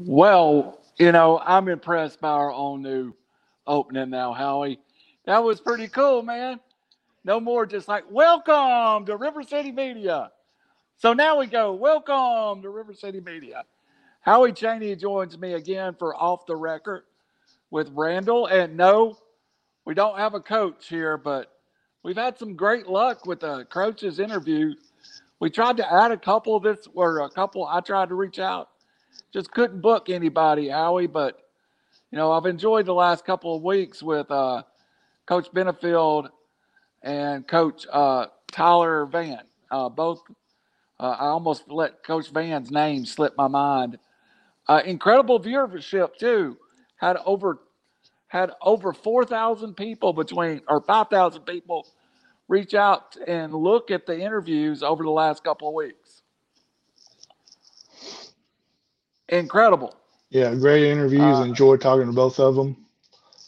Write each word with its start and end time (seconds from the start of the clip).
Well, 0.00 0.78
you 0.96 1.10
know, 1.10 1.40
I'm 1.44 1.66
impressed 1.66 2.20
by 2.20 2.30
our 2.30 2.52
own 2.52 2.82
new 2.82 3.14
opening 3.66 4.10
now, 4.10 4.32
Howie. 4.32 4.78
That 5.24 5.42
was 5.42 5.60
pretty 5.60 5.88
cool, 5.88 6.22
man. 6.22 6.60
No 7.24 7.40
more 7.40 7.66
just 7.66 7.88
like, 7.88 8.04
welcome 8.08 9.06
to 9.06 9.16
River 9.16 9.42
City 9.42 9.72
Media. 9.72 10.30
So 10.98 11.14
now 11.14 11.40
we 11.40 11.46
go, 11.46 11.74
welcome 11.74 12.62
to 12.62 12.70
River 12.70 12.94
City 12.94 13.20
Media. 13.20 13.64
Howie 14.20 14.52
Cheney 14.52 14.94
joins 14.94 15.36
me 15.36 15.54
again 15.54 15.96
for 15.98 16.14
Off 16.14 16.46
the 16.46 16.54
Record 16.54 17.02
with 17.72 17.90
Randall. 17.92 18.46
And 18.46 18.76
no, 18.76 19.18
we 19.84 19.94
don't 19.94 20.16
have 20.16 20.34
a 20.34 20.40
coach 20.40 20.88
here, 20.88 21.18
but 21.18 21.50
we've 22.04 22.16
had 22.16 22.38
some 22.38 22.54
great 22.54 22.86
luck 22.86 23.26
with 23.26 23.40
the 23.40 23.64
coach's 23.64 24.20
interview. 24.20 24.74
We 25.40 25.50
tried 25.50 25.76
to 25.78 25.92
add 25.92 26.12
a 26.12 26.16
couple 26.16 26.54
of 26.54 26.62
this, 26.62 26.86
or 26.94 27.22
a 27.22 27.30
couple 27.30 27.66
I 27.66 27.80
tried 27.80 28.10
to 28.10 28.14
reach 28.14 28.38
out 28.38 28.68
just 29.32 29.50
couldn't 29.50 29.80
book 29.80 30.10
anybody, 30.10 30.68
Howie. 30.68 31.06
But 31.06 31.40
you 32.10 32.18
know, 32.18 32.32
I've 32.32 32.46
enjoyed 32.46 32.86
the 32.86 32.94
last 32.94 33.24
couple 33.24 33.56
of 33.56 33.62
weeks 33.62 34.02
with 34.02 34.30
uh, 34.30 34.62
Coach 35.26 35.48
Benefield 35.52 36.30
and 37.02 37.46
Coach 37.46 37.86
uh, 37.92 38.26
Tyler 38.50 39.06
Van. 39.06 39.40
Uh, 39.70 39.88
both, 39.88 40.22
uh, 41.00 41.16
I 41.20 41.26
almost 41.26 41.70
let 41.70 42.02
Coach 42.02 42.30
Van's 42.30 42.70
name 42.70 43.06
slip 43.06 43.36
my 43.36 43.48
mind. 43.48 43.98
Uh, 44.68 44.82
incredible 44.84 45.40
viewership 45.40 46.16
too. 46.18 46.58
Had 46.96 47.18
over 47.24 47.60
had 48.28 48.50
over 48.62 48.92
four 48.92 49.24
thousand 49.24 49.74
people 49.76 50.12
between 50.12 50.62
or 50.68 50.80
five 50.82 51.08
thousand 51.08 51.42
people 51.42 51.86
reach 52.48 52.74
out 52.74 53.16
and 53.26 53.54
look 53.54 53.90
at 53.90 54.06
the 54.06 54.18
interviews 54.18 54.82
over 54.82 55.04
the 55.04 55.10
last 55.10 55.44
couple 55.44 55.68
of 55.68 55.74
weeks. 55.74 56.07
Incredible. 59.28 59.94
Yeah, 60.30 60.54
great 60.54 60.84
interviews. 60.84 61.22
Uh, 61.22 61.42
enjoyed 61.42 61.80
talking 61.80 62.06
to 62.06 62.12
both 62.12 62.38
of 62.38 62.54
them. 62.54 62.76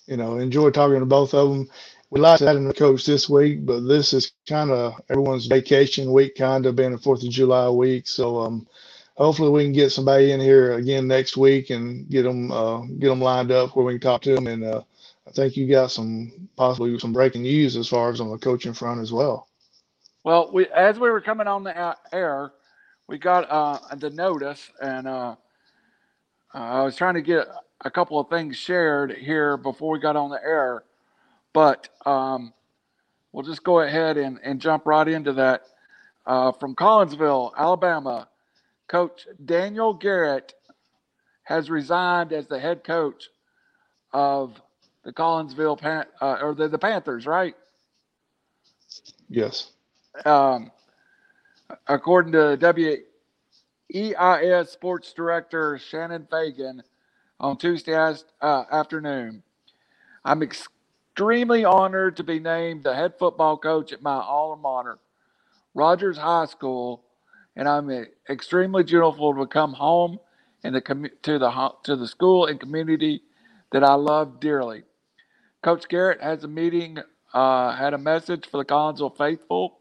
You 0.07 0.17
know, 0.17 0.39
enjoyed 0.39 0.75
talking 0.75 1.01
to 1.01 1.07
both 1.07 1.35
of 1.35 1.51
them. 1.51 1.69
We 2.11 2.21
like 2.21 2.41
in 2.41 2.67
the 2.67 2.75
coach 2.75 3.07
this 3.07 3.29
week, 3.29 3.65
but 3.65 3.81
this 3.83 4.13
is 4.13 4.33
kind 4.49 4.71
of 4.71 4.95
everyone's 5.11 5.47
vacation 5.47 6.13
week, 6.13 6.35
kind 6.37 6.67
of 6.67 6.75
being 6.75 6.91
the 6.93 6.99
Fourth 6.99 7.23
of 7.23 7.31
July 7.31 7.69
week. 7.69 8.09
So, 8.09 8.41
um, 8.41 8.67
hopefully, 9.15 9.51
we 9.51 9.65
can 9.65 9.73
get 9.73 9.91
somebody 9.93 10.33
in 10.33 10.41
here 10.41 10.73
again 10.73 11.07
next 11.07 11.37
week 11.37 11.71
and 11.71 12.09
get 12.09 12.23
them 12.23 12.51
uh, 12.51 12.81
get 12.99 13.09
them 13.09 13.21
lined 13.21 13.53
up 13.53 13.77
where 13.77 13.85
we 13.85 13.93
can 13.95 14.01
talk 14.01 14.23
to 14.23 14.35
them. 14.35 14.49
And 14.49 14.65
uh, 14.65 14.83
I 15.29 15.31
think 15.31 15.57
you 15.57 15.69
got 15.69 15.93
some 15.93 16.49
possibly 16.57 16.99
some 16.99 17.13
breaking 17.13 17.43
news 17.43 17.77
as 17.77 17.87
far 17.87 18.11
as 18.11 18.21
on 18.21 18.31
the 18.31 18.39
coaching 18.39 18.73
front 18.75 19.01
as 19.01 19.13
well. 19.13 19.47
Well, 20.25 20.51
we 20.53 20.67
as 20.69 20.99
we 20.99 21.11
were 21.11 21.21
coming 21.21 21.47
on 21.47 21.63
the 21.63 21.97
air, 22.13 22.53
we 23.07 23.19
got 23.19 23.49
uh, 23.51 23.79
the 23.97 24.11
notice 24.11 24.69
and. 24.81 25.07
Uh, 25.07 25.37
uh, 26.55 26.59
I 26.59 26.83
was 26.83 26.97
trying 26.97 27.15
to 27.15 27.23
get 27.23 27.49
a 27.85 27.91
couple 27.91 28.19
of 28.19 28.29
things 28.29 28.57
shared 28.57 29.13
here 29.13 29.57
before 29.57 29.93
we 29.93 29.99
got 29.99 30.17
on 30.17 30.31
the 30.31 30.43
air, 30.43 30.85
but 31.53 31.89
um, 32.05 32.53
we'll 33.33 33.45
just 33.45 33.63
go 33.63 33.81
ahead 33.81 34.17
and, 34.17 34.39
and 34.43 34.61
jump 34.61 34.87
right 34.87 35.07
into 35.07 35.33
that. 35.35 35.63
Uh, 36.27 36.53
from 36.53 36.75
Collinsville, 36.75 37.53
Alabama, 37.57 38.29
Coach 38.89 39.27
Daniel 39.45 39.95
Garrett 39.95 40.55
has 41.45 41.71
resigned 41.71 42.33
as 42.33 42.47
the 42.47 42.59
head 42.59 42.85
coach 42.85 43.29
of 44.13 44.61
the 45.05 45.13
Collinsville 45.13 45.81
Pan- 45.81 46.07
uh, 46.21 46.39
or 46.43 46.55
the, 46.55 46.69
the 46.69 46.79
Panthers, 46.79 47.27
right? 47.27 47.55
Yes. 49.29 49.71
Um, 50.25 50.71
according 51.87 52.33
to 52.33 52.57
W 52.57 52.97
EIS 53.95 54.71
Sports 54.71 55.13
Director 55.13 55.79
Shannon 55.79 56.27
Fagan 56.31 56.83
on 57.39 57.57
Tuesday 57.57 57.95
uh, 57.95 58.65
afternoon. 58.71 59.43
I'm 60.25 60.43
extremely 60.43 61.65
honored 61.65 62.17
to 62.19 62.25
be 62.25 62.39
named 62.39 62.85
the 62.85 62.95
head 62.95 63.15
football 63.19 63.57
coach 63.57 63.93
at 63.93 64.03
my 64.03 64.15
alma 64.15 64.61
mater, 64.61 64.99
Rogers 65.75 66.19
High 66.19 66.47
School, 66.47 67.03
and 67.57 67.69
I'm 67.69 67.91
extremely 68.29 68.85
grateful 68.85 69.35
to 69.35 69.47
come 69.47 69.73
home 69.73 70.19
and 70.63 70.75
the 70.75 71.11
to 71.23 71.39
the 71.39 71.73
to 71.85 71.97
the 71.97 72.07
school 72.07 72.47
and 72.47 72.61
community 72.61 73.23
that 73.73 73.83
I 73.83 73.95
love 73.95 74.41
dearly. 74.41 74.83
Coach 75.63 75.89
Garrett 75.89 76.23
has 76.23 76.45
a 76.45 76.49
meeting, 76.49 76.99
uh, 77.35 77.75
had 77.75 77.95
a 77.95 77.99
message 77.99 78.47
for 78.51 78.59
the 78.59 78.65
Collinsville 78.65 79.17
faithful. 79.17 79.79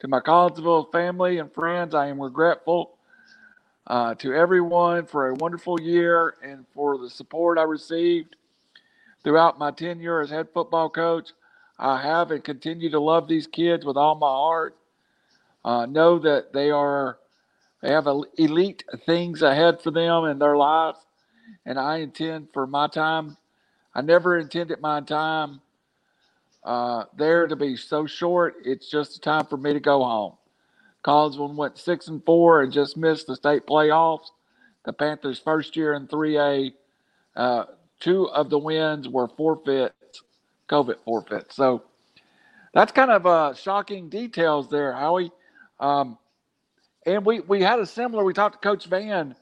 To 0.00 0.08
my 0.08 0.20
Collinsville 0.20 0.92
family 0.92 1.38
and 1.38 1.52
friends, 1.52 1.94
I 1.94 2.08
am 2.08 2.20
regretful 2.20 2.93
uh, 3.86 4.14
to 4.16 4.34
everyone 4.34 5.06
for 5.06 5.28
a 5.28 5.34
wonderful 5.34 5.80
year 5.80 6.34
and 6.42 6.64
for 6.74 6.98
the 6.98 7.10
support 7.10 7.58
I 7.58 7.62
received 7.62 8.36
throughout 9.22 9.58
my 9.58 9.70
tenure 9.70 10.20
as 10.20 10.30
head 10.30 10.48
football 10.54 10.88
coach. 10.90 11.30
I 11.78 12.00
have 12.02 12.30
and 12.30 12.42
continue 12.42 12.90
to 12.90 13.00
love 13.00 13.28
these 13.28 13.46
kids 13.46 13.84
with 13.84 13.96
all 13.96 14.14
my 14.14 14.28
heart. 14.28 14.76
Uh, 15.64 15.86
know 15.86 16.18
that 16.18 16.52
they 16.52 16.70
are 16.70 17.18
they 17.82 17.90
have 17.90 18.06
elite 18.38 18.84
things 19.04 19.42
ahead 19.42 19.82
for 19.82 19.90
them 19.90 20.24
in 20.24 20.38
their 20.38 20.56
lives, 20.56 20.98
and 21.66 21.78
I 21.78 21.98
intend 21.98 22.48
for 22.54 22.66
my 22.66 22.88
time. 22.88 23.36
I 23.94 24.00
never 24.00 24.38
intended 24.38 24.80
my 24.80 25.00
time 25.02 25.60
uh, 26.64 27.04
there 27.16 27.46
to 27.46 27.56
be 27.56 27.76
so 27.76 28.06
short. 28.06 28.56
It's 28.64 28.90
just 28.90 29.22
time 29.22 29.46
for 29.46 29.56
me 29.56 29.74
to 29.74 29.80
go 29.80 30.02
home. 30.02 30.34
Collinsville 31.04 31.54
went 31.54 31.78
six 31.78 32.08
and 32.08 32.24
four 32.24 32.62
and 32.62 32.72
just 32.72 32.96
missed 32.96 33.26
the 33.26 33.36
state 33.36 33.66
playoffs. 33.66 34.28
The 34.84 34.92
Panthers' 34.92 35.38
first 35.38 35.76
year 35.76 35.94
in 35.94 36.08
3A, 36.08 36.72
uh, 37.36 37.64
two 38.00 38.28
of 38.28 38.50
the 38.50 38.58
wins 38.58 39.08
were 39.08 39.28
forfeits, 39.28 40.22
COVID 40.68 40.96
forfeits. 41.04 41.56
So 41.56 41.82
that's 42.72 42.92
kind 42.92 43.10
of 43.10 43.26
uh, 43.26 43.54
shocking 43.54 44.08
details 44.08 44.68
there, 44.68 44.92
Howie. 44.92 45.32
Um, 45.80 46.18
and 47.06 47.24
we, 47.24 47.40
we 47.40 47.62
had 47.62 47.80
a 47.80 47.86
similar, 47.86 48.24
we 48.24 48.32
talked 48.32 48.62
to 48.62 48.68
Coach 48.68 48.86
Van 48.86 49.34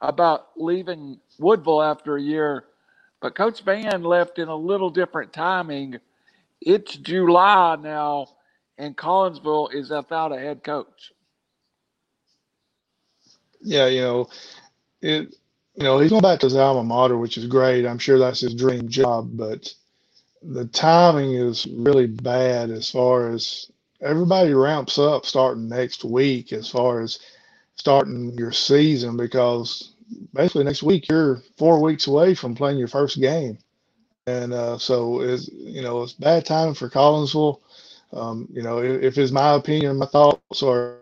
about 0.00 0.48
leaving 0.56 1.20
Woodville 1.38 1.82
after 1.82 2.16
a 2.16 2.22
year, 2.22 2.64
but 3.20 3.34
Coach 3.34 3.62
Van 3.62 4.02
left 4.02 4.38
in 4.38 4.48
a 4.48 4.56
little 4.56 4.90
different 4.90 5.32
timing. 5.32 5.98
It's 6.60 6.96
July 6.96 7.76
now 7.76 8.28
and 8.78 8.96
Collinsville 8.96 9.74
is 9.74 9.90
without 9.90 10.32
a 10.32 10.38
head 10.38 10.62
coach. 10.64 11.12
Yeah, 13.60 13.86
you 13.86 14.00
know, 14.00 14.28
it. 15.02 15.34
You 15.78 15.84
know, 15.84 15.98
he's 15.98 16.10
going 16.10 16.22
back 16.22 16.40
to 16.40 16.46
his 16.46 16.56
alma 16.56 16.82
mater, 16.82 17.18
which 17.18 17.36
is 17.36 17.46
great. 17.46 17.84
I'm 17.84 17.98
sure 17.98 18.18
that's 18.18 18.40
his 18.40 18.54
dream 18.54 18.88
job, 18.88 19.30
but 19.34 19.70
the 20.42 20.66
timing 20.66 21.34
is 21.34 21.66
really 21.66 22.06
bad 22.06 22.70
as 22.70 22.90
far 22.90 23.30
as 23.30 23.70
everybody 24.00 24.54
ramps 24.54 24.98
up 24.98 25.26
starting 25.26 25.68
next 25.68 26.04
week 26.04 26.52
as 26.52 26.68
far 26.68 27.00
as 27.00 27.18
starting 27.76 28.32
your 28.38 28.52
season 28.52 29.16
because 29.16 29.94
basically 30.34 30.64
next 30.64 30.82
week 30.82 31.08
you're 31.08 31.42
four 31.56 31.82
weeks 31.82 32.06
away 32.06 32.34
from 32.34 32.54
playing 32.54 32.78
your 32.78 32.88
first 32.88 33.20
game 33.20 33.58
and 34.26 34.52
uh, 34.52 34.78
so 34.78 35.20
it's 35.20 35.48
you 35.48 35.82
know 35.82 36.02
it's 36.02 36.12
bad 36.12 36.44
timing 36.44 36.74
for 36.74 36.90
collinsville 36.90 37.60
um, 38.12 38.48
you 38.52 38.62
know, 38.62 38.78
if, 38.78 39.02
if 39.02 39.18
it's 39.18 39.32
my 39.32 39.54
opinion, 39.54 39.96
my 39.98 40.06
thoughts 40.06 40.62
are, 40.62 40.98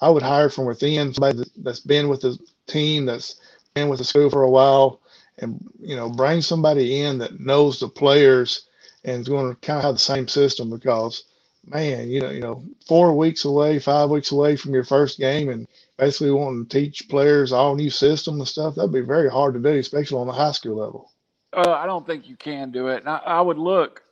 I 0.00 0.10
would 0.10 0.22
hire 0.22 0.48
from 0.48 0.66
within 0.66 1.12
somebody 1.14 1.44
that's 1.58 1.80
been 1.80 2.08
with 2.08 2.20
the 2.22 2.38
team, 2.66 3.06
that's 3.06 3.40
been 3.74 3.88
with 3.88 3.98
the 3.98 4.04
school 4.04 4.30
for 4.30 4.42
a 4.42 4.50
while, 4.50 5.00
and 5.38 5.58
you 5.80 5.96
know, 5.96 6.08
bring 6.08 6.42
somebody 6.42 7.02
in 7.02 7.18
that 7.18 7.40
knows 7.40 7.80
the 7.80 7.88
players 7.88 8.66
and 9.04 9.22
is 9.22 9.28
going 9.28 9.54
to 9.54 9.60
kind 9.60 9.78
of 9.78 9.84
have 9.84 9.94
the 9.94 9.98
same 9.98 10.28
system 10.28 10.70
because, 10.70 11.24
man, 11.66 12.10
you 12.10 12.20
know, 12.20 12.30
you 12.30 12.40
know, 12.40 12.62
four 12.86 13.16
weeks 13.16 13.44
away, 13.44 13.78
five 13.78 14.10
weeks 14.10 14.32
away 14.32 14.56
from 14.56 14.74
your 14.74 14.84
first 14.84 15.18
game, 15.18 15.48
and 15.48 15.66
basically 15.96 16.30
wanting 16.30 16.66
to 16.66 16.80
teach 16.80 17.08
players 17.08 17.52
all 17.52 17.74
new 17.74 17.90
system 17.90 18.38
and 18.38 18.48
stuff, 18.48 18.74
that'd 18.74 18.92
be 18.92 19.00
very 19.00 19.30
hard 19.30 19.54
to 19.54 19.60
do, 19.60 19.78
especially 19.78 20.18
on 20.18 20.26
the 20.26 20.32
high 20.32 20.52
school 20.52 20.76
level. 20.76 21.10
Uh, 21.52 21.72
I 21.72 21.86
don't 21.86 22.06
think 22.06 22.28
you 22.28 22.36
can 22.36 22.70
do 22.70 22.88
it. 22.88 23.00
And 23.00 23.08
I, 23.08 23.18
I 23.18 23.40
would 23.40 23.58
look 23.58 24.02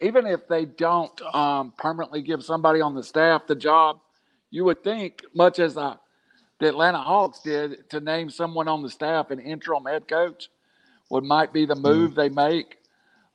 even 0.00 0.26
if 0.26 0.48
they 0.48 0.64
don't 0.64 1.20
um, 1.34 1.72
permanently 1.76 2.22
give 2.22 2.42
somebody 2.42 2.80
on 2.80 2.94
the 2.94 3.02
staff 3.02 3.46
the 3.46 3.54
job, 3.54 4.00
you 4.50 4.64
would 4.64 4.82
think, 4.82 5.22
much 5.34 5.58
as 5.58 5.76
uh, 5.76 5.96
the 6.58 6.68
Atlanta 6.68 6.98
Hawks 6.98 7.40
did, 7.40 7.88
to 7.90 8.00
name 8.00 8.30
someone 8.30 8.68
on 8.68 8.82
the 8.82 8.90
staff 8.90 9.30
an 9.30 9.38
interim 9.40 9.84
head 9.84 10.08
coach 10.08 10.48
would 11.10 11.24
might 11.24 11.52
be 11.52 11.66
the 11.66 11.74
mm-hmm. 11.74 11.82
move 11.82 12.14
they 12.14 12.28
make. 12.28 12.78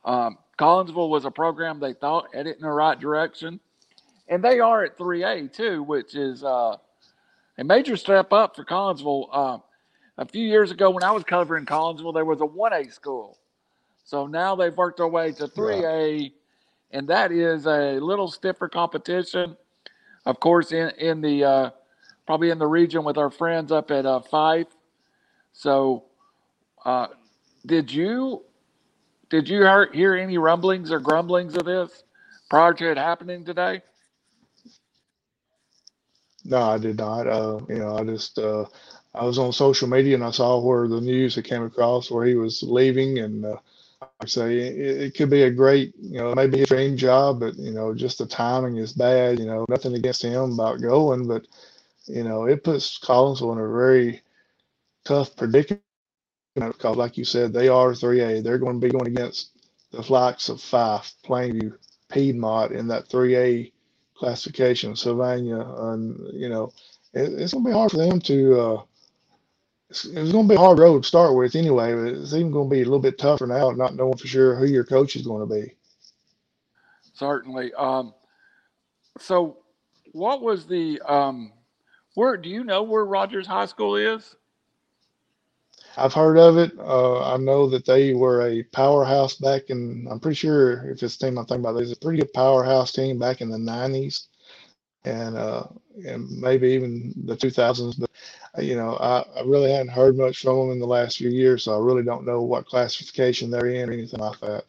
Um, 0.04 0.38
Collinsville 0.58 1.10
was 1.10 1.26
a 1.26 1.32
program 1.32 1.80
they 1.80 1.94
thought 1.94 2.34
headed 2.34 2.56
in 2.56 2.62
the 2.62 2.70
right 2.70 3.00
direction, 3.00 3.60
and 4.28 4.44
they 4.44 4.60
are 4.60 4.84
at 4.84 4.98
3A 4.98 5.54
too, 5.54 5.84
which 5.84 6.16
is 6.16 6.44
uh, 6.44 6.78
a 7.58 7.64
major 7.64 7.98
step 7.98 8.34
up 8.34 8.56
for 8.56 8.64
Collinsville. 8.64 9.28
Uh, 9.32 9.58
a 10.18 10.26
few 10.26 10.48
years 10.48 10.72
ago, 10.72 10.90
when 10.90 11.04
I 11.04 11.12
was 11.12 11.24
covering 11.24 11.66
Collinsville, 11.66 12.14
there 12.14 12.26
was 12.26 12.40
a 12.40 12.46
1A 12.46 12.94
school. 12.94 13.38
So 14.06 14.28
now 14.28 14.56
they've 14.56 14.76
worked 14.76 14.98
their 14.98 15.08
way 15.08 15.32
to 15.34 15.48
3A. 15.48 16.22
Yeah 16.22 16.30
and 16.96 17.08
that 17.10 17.32
is 17.32 17.68
a 17.68 18.00
little 18.00 18.30
stiffer 18.30 18.70
competition. 18.70 19.58
Of 20.26 20.40
course, 20.40 20.72
in 20.72 20.90
in 20.98 21.22
the 21.22 21.44
uh, 21.44 21.70
probably 22.26 22.50
in 22.50 22.58
the 22.58 22.68
region 22.68 23.04
with 23.04 23.18
our 23.18 23.30
friends 23.30 23.72
up 23.72 23.92
at 23.92 24.06
uh, 24.06 24.22
Fyffe. 24.32 24.68
So, 25.54 26.06
uh, 26.86 27.08
did 27.66 27.92
you 27.92 28.44
did 29.30 29.50
you 29.50 29.60
hear, 29.62 29.92
hear 29.92 30.16
any 30.16 30.38
rumblings 30.38 30.92
or 30.92 31.00
grumblings 31.00 31.56
of 31.56 31.66
this 31.66 32.04
prior 32.50 32.74
to 32.74 32.92
it 32.92 32.98
happening 32.98 33.46
today? 33.46 33.82
No, 36.46 36.62
I 36.62 36.78
did 36.78 36.98
not. 36.98 37.28
Uh, 37.28 37.60
you 37.68 37.80
know, 37.80 37.98
I 37.98 38.04
just 38.04 38.40
uh, 38.40 38.66
I 39.14 39.26
was 39.26 39.38
on 39.38 39.52
social 39.52 39.88
media 39.90 40.16
and 40.16 40.24
I 40.24 40.32
saw 40.32 40.60
where 40.60 40.88
the 40.88 41.02
news 41.02 41.36
had 41.36 41.46
came 41.46 41.64
across 41.64 42.10
where 42.10 42.26
he 42.26 42.36
was 42.36 42.64
leaving, 42.64 43.20
and 43.20 43.46
uh, 43.46 43.58
say 44.26 44.58
it, 44.58 45.02
it 45.02 45.16
could 45.16 45.30
be 45.30 45.44
a 45.44 45.52
great, 45.52 45.94
you 46.00 46.20
know, 46.20 46.34
maybe 46.36 46.62
a 46.64 46.66
dream 46.66 46.98
job, 46.98 47.40
but 47.42 47.56
you 47.58 47.72
know, 47.72 47.94
just 47.94 48.18
the 48.20 48.26
timing 48.26 48.78
is 48.78 48.94
bad. 48.94 49.40
You 49.40 49.46
know, 49.46 49.66
nothing 49.70 49.94
against 49.96 50.24
him 50.24 50.54
about 50.54 50.82
going, 50.82 51.28
but 51.28 51.46
you 52.08 52.24
know, 52.24 52.46
it 52.46 52.64
puts 52.64 53.00
Collinsville 53.00 53.54
in 53.54 53.60
a 53.60 53.68
very 53.70 54.22
tough 55.06 55.36
predicament 55.36 55.82
because, 56.56 56.98
like 56.98 57.18
you 57.18 57.26
said, 57.26 57.54
they 57.54 57.68
are 57.70 57.92
3A. 57.92 58.44
They're 58.44 58.60
going 58.60 58.80
to 58.82 58.88
be 58.88 58.92
going 58.92 59.08
against 59.08 59.52
the 59.92 60.02
likes 60.12 60.50
of 60.50 60.58
Fyffe, 60.60 61.14
Plainview, 61.26 61.74
Piedmont 62.12 62.74
in 62.74 62.88
that 62.90 63.10
3A 63.10 63.72
classification, 64.16 64.96
Sylvania, 64.96 65.60
and 65.60 66.20
you 66.34 66.50
know, 66.50 66.72
it, 67.14 67.34
it's 67.34 67.54
going 67.54 67.66
to 67.66 67.70
be 67.70 67.76
hard 67.76 67.92
for 67.92 67.98
them 67.98 68.20
to. 68.22 68.60
Uh, 68.62 68.84
it's, 69.96 70.06
it's 70.06 70.32
going 70.32 70.48
to 70.48 70.50
be 70.50 70.56
a 70.56 70.60
hard 70.60 70.80
road 70.80 71.04
to 71.04 71.08
start 71.08 71.36
with 71.36 71.56
anyway. 71.56 71.94
But 71.94 72.20
it's 72.20 72.34
even 72.34 72.52
going 72.52 72.70
to 72.70 72.76
be 72.76 72.82
a 72.82 72.86
little 72.86 73.00
bit 73.00 73.18
tougher 73.18 73.48
now, 73.48 73.72
not 73.72 73.96
knowing 73.96 74.18
for 74.18 74.28
sure 74.28 74.56
who 74.56 74.66
your 74.66 74.84
coach 74.84 75.16
is 75.16 75.26
going 75.26 75.48
to 75.48 75.54
be. 75.54 75.74
Certainly. 77.14 77.74
Um, 77.76 78.14
so, 79.20 79.60
what 80.12 80.42
was 80.42 80.66
the 80.66 81.00
um, 81.08 81.54
where? 82.16 82.36
Do 82.36 82.50
you 82.50 82.64
know 82.64 82.84
where 82.84 83.06
Rogers 83.06 83.48
High 83.48 83.68
School 83.68 83.96
is? 83.96 84.36
I've 85.98 86.14
heard 86.14 86.38
of 86.38 86.58
it. 86.58 86.74
Uh, 86.78 87.34
I 87.34 87.38
know 87.38 87.70
that 87.70 87.86
they 87.86 88.14
were 88.14 88.46
a 88.50 88.64
powerhouse 88.64 89.36
back 89.36 89.70
in. 89.70 90.08
I'm 90.12 90.20
pretty 90.20 90.36
sure 90.36 90.90
if 90.90 91.02
it's 91.02 91.16
the 91.16 91.28
team 91.28 91.38
I'm 91.38 91.46
thinking 91.46 91.64
about, 91.64 91.74
there's 91.74 91.94
a 91.94 91.98
pretty 91.98 92.20
good 92.20 92.34
powerhouse 92.34 92.92
team 92.92 93.18
back 93.18 93.40
in 93.40 93.50
the 93.50 93.58
'90s, 93.58 94.28
and 95.06 95.38
uh, 95.38 95.64
and 96.06 96.30
maybe 96.42 96.70
even 96.70 97.14
the 97.26 97.38
2000s. 97.38 97.98
But 97.98 98.10
you 98.60 98.76
know, 98.76 98.96
I, 98.98 99.26
I 99.38 99.42
really 99.46 99.72
hadn't 99.72 99.90
heard 99.90 100.18
much 100.18 100.42
from 100.42 100.58
them 100.58 100.72
in 100.72 100.80
the 100.80 100.88
last 100.88 101.18
few 101.18 101.30
years, 101.30 101.64
so 101.64 101.76
I 101.76 101.84
really 101.84 102.04
don't 102.04 102.26
know 102.26 102.42
what 102.42 102.66
classification 102.66 103.50
they're 103.50 103.68
in 103.68 103.90
or 103.90 103.94
anything 103.94 104.20
like 104.20 104.40
that. 104.40 104.64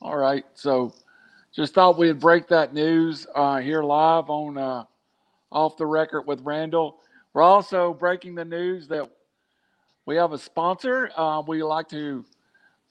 All 0.00 0.16
right, 0.16 0.44
so 0.54 0.94
just 1.52 1.74
thought 1.74 1.98
we'd 1.98 2.20
break 2.20 2.48
that 2.48 2.72
news 2.72 3.26
uh, 3.34 3.58
here 3.58 3.82
live 3.82 4.30
on 4.30 4.56
uh, 4.56 4.84
off 5.50 5.76
the 5.76 5.86
record 5.86 6.22
with 6.22 6.40
Randall. 6.42 7.00
We're 7.32 7.42
also 7.42 7.92
breaking 7.94 8.34
the 8.34 8.44
news 8.44 8.88
that 8.88 9.10
we 10.06 10.16
have 10.16 10.32
a 10.32 10.38
sponsor. 10.38 11.10
Uh, 11.16 11.42
we 11.46 11.62
like 11.62 11.88
to 11.90 12.24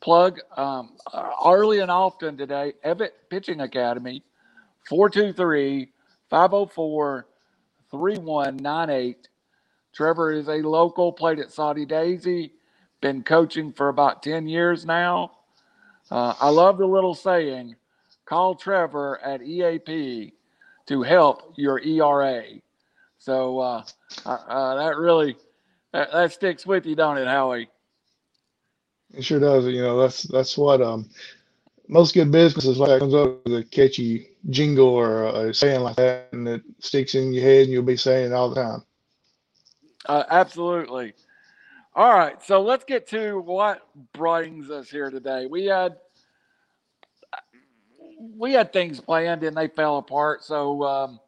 plug 0.02 0.40
um, 0.56 0.98
early 1.46 1.80
and 1.80 1.90
often 1.90 2.38
today, 2.38 2.74
Evitt 2.84 3.30
Pitching 3.30 3.62
Academy, 3.62 4.24
423 4.88 5.92
504 6.30 7.28
3198. 7.90 9.30
Trevor 9.98 10.32
is 10.32 10.48
a 10.48 10.58
local, 10.58 11.12
played 11.12 11.40
at 11.40 11.52
Soddy-Daisy, 11.52 12.54
been 13.02 13.24
coaching 13.24 13.74
for 13.74 13.90
about 13.90 14.22
10 14.22 14.48
years 14.48 14.86
now. 14.86 15.32
Uh, 16.12 16.36
I 16.40 16.50
love 16.50 16.78
the 16.78 16.86
little 16.86 17.16
saying 17.16 17.76
call 18.26 18.54
Trevor 18.54 19.20
at 19.24 19.42
EAP 19.42 20.34
to 20.86 21.02
help 21.02 21.54
your 21.56 21.80
ERA. 21.80 22.44
So 23.18 23.58
uh, 23.58 23.84
uh, 24.24 24.76
that 24.76 24.98
really 24.98 25.36
that, 25.94 26.12
that 26.12 26.32
sticks 26.32 26.64
with 26.64 26.86
you, 26.86 26.96
don't 26.96 27.18
it, 27.18 27.28
Howie? 27.28 27.68
It 29.16 29.26
sure 29.26 29.40
does. 29.40 29.66
You 29.66 29.82
know, 29.82 30.00
that's 30.00 30.22
that's 30.24 30.56
what 30.60 30.80
um 30.80 31.10
most 31.88 32.14
good 32.14 32.32
businesses 32.32 32.78
like 32.78 33.00
comes 33.00 33.16
up 33.16 33.44
with 33.46 33.56
a 33.56 33.64
catchy 33.64 34.28
jingle 34.52 34.90
or 34.90 35.48
a, 35.48 35.54
saying 35.56 35.82
like 35.82 35.96
that, 35.96 36.28
and 36.34 36.48
it 36.48 36.62
sticks 36.78 37.16
in 37.16 37.34
your 37.34 37.44
head, 37.44 37.64
and 37.64 37.72
you'll 37.72 37.82
be 37.82 37.98
saying 37.98 38.32
it 38.32 38.36
all 38.36 38.50
the 38.50 38.62
time. 38.62 38.84
Uh, 40.08 40.24
absolutely. 40.30 41.14
All 41.94 42.14
right, 42.14 42.42
so 42.42 42.62
let's 42.62 42.86
get 42.86 43.08
to 43.08 43.40
what 43.40 43.82
brings 44.14 44.70
us 44.70 44.90
here 44.90 45.10
today. 45.10 45.48
We 45.48 45.66
had 45.66 45.98
we 48.36 48.54
had 48.54 48.72
things 48.72 49.00
planned 49.00 49.44
and 49.44 49.56
they 49.56 49.68
fell 49.68 49.98
apart, 49.98 50.44
so 50.44 50.84
um, 50.84 51.20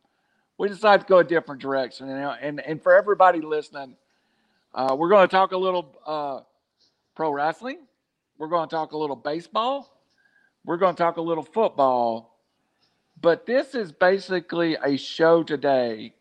we 0.58 0.70
decided 0.70 1.04
to 1.04 1.10
go 1.10 1.18
a 1.18 1.24
different 1.24 1.62
direction. 1.62 2.08
Know, 2.08 2.36
and 2.40 2.62
and 2.62 2.81
for 2.81 2.96
everybody 2.96 3.42
listening, 3.42 3.96
uh, 4.74 4.96
we're 4.98 5.10
going 5.10 5.28
to 5.28 5.31
talk 5.31 5.52
a 5.52 5.58
little 5.58 5.98
uh, 6.06 6.42
pro 7.16 7.31
wrestling. 7.31 7.80
We're 8.38 8.48
going 8.48 8.70
to 8.70 8.74
talk 8.74 8.94
a 8.94 8.98
little 8.98 9.16
baseball. 9.18 9.94
We're 10.64 10.78
going 10.78 10.96
to 10.96 11.02
talk 11.02 11.18
a 11.18 11.22
little 11.22 11.44
football. 11.44 12.38
But 13.20 13.46
this 13.46 13.76
is 13.76 13.92
basically 13.92 14.78
a 14.81 14.96
show 14.96 15.44
today 15.44 16.14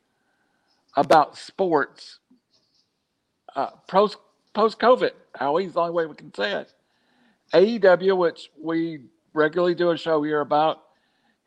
about 0.96 1.36
sports 1.36 2.18
uh, 3.58 3.70
post 3.88 4.18
post 4.54 4.78
COVID. 4.78 5.10
Howie's 5.34 5.72
the 5.72 5.80
only 5.80 5.92
way 5.92 6.06
we 6.06 6.14
can 6.14 6.32
say 6.32 6.52
it. 6.52 6.72
AEW, 7.52 8.16
which 8.16 8.50
we 8.60 9.00
regularly 9.34 9.74
do 9.74 9.90
a 9.90 9.98
show 9.98 10.22
here 10.22 10.40
about, 10.40 10.82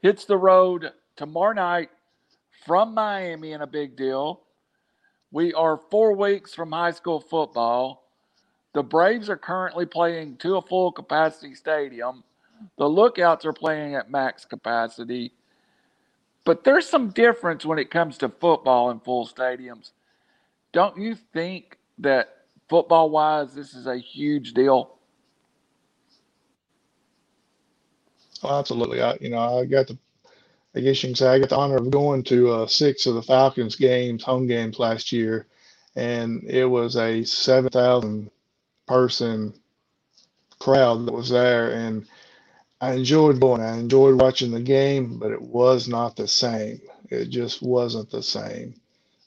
hits 0.02 0.26
the 0.26 0.38
road 0.38 0.92
tomorrow 1.16 1.54
night 1.54 1.90
from 2.66 2.94
Miami 2.94 3.54
in 3.54 3.62
a 3.62 3.68
big 3.68 3.96
deal. 3.96 4.42
We 5.32 5.54
are 5.54 5.80
four 5.90 6.14
weeks 6.14 6.54
from 6.54 6.74
high 6.74 6.92
school 6.92 7.22
football. 7.22 8.10
The 8.74 8.84
Braves 8.84 9.30
are 9.30 9.38
currently 9.38 9.86
playing 9.86 10.38
to 10.38 10.58
a 10.58 10.62
full 10.62 10.92
capacity 10.92 11.56
stadium. 11.56 12.24
The 12.78 12.90
Lookouts 12.90 13.46
are 13.46 13.54
playing 13.54 13.96
at 13.96 14.12
max 14.12 14.44
capacity. 14.44 15.32
But 16.44 16.66
there's 16.66 16.90
some 16.90 17.12
difference 17.12 17.66
when 17.66 17.80
it 17.80 17.90
comes 17.90 18.18
to 18.18 18.30
football 18.30 18.90
in 18.92 19.00
full 19.00 19.28
stadiums. 19.28 19.92
Don't 20.74 20.98
you 20.98 21.16
think 21.16 21.78
that 22.02 22.30
football 22.70 23.10
wise, 23.10 23.54
this 23.54 23.74
is 23.74 23.88
a 23.88 23.98
huge 23.98 24.54
deal? 24.54 24.98
Oh, 28.44 28.60
absolutely. 28.60 29.02
I, 29.02 29.18
you 29.22 29.30
know, 29.30 29.60
I 29.60 29.66
got 29.66 29.88
the 29.88 29.98
I 30.76 30.80
guess 30.80 31.04
you 31.04 31.10
can 31.10 31.16
say 31.16 31.28
I 31.28 31.40
got 31.40 31.50
the 31.50 31.58
honor 31.58 31.76
of 31.78 31.92
going 31.92 32.24
to 32.26 32.52
uh, 32.52 32.68
six 32.68 33.06
of 33.06 33.16
the 33.16 33.22
Falcons 33.22 33.76
games, 33.76 34.24
home 34.24 34.48
games 34.48 34.80
last 34.80 35.12
year, 35.12 35.48
and 35.96 36.44
it 36.46 36.66
was 36.66 36.96
a 36.96 37.24
7,000 37.26 38.32
person 38.88 39.54
crowd 40.60 41.06
that 41.06 41.14
was 41.14 41.30
there. 41.30 41.72
And 41.72 42.08
I 42.80 42.94
enjoyed 42.94 43.42
going. 43.42 43.62
I 43.62 43.78
enjoyed 43.78 44.22
watching 44.22 44.52
the 44.52 44.62
game, 44.62 45.20
but 45.20 45.32
it 45.32 45.42
was 45.42 45.90
not 45.90 46.16
the 46.16 46.28
same. 46.28 46.82
It 47.10 47.26
just 47.26 47.62
wasn't 47.62 48.10
the 48.10 48.24
same. 48.24 48.76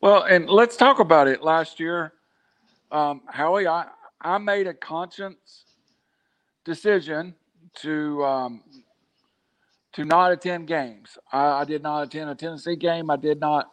Well, 0.00 0.24
and 0.24 0.48
let's 0.48 0.76
talk 0.76 0.98
about 0.98 1.26
it. 1.26 1.42
Last 1.42 1.80
year, 1.80 2.12
um, 2.92 3.22
Howie, 3.26 3.66
I, 3.66 3.86
I 4.20 4.38
made 4.38 4.66
a 4.66 4.74
conscience 4.74 5.64
decision 6.64 7.34
to 7.76 8.24
um, 8.24 8.62
to 9.94 10.04
not 10.04 10.32
attend 10.32 10.68
games. 10.68 11.16
I, 11.32 11.46
I 11.60 11.64
did 11.64 11.82
not 11.82 12.02
attend 12.02 12.28
a 12.28 12.34
Tennessee 12.34 12.76
game. 12.76 13.10
I 13.10 13.16
did 13.16 13.40
not 13.40 13.72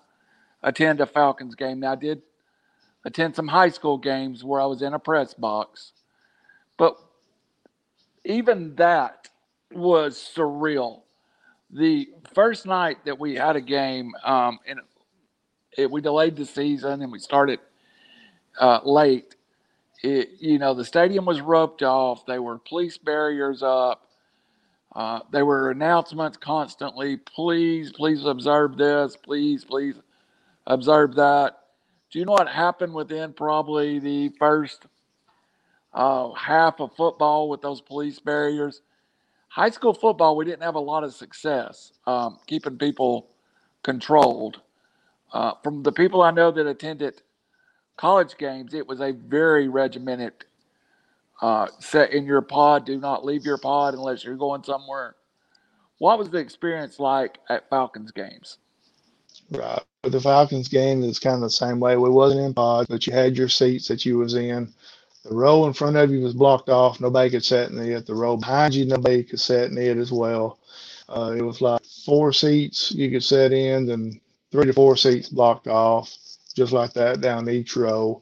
attend 0.63 1.01
a 1.01 1.05
Falcons 1.05 1.55
game. 1.55 1.81
Now, 1.81 1.91
I 1.91 1.95
did 1.95 2.21
attend 3.03 3.35
some 3.35 3.47
high 3.49 3.69
school 3.69 3.97
games 3.97 4.43
where 4.43 4.61
I 4.61 4.65
was 4.65 4.81
in 4.81 4.93
a 4.93 4.99
press 4.99 5.33
box, 5.33 5.91
but 6.77 6.95
even 8.25 8.75
that 8.75 9.29
was 9.71 10.31
surreal. 10.35 11.01
The 11.71 12.09
first 12.33 12.65
night 12.65 12.97
that 13.05 13.19
we 13.19 13.35
had 13.35 13.55
a 13.55 13.61
game, 13.61 14.13
um, 14.23 14.59
and 14.67 14.79
it, 15.77 15.89
we 15.89 16.01
delayed 16.01 16.35
the 16.35 16.45
season 16.45 17.01
and 17.01 17.11
we 17.11 17.19
started 17.19 17.59
uh, 18.59 18.79
late. 18.83 19.35
It, 20.03 20.31
you 20.39 20.59
know, 20.59 20.73
the 20.73 20.85
stadium 20.85 21.25
was 21.25 21.41
roped 21.41 21.81
off. 21.81 22.25
There 22.25 22.41
were 22.41 22.59
police 22.59 22.97
barriers 22.97 23.63
up. 23.63 24.07
Uh, 24.95 25.21
there 25.31 25.45
were 25.45 25.71
announcements 25.71 26.37
constantly. 26.37 27.17
Please, 27.17 27.91
please 27.91 28.25
observe 28.25 28.77
this. 28.77 29.15
Please, 29.15 29.65
please 29.65 29.95
observe 30.67 31.15
that. 31.15 31.57
Do 32.11 32.19
you 32.19 32.25
know 32.25 32.33
what 32.33 32.47
happened 32.47 32.93
within 32.93 33.33
probably 33.33 33.97
the 33.97 34.29
first 34.37 34.85
uh, 35.93 36.31
half 36.31 36.79
of 36.79 36.95
football 36.95 37.49
with 37.49 37.61
those 37.61 37.81
police 37.81 38.19
barriers? 38.19 38.81
High 39.49 39.69
school 39.69 39.93
football, 39.93 40.35
we 40.35 40.45
didn't 40.45 40.63
have 40.63 40.75
a 40.75 40.79
lot 40.79 41.03
of 41.03 41.13
success 41.13 41.93
um, 42.07 42.39
keeping 42.47 42.77
people 42.77 43.29
controlled. 43.83 44.61
Uh, 45.31 45.53
from 45.63 45.83
the 45.83 45.91
people 45.91 46.21
I 46.21 46.31
know 46.31 46.51
that 46.51 46.67
attended 46.67 47.21
college 47.97 48.37
games, 48.37 48.73
it 48.73 48.87
was 48.87 48.99
a 48.99 49.11
very 49.11 49.67
regimented 49.67 50.33
uh, 51.41 51.67
set 51.79 52.13
in 52.13 52.25
your 52.25 52.41
pod. 52.41 52.85
Do 52.85 52.97
not 52.97 53.25
leave 53.25 53.45
your 53.45 53.57
pod 53.57 53.93
unless 53.93 54.23
you're 54.23 54.35
going 54.35 54.63
somewhere. 54.63 55.15
What 55.99 56.17
was 56.17 56.29
the 56.29 56.37
experience 56.37 56.99
like 56.99 57.39
at 57.49 57.69
Falcons 57.69 58.11
games? 58.11 58.57
Right. 59.51 59.81
With 60.03 60.13
the 60.13 60.21
Falcons 60.21 60.67
game, 60.67 61.03
is 61.03 61.19
kind 61.19 61.35
of 61.35 61.41
the 61.41 61.49
same 61.49 61.79
way. 61.79 61.95
We 61.97 62.09
wasn't 62.09 62.41
in 62.41 62.53
pods, 62.53 62.87
but 62.89 63.07
you 63.07 63.13
had 63.13 63.37
your 63.37 63.49
seats 63.49 63.87
that 63.87 64.05
you 64.05 64.17
was 64.17 64.33
in. 64.33 64.73
The 65.23 65.33
row 65.33 65.65
in 65.67 65.73
front 65.73 65.95
of 65.95 66.11
you 66.11 66.21
was 66.21 66.33
blocked 66.33 66.69
off. 66.69 66.99
Nobody 66.99 67.29
could 67.29 67.45
sit 67.45 67.71
in 67.71 67.79
it. 67.79 68.05
The 68.05 68.13
row 68.13 68.37
behind 68.37 68.75
you, 68.75 68.85
nobody 68.85 69.23
could 69.23 69.39
sit 69.39 69.71
in 69.71 69.77
it 69.77 69.97
as 69.97 70.11
well. 70.11 70.59
Uh, 71.07 71.35
it 71.37 71.41
was 71.41 71.61
like 71.61 71.81
four 72.05 72.33
seats 72.33 72.91
you 72.91 73.09
could 73.09 73.23
sit 73.23 73.53
in, 73.53 73.89
and 73.89 74.19
three 74.51 74.65
to 74.65 74.73
four 74.73 74.97
seats 74.97 75.29
blocked 75.29 75.67
off, 75.67 76.13
just 76.55 76.73
like 76.73 76.93
that 76.93 77.21
down 77.21 77.49
each 77.49 77.75
row. 77.75 78.21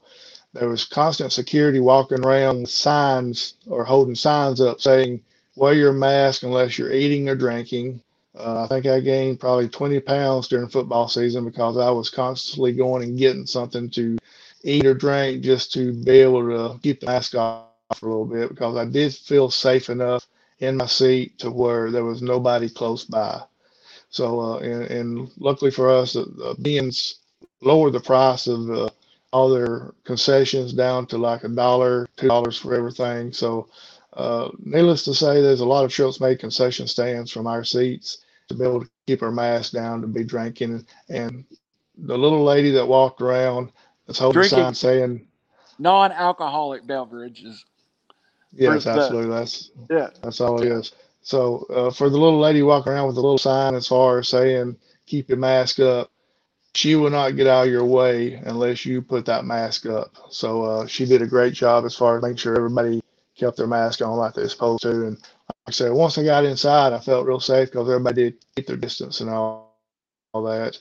There 0.53 0.70
was 0.70 0.86
constant 0.86 1.31
security 1.31 1.79
walking 1.79 2.24
around 2.25 2.62
with 2.62 2.70
signs 2.70 3.55
or 3.67 3.86
holding 3.86 4.15
signs 4.15 4.62
up 4.62 4.81
saying, 4.81 5.22
wear 5.55 5.74
your 5.74 5.93
mask 5.93 6.43
unless 6.43 6.77
you're 6.77 6.91
eating 6.91 7.29
or 7.29 7.36
drinking. 7.36 8.01
Uh, 8.38 8.63
I 8.63 8.67
think 8.67 8.86
I 8.86 9.00
gained 9.00 9.39
probably 9.39 9.67
20 9.67 10.00
pounds 10.01 10.48
during 10.48 10.70
football 10.70 11.08
season 11.08 11.46
because 11.46 11.77
I 11.77 11.89
was 11.89 12.10
constantly 12.10 12.74
going 12.74 13.03
and 13.03 13.17
getting 13.17 13.46
something 13.46 13.89
to 13.91 14.17
eat 14.63 14.86
or 14.86 14.94
drink 14.94 15.44
just 15.44 15.74
to 15.74 15.94
be 15.94 16.20
able 16.20 16.41
to 16.48 16.80
keep 16.80 17.00
the 17.00 17.08
mask 17.08 17.36
off 17.36 17.68
for 17.96 18.08
a 18.08 18.10
little 18.10 18.25
bit 18.25 18.50
because 18.50 18.75
I 18.75 18.86
did 18.86 19.13
feel 19.13 19.50
safe 19.50 19.89
enough 19.89 20.27
in 20.60 20.77
my 20.77 20.86
seat 20.86 21.39
to 21.39 21.51
where 21.51 21.91
there 21.91 22.06
was 22.06 22.22
nobody 22.22 22.70
close 22.70 23.03
by. 23.03 23.41
So, 24.10 24.39
uh, 24.39 24.58
and, 24.60 24.84
and, 24.84 25.32
luckily 25.39 25.72
for 25.72 25.89
us, 25.89 26.13
the, 26.13 26.25
the 26.25 26.56
Benz 26.60 27.20
lowered 27.62 27.94
the 27.94 28.00
price 28.00 28.48
of 28.48 28.70
uh, 28.70 28.89
all 29.32 29.50
their 29.50 29.94
concessions 30.03 30.74
down 30.74 31.06
to 31.08 31.18
like 31.18 31.44
a 31.44 31.50
dollar, 31.50 32.08
two 32.18 32.27
dollars 32.27 32.58
for 32.58 32.75
everything. 32.75 33.32
So, 33.32 33.70
uh, 34.13 34.50
needless 34.60 35.03
to 35.06 35.13
say, 35.13 35.41
there's 35.41 35.62
a 35.62 35.65
lot 35.65 35.86
of 35.86 35.94
Schultz 35.94 36.20
made 36.20 36.39
concession 36.39 36.88
stands 36.88 37.32
from 37.32 37.48
our 37.48 37.63
seats 37.63 38.20
to 38.50 38.56
be 38.56 38.65
able 38.65 38.82
to 38.82 38.89
keep 39.08 39.24
our 39.24 39.32
mask 39.32 39.72
down 39.72 40.01
to 40.01 40.08
be 40.08 40.25
drinking. 40.25 40.86
And 41.10 41.46
the 41.98 42.18
little 42.18 42.44
lady 42.44 42.72
that 42.72 42.86
walked 42.86 43.22
around 43.22 43.72
that's 44.12 44.20
holding 44.20 44.41
drinking 44.41 44.58
sign 44.58 44.75
saying 44.75 45.27
non-alcoholic 45.80 46.86
beverages. 46.86 47.65
Yes, 48.53 48.86
absolutely. 48.86 49.34
That's 49.34 49.72
yeah. 49.89 50.10
That's 50.22 50.41
all 50.41 50.62
it 50.62 50.68
is. 50.68 50.91
So 51.22 51.65
uh, 51.74 51.91
for 51.91 52.10
the 52.10 52.18
little 52.18 52.39
lady 52.39 52.62
walking 52.62 52.91
around 52.91 53.08
with 53.08 53.18
a 53.18 53.22
little 53.22 53.38
sign 53.38 53.74
as 53.75 53.88
far 53.88 54.20
as 54.20 54.27
saying 54.27 54.75
keep 55.06 55.30
your 55.30 55.38
mask 55.38 55.80
up, 55.80 56.12
she 56.75 56.96
will 56.96 57.10
not 57.10 57.38
get 57.38 57.48
out 57.48 57.68
of 57.68 57.72
your 57.72 57.86
way 57.86 58.34
unless 58.34 58.86
you 58.86 59.01
put 59.01 59.25
that 59.25 59.46
mask 59.46 59.86
up. 59.86 60.13
So 60.30 60.63
uh, 60.63 60.88
she 60.88 61.06
did 61.06 61.22
a 61.22 61.27
great 61.27 61.53
job 61.53 61.86
as 61.86 61.96
far 61.96 62.18
as 62.18 62.24
making 62.24 62.38
sure 62.38 62.56
everybody 62.56 63.01
kept 63.38 63.58
their 63.58 63.68
mask 63.68 64.01
on 64.01 64.18
like 64.18 64.34
they're 64.34 64.50
supposed 64.50 64.84
to. 64.84 65.08
And 65.08 65.18
like 65.18 65.56
I 65.68 65.72
said, 65.72 65.91
once 65.94 66.18
I 66.18 66.24
got 66.24 66.46
inside, 66.46 66.94
I 66.94 67.00
felt 67.00 67.27
real 67.27 67.39
safe 67.39 67.72
because 67.72 67.88
everybody 67.88 68.24
did 68.24 68.46
keep 68.56 68.68
their 68.68 68.77
distance 68.77 69.22
and 69.22 69.30
all, 69.30 69.77
all 70.34 70.44
that. 70.44 70.77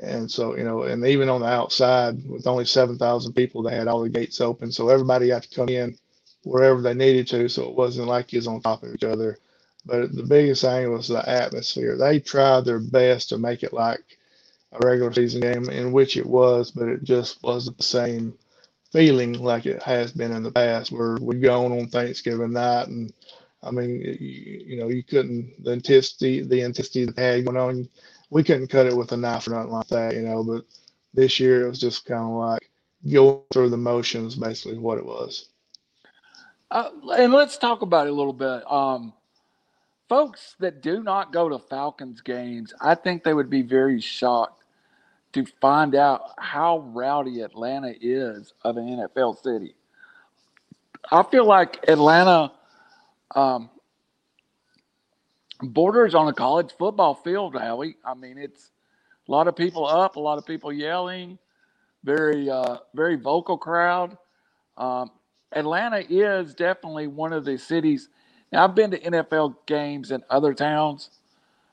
And 0.00 0.30
so, 0.30 0.56
you 0.56 0.64
know, 0.64 0.82
and 0.84 1.06
even 1.06 1.28
on 1.28 1.42
the 1.42 1.48
outside 1.48 2.26
with 2.28 2.46
only 2.46 2.66
7,000 2.66 3.34
people, 3.34 3.62
they 3.62 3.76
had 3.76 3.88
all 3.88 4.02
the 4.02 4.10
gates 4.10 4.40
open. 4.40 4.72
So 4.72 4.88
everybody 4.90 5.28
got 5.28 5.44
to 5.44 5.54
come 5.56 5.68
in 5.70 5.96
wherever 6.44 6.82
they 6.82 6.94
needed 6.94 7.28
to. 7.28 7.48
So 7.48 7.68
it 7.68 7.76
wasn't 7.76 8.08
like 8.08 8.32
you 8.32 8.38
was 8.38 8.48
on 8.48 8.62
top 8.62 8.82
of 8.82 8.94
each 8.94 9.04
other. 9.04 9.38
But 9.86 10.14
the 10.14 10.24
biggest 10.24 10.62
thing 10.62 10.92
was 10.92 11.08
the 11.08 11.28
atmosphere. 11.28 11.98
They 11.98 12.20
tried 12.20 12.66
their 12.66 12.80
best 12.80 13.30
to 13.30 13.38
make 13.38 13.62
it 13.62 13.72
like 13.74 14.04
a 14.72 14.86
regular 14.86 15.12
season 15.12 15.40
game, 15.42 15.70
in 15.70 15.92
which 15.92 16.16
it 16.16 16.26
was, 16.26 16.70
but 16.70 16.88
it 16.88 17.04
just 17.04 17.42
wasn't 17.42 17.78
the 17.78 17.84
same 17.84 18.34
feeling 18.92 19.34
like 19.34 19.66
it 19.66 19.82
has 19.82 20.12
been 20.12 20.32
in 20.32 20.42
the 20.42 20.52
past, 20.52 20.92
where 20.92 21.16
we 21.20 21.36
go 21.38 21.64
on 21.66 21.72
on 21.72 21.88
Thanksgiving 21.88 22.52
night, 22.52 22.88
and 22.88 23.12
I 23.62 23.70
mean, 23.70 24.00
you, 24.00 24.64
you 24.66 24.76
know, 24.78 24.88
you 24.88 25.02
couldn't 25.02 25.62
the 25.64 25.72
intensity, 25.72 26.42
the 26.42 26.62
intensity 26.62 27.06
that 27.06 27.18
had 27.18 27.44
going 27.44 27.56
on, 27.56 27.88
we 28.30 28.44
couldn't 28.44 28.68
cut 28.68 28.86
it 28.86 28.96
with 28.96 29.12
a 29.12 29.16
knife 29.16 29.46
or 29.46 29.50
nothing 29.50 29.70
like 29.70 29.88
that, 29.88 30.14
you 30.14 30.22
know. 30.22 30.42
But 30.42 30.64
this 31.12 31.38
year 31.38 31.64
it 31.64 31.68
was 31.68 31.80
just 31.80 32.06
kind 32.06 32.22
of 32.22 32.30
like 32.30 32.70
going 33.10 33.40
through 33.52 33.70
the 33.70 33.76
motions, 33.76 34.36
basically 34.36 34.78
what 34.78 34.98
it 34.98 35.04
was. 35.04 35.48
Uh, 36.70 36.90
and 37.16 37.32
let's 37.32 37.58
talk 37.58 37.82
about 37.82 38.06
it 38.06 38.10
a 38.10 38.14
little 38.14 38.32
bit. 38.32 38.70
Um, 38.70 39.12
folks 40.08 40.54
that 40.60 40.82
do 40.82 41.02
not 41.02 41.32
go 41.32 41.48
to 41.48 41.58
Falcons 41.58 42.20
games, 42.20 42.72
I 42.80 42.94
think 42.94 43.24
they 43.24 43.34
would 43.34 43.50
be 43.50 43.62
very 43.62 44.00
shocked 44.00 44.62
to 45.32 45.44
find 45.60 45.94
out 45.94 46.22
how 46.38 46.78
rowdy 46.92 47.40
Atlanta 47.40 47.92
is 48.00 48.52
of 48.62 48.76
an 48.76 48.86
NFL 48.86 49.42
city. 49.42 49.74
I 51.10 51.22
feel 51.24 51.44
like 51.44 51.84
Atlanta 51.88 52.52
um, 53.34 53.70
borders 55.62 56.14
on 56.14 56.28
a 56.28 56.32
college 56.32 56.72
football 56.78 57.14
field, 57.14 57.54
Howie. 57.54 57.96
I 58.04 58.14
mean, 58.14 58.38
it's 58.38 58.70
a 59.28 59.30
lot 59.30 59.48
of 59.48 59.56
people 59.56 59.86
up, 59.86 60.16
a 60.16 60.20
lot 60.20 60.38
of 60.38 60.46
people 60.46 60.72
yelling, 60.72 61.38
very, 62.04 62.48
uh, 62.48 62.78
very 62.94 63.16
vocal 63.16 63.58
crowd. 63.58 64.16
Um, 64.76 65.10
Atlanta 65.52 66.04
is 66.08 66.54
definitely 66.54 67.06
one 67.06 67.32
of 67.32 67.44
the 67.44 67.58
cities. 67.58 68.08
Now, 68.52 68.64
I've 68.64 68.74
been 68.74 68.90
to 68.92 68.98
NFL 68.98 69.56
games 69.66 70.10
in 70.10 70.22
other 70.30 70.54
towns, 70.54 71.10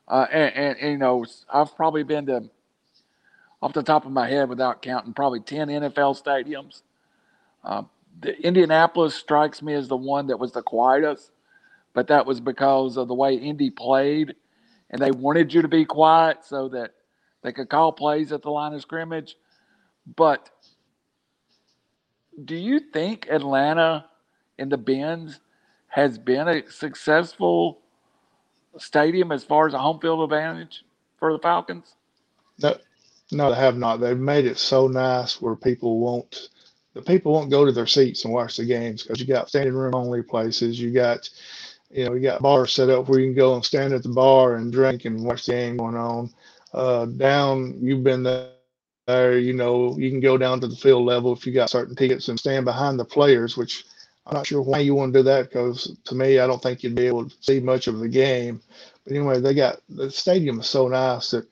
uh, 0.07 0.27
and, 0.31 0.55
and, 0.55 0.77
and, 0.79 0.91
you 0.91 0.97
know, 0.97 1.25
I've 1.51 1.75
probably 1.75 2.03
been 2.03 2.25
to 2.27 2.49
off 3.61 3.73
the 3.73 3.83
top 3.83 4.05
of 4.05 4.11
my 4.11 4.27
head 4.27 4.49
without 4.49 4.81
counting 4.81 5.13
probably 5.13 5.39
10 5.39 5.67
NFL 5.69 6.21
stadiums. 6.21 6.81
Uh, 7.63 7.83
the 8.21 8.39
Indianapolis 8.45 9.15
strikes 9.15 9.61
me 9.61 9.73
as 9.73 9.87
the 9.87 9.97
one 9.97 10.27
that 10.27 10.37
was 10.37 10.51
the 10.51 10.61
quietest, 10.61 11.31
but 11.97 12.09
that 12.09 12.27
was 12.27 12.39
because 12.39 12.95
of 12.95 13.07
the 13.07 13.15
way 13.15 13.33
Indy 13.33 13.71
played, 13.71 14.35
and 14.91 15.01
they 15.01 15.09
wanted 15.09 15.51
you 15.51 15.63
to 15.63 15.67
be 15.67 15.83
quiet 15.83 16.45
so 16.45 16.69
that 16.69 16.91
they 17.41 17.51
could 17.51 17.69
call 17.69 17.91
plays 17.91 18.31
at 18.31 18.43
the 18.43 18.51
line 18.51 18.75
of 18.75 18.83
scrimmage. 18.83 19.35
But 20.15 20.47
do 22.45 22.55
you 22.55 22.79
think 22.79 23.25
Atlanta 23.31 24.05
in 24.59 24.69
the 24.69 24.77
Benz 24.77 25.39
has 25.87 26.19
been 26.19 26.47
a 26.47 26.69
successful 26.69 27.79
stadium 28.77 29.31
as 29.31 29.43
far 29.43 29.65
as 29.65 29.73
a 29.73 29.79
home 29.79 29.99
field 29.99 30.21
advantage 30.21 30.83
for 31.17 31.33
the 31.33 31.39
Falcons? 31.39 31.95
No, 32.61 32.77
no, 33.31 33.49
they 33.49 33.59
have 33.59 33.75
not. 33.75 34.01
They've 34.01 34.15
made 34.19 34.45
it 34.45 34.59
so 34.59 34.87
nice 34.87 35.41
where 35.41 35.55
people 35.55 35.97
won't 35.97 36.49
the 36.93 37.01
people 37.01 37.31
won't 37.33 37.51
go 37.51 37.65
to 37.65 37.71
their 37.71 37.87
seats 37.87 38.23
and 38.25 38.33
watch 38.33 38.57
the 38.57 38.65
games 38.65 39.03
because 39.03 39.19
you 39.19 39.27
got 39.27 39.49
standing 39.49 39.73
room 39.75 39.93
only 39.95 40.23
places. 40.23 40.79
You 40.79 40.91
got 40.91 41.29
you 41.89 42.05
know, 42.05 42.13
you 42.13 42.21
got 42.21 42.41
bars 42.41 42.73
set 42.73 42.89
up 42.89 43.07
where 43.07 43.19
you 43.19 43.27
can 43.27 43.35
go 43.35 43.55
and 43.55 43.63
stand 43.63 43.93
at 43.93 44.03
the 44.03 44.09
bar 44.09 44.55
and 44.55 44.71
drink 44.71 45.05
and 45.05 45.23
watch 45.23 45.45
the 45.45 45.53
game 45.53 45.77
going 45.77 45.95
on. 45.95 46.33
Uh, 46.73 47.05
down, 47.05 47.77
you've 47.81 48.03
been 48.03 48.23
there, 48.23 49.37
you 49.37 49.53
know, 49.53 49.97
you 49.97 50.09
can 50.09 50.19
go 50.19 50.37
down 50.37 50.59
to 50.59 50.67
the 50.67 50.75
field 50.75 51.05
level 51.05 51.33
if 51.33 51.45
you 51.47 51.53
got 51.53 51.69
certain 51.69 51.95
tickets 51.95 52.27
and 52.27 52.39
stand 52.39 52.65
behind 52.65 52.99
the 52.99 53.05
players, 53.05 53.55
which 53.55 53.85
I'm 54.25 54.35
not 54.35 54.47
sure 54.47 54.61
why 54.61 54.79
you 54.79 54.93
want 54.93 55.13
to 55.13 55.19
do 55.19 55.23
that 55.23 55.49
because 55.49 55.95
to 56.03 56.15
me, 56.15 56.39
I 56.39 56.47
don't 56.47 56.61
think 56.61 56.83
you'd 56.83 56.95
be 56.95 57.07
able 57.07 57.29
to 57.29 57.35
see 57.39 57.61
much 57.61 57.87
of 57.87 57.99
the 57.99 58.09
game. 58.09 58.61
But 59.03 59.15
anyway, 59.15 59.39
they 59.39 59.53
got 59.53 59.79
the 59.87 60.11
stadium 60.11 60.59
is 60.59 60.67
so 60.67 60.89
nice 60.89 61.31
that 61.31 61.47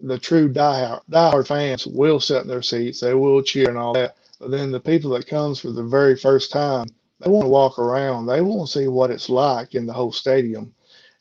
the 0.00 0.18
true 0.18 0.50
diehard, 0.50 1.02
diehard 1.10 1.46
fans 1.46 1.86
will 1.86 2.20
sit 2.20 2.42
in 2.42 2.48
their 2.48 2.62
seats. 2.62 3.00
They 3.00 3.12
will 3.12 3.42
cheer 3.42 3.68
and 3.68 3.78
all 3.78 3.92
that. 3.92 4.16
But 4.40 4.50
then 4.50 4.70
the 4.70 4.80
people 4.80 5.10
that 5.10 5.26
comes 5.26 5.60
for 5.60 5.70
the 5.70 5.82
very 5.82 6.16
first 6.16 6.50
time, 6.50 6.86
they 7.20 7.30
want 7.30 7.44
to 7.44 7.50
walk 7.50 7.78
around. 7.78 8.26
They 8.26 8.40
want 8.40 8.68
to 8.70 8.78
see 8.78 8.88
what 8.88 9.10
it's 9.10 9.28
like 9.28 9.74
in 9.74 9.86
the 9.86 9.92
whole 9.92 10.12
stadium. 10.12 10.74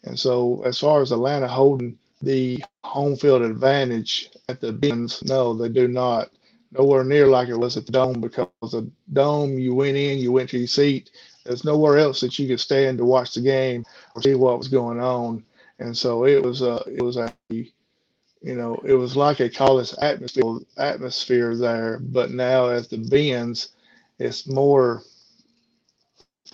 And 0.03 0.19
so, 0.19 0.61
as 0.65 0.79
far 0.79 1.01
as 1.01 1.11
Atlanta 1.11 1.47
holding 1.47 1.97
the 2.21 2.63
home 2.83 3.15
field 3.15 3.41
advantage 3.41 4.29
at 4.49 4.61
the 4.61 4.71
Benz, 4.71 5.23
no, 5.23 5.53
they 5.53 5.69
do 5.69 5.87
not. 5.87 6.29
Nowhere 6.71 7.03
near 7.03 7.27
like 7.27 7.47
it 7.47 7.57
was 7.57 7.77
at 7.77 7.85
the 7.85 7.91
Dome 7.91 8.19
because 8.19 8.47
the 8.61 8.89
Dome, 9.13 9.57
you 9.57 9.73
went 9.73 9.95
in, 9.97 10.19
you 10.19 10.31
went 10.31 10.49
to 10.51 10.57
your 10.57 10.67
seat. 10.67 11.11
There's 11.45 11.63
nowhere 11.63 11.97
else 11.97 12.19
that 12.21 12.37
you 12.37 12.47
could 12.47 12.59
stand 12.59 12.97
to 12.97 13.05
watch 13.05 13.33
the 13.33 13.41
game 13.41 13.85
or 14.15 14.21
see 14.21 14.35
what 14.35 14.57
was 14.57 14.67
going 14.67 14.99
on. 14.99 15.43
And 15.79 15.97
so 15.97 16.25
it 16.25 16.43
was 16.43 16.61
a, 16.61 16.83
it 16.87 17.01
was 17.01 17.17
a 17.17 17.33
you 18.45 18.55
know, 18.55 18.75
it 18.85 18.93
was 18.93 19.15
like 19.17 19.39
a 19.39 19.49
college 19.49 19.93
atmosphere 20.01 20.59
atmosphere 20.77 21.55
there, 21.55 21.99
but 21.99 22.31
now 22.31 22.69
at 22.69 22.89
the 22.89 22.97
Benz, 22.97 23.69
it's 24.19 24.47
more 24.47 25.01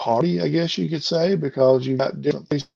party, 0.01 0.41
I 0.41 0.49
guess 0.49 0.77
you 0.79 0.89
could 0.89 1.05
say, 1.05 1.37
because 1.37 1.87
you've 1.87 1.99
got 1.99 2.21
different 2.21 2.49
places 2.49 2.69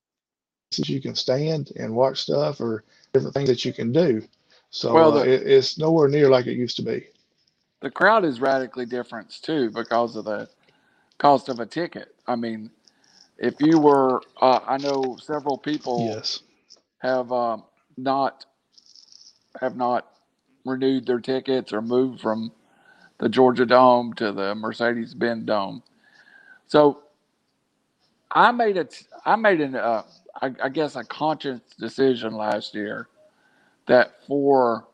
you 0.85 1.01
can 1.01 1.15
stand 1.15 1.71
and 1.77 1.95
watch 1.95 2.23
stuff 2.23 2.61
or 2.61 2.85
different 3.13 3.35
things 3.35 3.49
that 3.49 3.65
you 3.65 3.73
can 3.73 3.91
do. 3.93 4.23
So 4.71 4.93
Well, 4.93 5.17
uh, 5.19 5.25
it, 5.25 5.43
it's 5.47 5.79
nowhere 5.79 6.09
near 6.09 6.29
like 6.29 6.47
it 6.47 6.55
used 6.57 6.77
to 6.77 6.83
be. 6.83 7.07
the 7.81 7.91
crowd 7.91 8.25
is 8.25 8.41
radically 8.41 8.85
different 8.87 9.31
too 9.43 9.71
because 9.71 10.15
of 10.15 10.25
the 10.25 10.49
cost 11.19 11.49
of 11.49 11.59
a 11.59 11.65
ticket. 11.67 12.15
I 12.27 12.35
mean, 12.35 12.71
if 13.37 13.55
you 13.61 13.79
were, 13.79 14.23
uh, 14.41 14.61
I 14.67 14.77
know 14.77 15.17
several 15.21 15.57
people 15.57 16.19
Yes. 16.19 16.41
have 16.99 17.31
um, 17.31 17.65
not 17.97 18.45
have 19.61 19.75
not 19.77 20.07
renewed 20.65 21.07
their 21.07 21.19
tickets 21.21 21.73
or 21.73 21.81
moved 21.81 22.21
from 22.21 22.51
the 23.19 23.29
Georgia 23.29 23.65
Dome 23.65 24.13
to 24.15 24.31
the 24.33 24.55
Mercedes-Benz 24.55 25.45
Dome. 25.45 25.83
So 26.67 27.03
I 28.35 28.51
made 28.51 28.77
it. 28.77 29.03
I 29.25 29.37
made 29.37 29.61
an, 29.61 29.75
uh, 29.75 30.03
I, 30.41 30.51
I 30.63 30.69
guess, 30.69 30.97
a 30.97 31.03
conscious 31.05 31.61
decision 31.79 32.35
last 32.35 32.75
year 32.75 33.07
that 33.87 34.13
for 34.27 34.85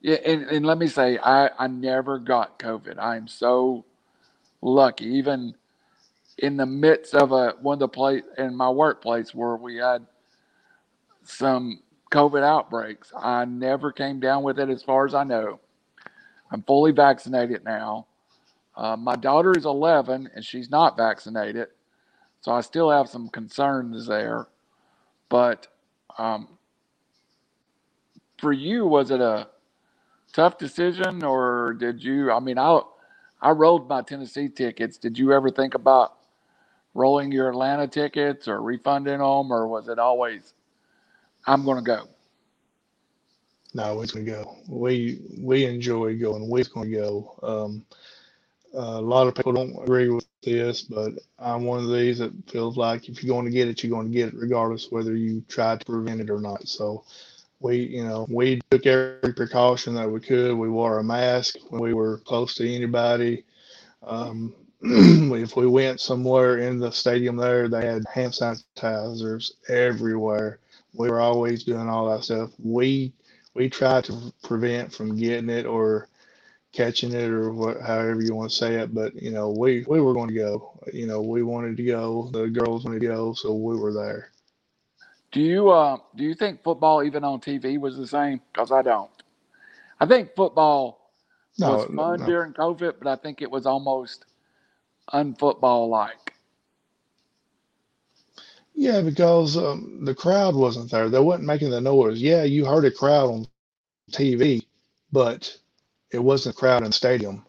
yeah, 0.00 0.16
and, 0.24 0.44
and 0.44 0.64
let 0.64 0.78
me 0.78 0.86
say, 0.86 1.18
I 1.18 1.50
I 1.58 1.66
never 1.66 2.18
got 2.18 2.58
COVID. 2.58 2.98
I 2.98 3.16
am 3.16 3.28
so 3.28 3.84
lucky. 4.62 5.06
Even 5.06 5.54
in 6.38 6.56
the 6.56 6.66
midst 6.66 7.14
of 7.14 7.32
a 7.32 7.54
one 7.60 7.74
of 7.74 7.80
the 7.80 7.88
place 7.88 8.22
in 8.38 8.54
my 8.56 8.70
workplace 8.70 9.34
where 9.34 9.56
we 9.56 9.76
had 9.76 10.06
some 11.24 11.80
COVID 12.12 12.42
outbreaks, 12.44 13.12
I 13.16 13.44
never 13.44 13.92
came 13.92 14.20
down 14.20 14.44
with 14.44 14.58
it 14.60 14.70
as 14.70 14.82
far 14.84 15.04
as 15.04 15.14
I 15.14 15.24
know. 15.24 15.60
I'm 16.52 16.62
fully 16.62 16.92
vaccinated 16.92 17.64
now. 17.64 18.06
Uh, 18.80 18.96
my 18.96 19.14
daughter 19.14 19.52
is 19.56 19.66
11 19.66 20.30
and 20.34 20.44
she's 20.44 20.70
not 20.70 20.96
vaccinated, 20.96 21.68
so 22.40 22.52
I 22.52 22.62
still 22.62 22.90
have 22.90 23.10
some 23.10 23.28
concerns 23.28 24.06
there. 24.06 24.48
But 25.28 25.66
um, 26.16 26.48
for 28.38 28.54
you, 28.54 28.86
was 28.86 29.10
it 29.10 29.20
a 29.20 29.48
tough 30.32 30.56
decision, 30.56 31.22
or 31.22 31.74
did 31.78 32.02
you? 32.02 32.32
I 32.32 32.40
mean, 32.40 32.58
I 32.58 32.80
I 33.42 33.50
rolled 33.50 33.86
my 33.86 34.00
Tennessee 34.00 34.48
tickets. 34.48 34.96
Did 34.96 35.18
you 35.18 35.34
ever 35.34 35.50
think 35.50 35.74
about 35.74 36.14
rolling 36.94 37.32
your 37.32 37.50
Atlanta 37.50 37.86
tickets 37.86 38.48
or 38.48 38.62
refunding 38.62 39.18
them, 39.18 39.52
or 39.52 39.68
was 39.68 39.88
it 39.88 39.98
always 39.98 40.54
I'm 41.46 41.66
going 41.66 41.76
to 41.76 41.82
go? 41.84 42.08
No, 43.72 43.94
we're 43.96 44.06
gonna 44.06 44.24
go. 44.24 44.56
We 44.68 45.20
we 45.38 45.64
enjoy 45.64 46.18
going. 46.18 46.48
We're 46.48 46.64
gonna 46.64 46.90
go. 46.90 47.38
Um, 47.42 47.84
a 48.74 49.00
lot 49.00 49.26
of 49.26 49.34
people 49.34 49.52
don't 49.52 49.82
agree 49.82 50.08
with 50.08 50.26
this, 50.42 50.82
but 50.82 51.12
I'm 51.38 51.64
one 51.64 51.80
of 51.84 51.92
these 51.92 52.18
that 52.18 52.32
feels 52.48 52.76
like 52.76 53.08
if 53.08 53.22
you're 53.22 53.34
going 53.34 53.46
to 53.46 53.50
get 53.50 53.68
it, 53.68 53.82
you're 53.82 53.90
going 53.90 54.06
to 54.06 54.12
get 54.12 54.28
it, 54.28 54.34
regardless 54.38 54.90
whether 54.90 55.16
you 55.16 55.42
try 55.48 55.76
to 55.76 55.84
prevent 55.84 56.20
it 56.20 56.30
or 56.30 56.40
not. 56.40 56.68
So 56.68 57.04
we, 57.60 57.78
you 57.78 58.04
know, 58.04 58.26
we 58.30 58.60
took 58.70 58.86
every 58.86 59.34
precaution 59.34 59.94
that 59.94 60.10
we 60.10 60.20
could. 60.20 60.56
We 60.56 60.68
wore 60.70 60.98
a 60.98 61.04
mask 61.04 61.56
when 61.68 61.80
we 61.80 61.94
were 61.94 62.18
close 62.18 62.54
to 62.56 62.74
anybody. 62.74 63.44
Um, 64.02 64.54
if 64.82 65.56
we 65.56 65.66
went 65.66 66.00
somewhere 66.00 66.58
in 66.58 66.78
the 66.78 66.90
stadium 66.90 67.36
there, 67.36 67.68
they 67.68 67.84
had 67.84 68.04
hand 68.12 68.32
sanitizers 68.32 69.52
everywhere. 69.68 70.58
We 70.94 71.10
were 71.10 71.20
always 71.20 71.64
doing 71.64 71.88
all 71.88 72.10
that 72.10 72.24
stuff. 72.24 72.50
We 72.58 73.12
we 73.54 73.68
tried 73.68 74.04
to 74.04 74.32
prevent 74.42 74.92
from 74.92 75.16
getting 75.16 75.50
it 75.50 75.66
or 75.66 76.08
catching 76.72 77.12
it 77.12 77.30
or 77.30 77.52
what, 77.52 77.80
however 77.80 78.22
you 78.22 78.34
want 78.34 78.50
to 78.50 78.56
say 78.56 78.76
it. 78.76 78.94
But 78.94 79.14
you 79.14 79.30
know, 79.30 79.50
we 79.50 79.84
we 79.88 80.00
were 80.00 80.14
going 80.14 80.28
to 80.28 80.34
go. 80.34 80.78
You 80.92 81.06
know, 81.06 81.20
we 81.20 81.42
wanted 81.42 81.76
to 81.76 81.84
go. 81.84 82.30
The 82.32 82.48
girls 82.48 82.84
wanted 82.84 83.00
to 83.00 83.08
go, 83.08 83.32
so 83.34 83.54
we 83.54 83.76
were 83.76 83.92
there. 83.92 84.30
Do 85.32 85.40
you 85.40 85.70
uh, 85.70 85.98
do 86.16 86.24
you 86.24 86.34
think 86.34 86.62
football 86.62 87.02
even 87.04 87.24
on 87.24 87.40
TV 87.40 87.78
was 87.78 87.96
the 87.96 88.06
same? 88.06 88.40
Because 88.52 88.72
I 88.72 88.82
don't. 88.82 89.10
I 90.00 90.06
think 90.06 90.34
football 90.34 91.12
was 91.58 91.86
fun 91.86 92.20
no. 92.20 92.26
during 92.26 92.52
COVID, 92.52 92.94
but 93.00 93.06
I 93.06 93.16
think 93.16 93.42
it 93.42 93.50
was 93.50 93.66
almost 93.66 94.24
unfootball 95.12 95.88
like. 95.88 96.34
Yeah, 98.74 99.02
because 99.02 99.58
um, 99.58 100.04
the 100.04 100.14
crowd 100.14 100.54
wasn't 100.54 100.90
there. 100.90 101.10
They 101.10 101.18
wasn't 101.18 101.46
making 101.46 101.70
the 101.70 101.80
noise. 101.80 102.20
Yeah, 102.20 102.44
you 102.44 102.64
heard 102.64 102.86
a 102.86 102.90
crowd 102.90 103.30
on 103.30 103.46
TV, 104.10 104.64
but 105.12 105.54
it 106.12 106.18
wasn't 106.20 106.56
a 106.56 106.58
crowd 106.58 106.78
in 106.82 106.90
the 106.90 106.92
stadium. 106.92 107.44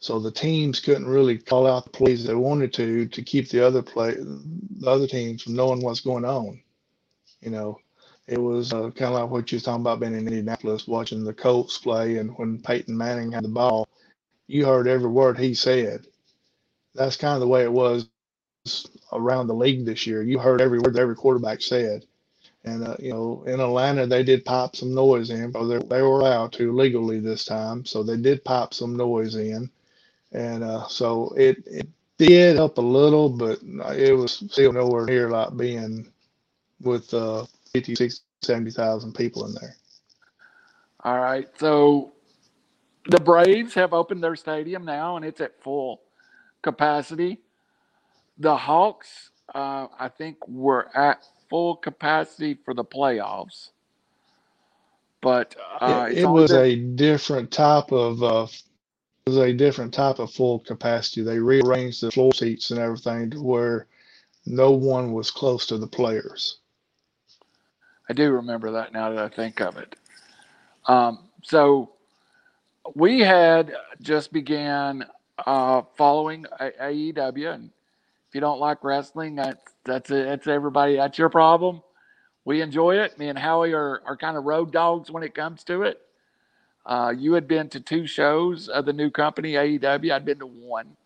So 0.00 0.20
the 0.20 0.32
teams 0.32 0.80
couldn't 0.80 1.06
really 1.08 1.38
call 1.38 1.66
out 1.66 1.84
the 1.84 1.90
plays 1.90 2.24
they 2.24 2.34
wanted 2.34 2.72
to 2.74 3.06
to 3.08 3.22
keep 3.22 3.48
the 3.50 3.66
other 3.66 3.82
play 3.82 4.14
the 4.16 4.90
other 4.90 5.06
teams 5.06 5.42
from 5.42 5.56
knowing 5.56 5.82
what's 5.82 6.00
going 6.00 6.24
on. 6.24 6.60
You 7.42 7.50
know, 7.50 7.78
it 8.28 8.38
was 8.38 8.72
uh, 8.72 8.90
kind 8.90 9.14
of 9.14 9.20
like 9.22 9.30
what 9.30 9.52
you 9.52 9.56
was 9.56 9.64
talking 9.64 9.82
about 9.82 10.00
being 10.00 10.14
in 10.14 10.20
Indianapolis, 10.28 10.88
watching 10.88 11.24
the 11.24 11.34
Colts 11.34 11.78
play, 11.78 12.18
and 12.18 12.36
when 12.38 12.60
Peyton 12.60 12.96
Manning 12.96 13.32
had 13.32 13.44
the 13.44 13.48
ball, 13.48 13.88
you 14.48 14.66
heard 14.66 14.88
every 14.88 15.10
word 15.10 15.38
he 15.38 15.54
said. 15.54 16.06
That's 16.94 17.16
kind 17.16 17.34
of 17.34 17.40
the 17.40 17.48
way 17.48 17.64
it 17.64 17.72
was 17.72 18.08
around 19.12 19.48
the 19.48 19.54
league 19.54 19.86
this 19.86 20.06
year. 20.06 20.22
You 20.22 20.38
heard 20.38 20.60
every 20.60 20.78
word 20.80 20.98
every 20.98 21.16
quarterback 21.16 21.62
said. 21.62 22.04
And, 22.66 22.86
uh, 22.86 22.96
you 22.98 23.12
know, 23.12 23.44
in 23.46 23.60
Atlanta, 23.60 24.06
they 24.06 24.24
did 24.24 24.44
pop 24.44 24.74
some 24.74 24.92
noise 24.92 25.30
in, 25.30 25.52
but 25.52 25.66
they, 25.66 25.78
they 25.78 26.02
were 26.02 26.20
allowed 26.20 26.52
to 26.54 26.72
legally 26.72 27.20
this 27.20 27.44
time. 27.44 27.84
So 27.84 28.02
they 28.02 28.16
did 28.16 28.44
pop 28.44 28.74
some 28.74 28.96
noise 28.96 29.36
in. 29.36 29.70
And 30.32 30.64
uh, 30.64 30.86
so 30.88 31.32
it, 31.36 31.62
it 31.66 31.88
did 32.18 32.56
help 32.56 32.78
a 32.78 32.82
little, 32.82 33.30
but 33.30 33.60
it 33.96 34.12
was 34.12 34.32
still 34.50 34.72
nowhere 34.72 35.06
near 35.06 35.30
like 35.30 35.56
being 35.56 36.12
with 36.80 37.14
uh, 37.14 37.46
50, 37.72 37.94
60, 37.94 38.24
70,000 38.42 39.14
people 39.14 39.46
in 39.46 39.54
there. 39.54 39.76
All 41.04 41.20
right, 41.20 41.48
so 41.58 42.12
the 43.08 43.20
Braves 43.20 43.74
have 43.74 43.92
opened 43.92 44.24
their 44.24 44.34
stadium 44.34 44.84
now, 44.84 45.16
and 45.16 45.24
it's 45.24 45.40
at 45.40 45.62
full 45.62 46.00
capacity. 46.62 47.38
The 48.38 48.56
Hawks, 48.56 49.30
uh, 49.54 49.86
I 49.98 50.08
think, 50.08 50.36
were 50.48 50.88
at 50.96 51.24
full 51.48 51.76
capacity 51.76 52.54
for 52.64 52.74
the 52.74 52.84
playoffs, 52.84 53.70
but 55.20 55.56
uh, 55.80 56.08
It, 56.10 56.18
it 56.18 56.24
was 56.26 56.52
a 56.52 56.76
different 56.76 57.50
type 57.50 57.92
of 57.92 58.22
uh, 58.22 58.46
it 59.26 59.30
was 59.30 59.38
a 59.38 59.52
different 59.52 59.92
type 59.92 60.18
of 60.18 60.32
full 60.32 60.60
capacity. 60.60 61.22
They 61.22 61.38
rearranged 61.38 62.00
the 62.00 62.12
floor 62.12 62.32
seats 62.32 62.70
and 62.70 62.78
everything 62.78 63.30
to 63.30 63.42
where 63.42 63.86
no 64.46 64.70
one 64.70 65.12
was 65.12 65.30
close 65.30 65.66
to 65.66 65.78
the 65.78 65.86
players. 65.86 66.58
I 68.08 68.12
do 68.12 68.30
remember 68.30 68.70
that 68.72 68.92
now 68.92 69.10
that 69.10 69.18
I 69.18 69.28
think 69.28 69.60
of 69.60 69.76
it. 69.78 69.96
Um, 70.86 71.24
so 71.42 71.90
we 72.94 73.18
had 73.18 73.74
just 74.00 74.32
began 74.32 75.04
uh, 75.44 75.82
following 75.96 76.46
AEW, 76.60 77.54
and 77.54 77.70
you 78.36 78.40
don't 78.40 78.60
like 78.60 78.84
wrestling, 78.84 79.36
that's 79.36 79.72
that's 79.86 80.10
it. 80.10 80.26
That's 80.26 80.46
everybody. 80.46 80.96
That's 80.96 81.16
your 81.16 81.30
problem. 81.30 81.80
We 82.44 82.60
enjoy 82.60 82.98
it. 82.98 83.18
Me 83.18 83.30
and 83.30 83.38
Howie 83.38 83.72
are 83.72 84.02
are 84.04 84.14
kind 84.14 84.36
of 84.36 84.44
road 84.44 84.70
dogs 84.70 85.10
when 85.10 85.22
it 85.22 85.34
comes 85.34 85.64
to 85.64 85.82
it. 85.84 86.02
Uh, 86.84 87.14
you 87.16 87.32
had 87.32 87.48
been 87.48 87.70
to 87.70 87.80
two 87.80 88.06
shows 88.06 88.68
of 88.68 88.84
the 88.84 88.92
new 88.92 89.10
company 89.10 89.54
AEW. 89.54 90.12
I'd 90.12 90.26
been 90.26 90.38
to 90.40 90.46
one, 90.46 90.98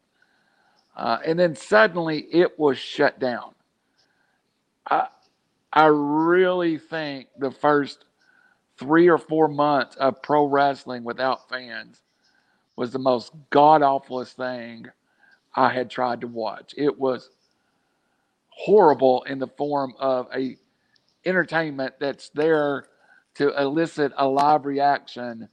uh, 0.96 1.18
and 1.24 1.38
then 1.38 1.54
suddenly 1.54 2.18
it 2.32 2.58
was 2.58 2.78
shut 2.78 3.20
down. 3.20 3.54
I 4.90 5.06
I 5.72 5.86
really 5.86 6.78
think 6.78 7.28
the 7.38 7.52
first 7.52 8.06
three 8.76 9.08
or 9.08 9.18
four 9.18 9.46
months 9.46 9.94
of 9.96 10.20
pro 10.20 10.46
wrestling 10.46 11.04
without 11.04 11.48
fans 11.48 12.02
was 12.74 12.90
the 12.90 12.98
most 12.98 13.30
god 13.50 13.82
awfulest 13.82 14.36
thing 14.36 14.88
I 15.56 15.70
had 15.72 15.90
tried 15.90 16.22
to 16.22 16.26
watch. 16.28 16.74
It 16.76 16.98
was 16.98 17.30
horrible 18.50 19.24
in 19.24 19.38
the 19.38 19.48
form 19.48 19.94
of 20.00 20.28
a 20.34 20.56
entertainment 21.24 21.94
that's 22.00 22.30
there 22.30 22.86
to 23.36 23.60
elicit 23.60 24.12
a 24.18 24.26
live 24.28 24.66
reaction, 24.66 25.48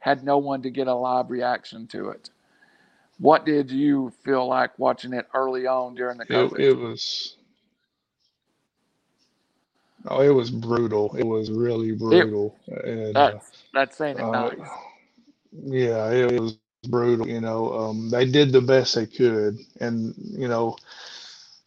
had 0.00 0.24
no 0.24 0.38
one 0.38 0.62
to 0.62 0.70
get 0.70 0.88
a 0.88 0.94
live 0.94 1.30
reaction 1.30 1.86
to 1.88 2.10
it. 2.10 2.30
What 3.18 3.46
did 3.46 3.70
you 3.70 4.12
feel 4.24 4.46
like 4.48 4.78
watching 4.78 5.12
it 5.14 5.26
early 5.34 5.66
on 5.66 5.94
during 5.94 6.18
the 6.18 6.26
It, 6.28 6.52
COVID? 6.52 6.58
it 6.58 6.72
was 6.78 7.36
oh, 10.08 10.22
it 10.22 10.30
was 10.34 10.50
brutal. 10.50 11.14
It 11.16 11.26
was 11.26 11.50
really 11.50 11.92
brutal, 11.92 12.56
and 12.68 13.16
uh, 13.22 13.32
that's 13.32 13.52
that's 13.74 13.96
saying 13.96 14.18
it 14.18 14.28
uh, 14.28 14.30
nice. 14.30 14.78
yeah, 15.52 16.10
it 16.12 16.40
was 16.40 16.58
brutal. 16.86 17.28
You 17.28 17.40
know, 17.42 17.72
um, 17.74 18.10
they 18.10 18.26
did 18.26 18.52
the 18.52 18.62
best 18.62 18.94
they 18.96 19.06
could, 19.06 19.58
and 19.80 20.14
you 20.18 20.48
know, 20.48 20.76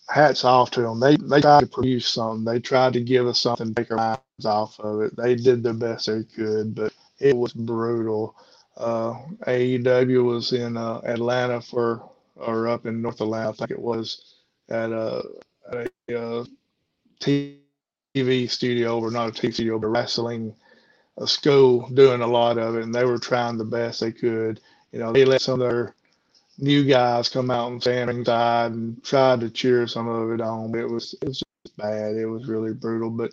hats 0.10 0.45
off 0.45 0.71
to 0.71 0.82
them. 0.82 0.99
They 0.99 1.17
they 1.17 1.41
tried 1.41 1.62
to 1.62 1.67
produce 1.67 2.08
something. 2.10 2.45
They 2.45 2.60
tried 2.60 2.93
to 2.93 3.01
give 3.01 3.27
us 3.27 3.41
something 3.41 3.73
to 3.73 3.84
take 3.84 3.91
our 3.91 3.97
minds 3.97 4.45
off 4.45 4.79
of 4.79 5.01
it. 5.01 5.15
They 5.17 5.36
did 5.36 5.63
the 5.63 5.73
best 5.73 6.08
they 6.08 6.23
could, 6.23 6.75
but 6.75 6.93
it 7.19 7.36
was 7.38 7.53
brutal. 7.53 8.36
Uh, 8.77 9.15
AEW 9.47 10.25
was 10.25 10.53
in 10.53 10.77
uh, 10.77 11.01
Atlanta 11.05 11.62
for, 11.62 12.10
or 12.38 12.67
up 12.69 12.86
in 12.86 13.01
North 13.01 13.21
Atlanta, 13.21 13.49
I 13.49 13.53
think 13.53 13.71
it 13.71 13.79
was, 13.79 14.36
at 14.69 14.91
a, 14.91 15.23
at 15.71 15.91
a 16.10 16.19
uh, 16.19 16.45
TV 17.21 18.49
studio, 18.49 18.99
or 18.99 19.12
not 19.12 19.29
a 19.29 19.32
TV 19.32 19.53
studio, 19.53 19.79
but 19.79 19.88
wrestling 19.89 20.55
a 21.19 21.27
school 21.27 21.89
doing 21.91 22.21
a 22.21 22.27
lot 22.27 22.60
of 22.60 22.75
it, 22.77 22.84
and 22.84 22.95
they 22.95 23.05
were 23.05 23.19
trying 23.19 23.58
the 23.58 23.65
best 23.65 24.01
they 24.01 24.12
could. 24.13 24.62
You 24.91 24.99
know, 24.99 25.12
they 25.12 25.25
let 25.25 25.41
some 25.41 25.62
of 25.62 25.69
their 25.69 25.95
new 26.58 26.84
guys 26.84 27.30
come 27.30 27.52
out 27.52 27.71
and 27.71 27.82
stand 27.82 28.10
ringside 28.10 28.71
and 28.71 29.04
tried 29.04 29.41
to 29.41 29.49
cheer 29.49 29.88
some 29.88 30.08
of 30.08 30.32
it 30.32 30.41
on. 30.41 30.75
It 30.75 30.89
was 30.89 31.15
it 31.21 31.28
was 31.28 31.39
just 31.39 31.78
bad. 31.78 32.15
It 32.15 32.25
was 32.25 32.47
really 32.47 32.73
brutal. 32.73 33.10
But 33.10 33.32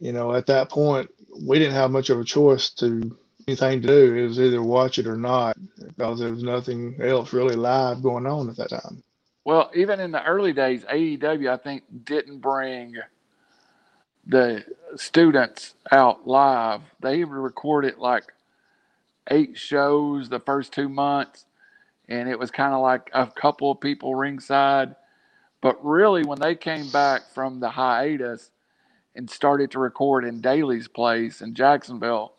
you 0.00 0.12
know, 0.12 0.34
at 0.34 0.46
that 0.46 0.70
point, 0.70 1.10
we 1.40 1.58
didn't 1.58 1.74
have 1.74 1.90
much 1.90 2.10
of 2.10 2.20
a 2.20 2.24
choice 2.24 2.70
to 2.70 3.16
anything 3.48 3.82
to 3.82 3.88
do. 3.88 4.14
It 4.14 4.26
was 4.28 4.40
either 4.40 4.62
watch 4.62 4.98
it 4.98 5.06
or 5.06 5.16
not 5.16 5.56
because 5.78 6.20
there 6.20 6.32
was 6.32 6.42
nothing 6.42 6.96
else 7.00 7.32
really 7.32 7.56
live 7.56 8.02
going 8.02 8.26
on 8.26 8.48
at 8.48 8.56
that 8.56 8.70
time. 8.70 9.02
Well, 9.44 9.70
even 9.74 10.00
in 10.00 10.10
the 10.10 10.24
early 10.24 10.52
days, 10.52 10.84
AEW 10.84 11.50
I 11.50 11.56
think 11.56 11.84
didn't 12.04 12.38
bring 12.38 12.96
the 14.26 14.64
students 14.96 15.74
out 15.92 16.26
live. 16.26 16.80
They 17.00 17.22
recorded 17.22 17.98
like 17.98 18.24
eight 19.30 19.56
shows 19.58 20.28
the 20.28 20.40
first 20.40 20.72
two 20.72 20.88
months, 20.88 21.46
and 22.08 22.28
it 22.28 22.38
was 22.38 22.50
kind 22.50 22.74
of 22.74 22.80
like 22.80 23.10
a 23.12 23.26
couple 23.26 23.70
of 23.70 23.80
people 23.80 24.14
ringside. 24.14 24.94
But 25.60 25.84
really, 25.84 26.24
when 26.24 26.38
they 26.38 26.54
came 26.54 26.90
back 26.90 27.22
from 27.34 27.60
the 27.60 27.70
hiatus 27.70 28.50
and 29.14 29.28
started 29.28 29.70
to 29.72 29.78
record 29.78 30.24
in 30.24 30.40
Daily's 30.40 30.88
place 30.88 31.40
in 31.40 31.54
Jacksonville, 31.54 32.34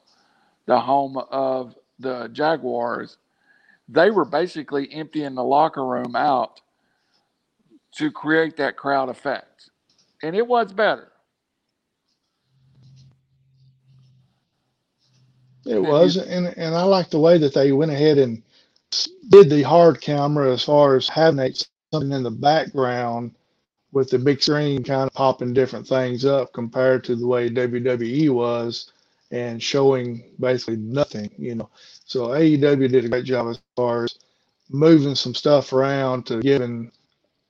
the 0.65 0.79
home 0.79 1.17
of 1.17 1.75
the 1.99 2.29
Jaguars, 2.29 3.17
they 3.89 4.11
were 4.11 4.25
basically 4.25 4.91
emptying 4.93 5.35
the 5.35 5.43
locker 5.43 5.85
room 5.85 6.15
out 6.15 6.61
to 7.95 8.11
create 8.11 8.57
that 8.57 8.77
crowd 8.77 9.09
effect. 9.09 9.69
And 10.21 10.35
it 10.35 10.45
was 10.45 10.71
better. 10.73 11.11
It 15.67 15.79
was, 15.81 16.17
and 16.17 16.47
and 16.57 16.75
I 16.75 16.83
like 16.83 17.09
the 17.09 17.19
way 17.19 17.37
that 17.39 17.53
they 17.53 17.71
went 17.71 17.91
ahead 17.91 18.17
and 18.17 18.43
did 19.29 19.49
the 19.49 19.63
hard 19.63 20.01
camera 20.01 20.53
as 20.53 20.63
far 20.63 20.95
as 20.95 21.09
having 21.09 21.53
something 21.93 22.11
in 22.13 22.23
the 22.23 22.31
background 22.31 23.35
with 23.91 24.09
the 24.09 24.19
big 24.19 24.41
screen 24.41 24.83
kind 24.83 25.07
of 25.07 25.13
popping 25.13 25.53
different 25.53 25.87
things 25.87 26.25
up 26.25 26.53
compared 26.53 27.03
to 27.05 27.15
the 27.15 27.27
way 27.27 27.49
WWE 27.49 28.29
was 28.29 28.93
and 29.31 29.61
showing 29.61 30.23
basically 30.39 30.77
nothing, 30.77 31.31
you 31.37 31.55
know. 31.55 31.69
So 32.05 32.27
AEW 32.29 32.89
did 32.91 33.05
a 33.05 33.09
great 33.09 33.25
job 33.25 33.47
as 33.49 33.59
far 33.75 34.05
as 34.05 34.17
moving 34.69 35.15
some 35.15 35.35
stuff 35.35 35.73
around 35.73 36.25
to 36.27 36.41
giving 36.41 36.91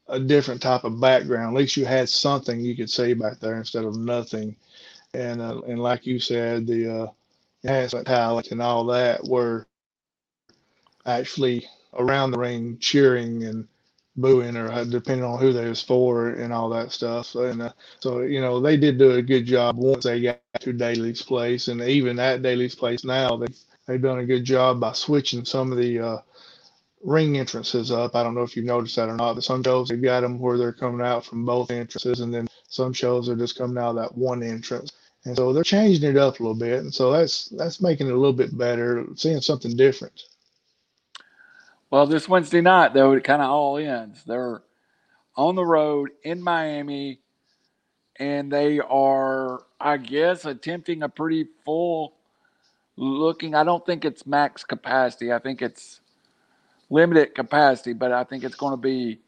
a 0.07 0.19
different 0.19 0.61
type 0.61 0.83
of 0.83 0.99
background. 0.99 1.55
At 1.55 1.59
least 1.59 1.77
you 1.77 1.85
had 1.85 2.09
something 2.09 2.61
you 2.61 2.75
could 2.75 2.89
see 2.89 3.13
back 3.13 3.39
there 3.39 3.57
instead 3.57 3.85
of 3.85 3.97
nothing. 3.97 4.55
And 5.13 5.41
uh, 5.41 5.61
and 5.67 5.79
like 5.81 6.05
you 6.05 6.19
said, 6.19 6.67
the 6.67 7.03
uh, 7.03 7.07
enhancement 7.63 8.07
talent 8.07 8.51
and 8.51 8.61
all 8.61 8.85
that 8.85 9.27
were 9.27 9.67
actually 11.07 11.67
around 11.95 12.31
the 12.31 12.39
ring 12.39 12.77
cheering 12.79 13.43
and 13.45 13.67
booing 14.17 14.57
or 14.57 14.85
depending 14.85 15.25
on 15.25 15.39
who 15.39 15.53
they 15.53 15.69
was 15.69 15.83
for 15.83 16.29
and 16.29 16.53
all 16.53 16.69
that 16.69 16.93
stuff. 16.93 17.35
And 17.35 17.63
uh, 17.63 17.73
so, 17.99 18.21
you 18.21 18.41
know, 18.41 18.61
they 18.61 18.77
did 18.77 18.99
do 18.99 19.13
a 19.13 19.23
good 19.23 19.45
job 19.47 19.77
once 19.77 20.05
they 20.05 20.21
got 20.21 20.41
to 20.61 20.73
Daily's 20.73 21.23
place. 21.23 21.69
And 21.69 21.81
even 21.81 22.19
at 22.19 22.43
Daily's 22.43 22.75
place 22.75 23.05
now, 23.05 23.37
they, 23.37 23.47
they've 23.87 24.01
done 24.01 24.19
a 24.19 24.25
good 24.27 24.45
job 24.45 24.79
by 24.81 24.93
switching 24.93 25.45
some 25.45 25.71
of 25.71 25.79
the 25.79 25.99
uh, 25.99 26.17
ring 27.03 27.37
entrances 27.39 27.91
up. 27.91 28.15
I 28.15 28.23
don't 28.23 28.35
know 28.35 28.43
if 28.43 28.55
you've 28.57 28.65
noticed 28.65 28.97
that 28.97 29.09
or 29.09 29.15
not, 29.17 29.35
but 29.35 29.43
some 29.45 29.63
shows 29.63 29.89
they've 29.89 30.01
got 30.01 30.21
them 30.21 30.39
where 30.39 30.57
they're 30.57 30.73
coming 30.73 31.05
out 31.05 31.25
from 31.25 31.45
both 31.45 31.71
entrances. 31.71 32.21
And 32.21 32.33
then 32.33 32.47
some 32.69 32.93
shows 32.93 33.29
are 33.29 33.35
just 33.37 33.57
coming 33.57 33.77
out 33.77 33.91
of 33.91 33.95
that 33.97 34.17
one 34.17 34.43
entrance. 34.43 34.91
And 35.27 35.35
so 35.35 35.51
they're 35.51 35.63
changing 35.63 36.09
it 36.09 36.15
up 36.15 36.39
a 36.39 36.43
little 36.43 36.57
bit. 36.57 36.79
And 36.79 36.93
so 36.93 37.11
that's 37.11 37.49
that's 37.49 37.81
making 37.81 38.07
it 38.07 38.13
a 38.13 38.17
little 38.17 38.31
bit 38.31 38.57
better, 38.57 39.05
seeing 39.15 39.41
something 39.41 39.75
different. 39.75 40.23
Well, 41.91 42.07
this 42.07 42.29
Wednesday 42.29 42.61
night, 42.61 42.93
though, 42.93 43.11
it 43.11 43.25
kind 43.25 43.41
of 43.41 43.49
all 43.49 43.77
ends. 43.77 44.23
They're 44.25 44.61
on 45.35 45.55
the 45.55 45.65
road 45.65 46.11
in 46.23 46.41
Miami, 46.41 47.19
and 48.17 48.49
they 48.49 48.79
are, 48.79 49.63
I 49.81 49.97
guess, 49.97 50.45
attempting 50.45 51.03
a 51.03 51.09
pretty 51.09 51.47
full 51.65 52.13
looking. 52.95 53.53
I 53.53 53.65
don't 53.65 53.85
think 53.85 54.05
it's 54.05 54.25
max 54.25 54.63
capacity. 54.63 55.33
I 55.33 55.39
think 55.39 55.61
it's 55.61 55.99
limited 56.89 57.35
capacity, 57.35 57.91
but 57.91 58.13
I 58.13 58.23
think 58.23 58.45
it's 58.45 58.55
going 58.55 58.73
to 58.73 58.81
be 58.81 59.19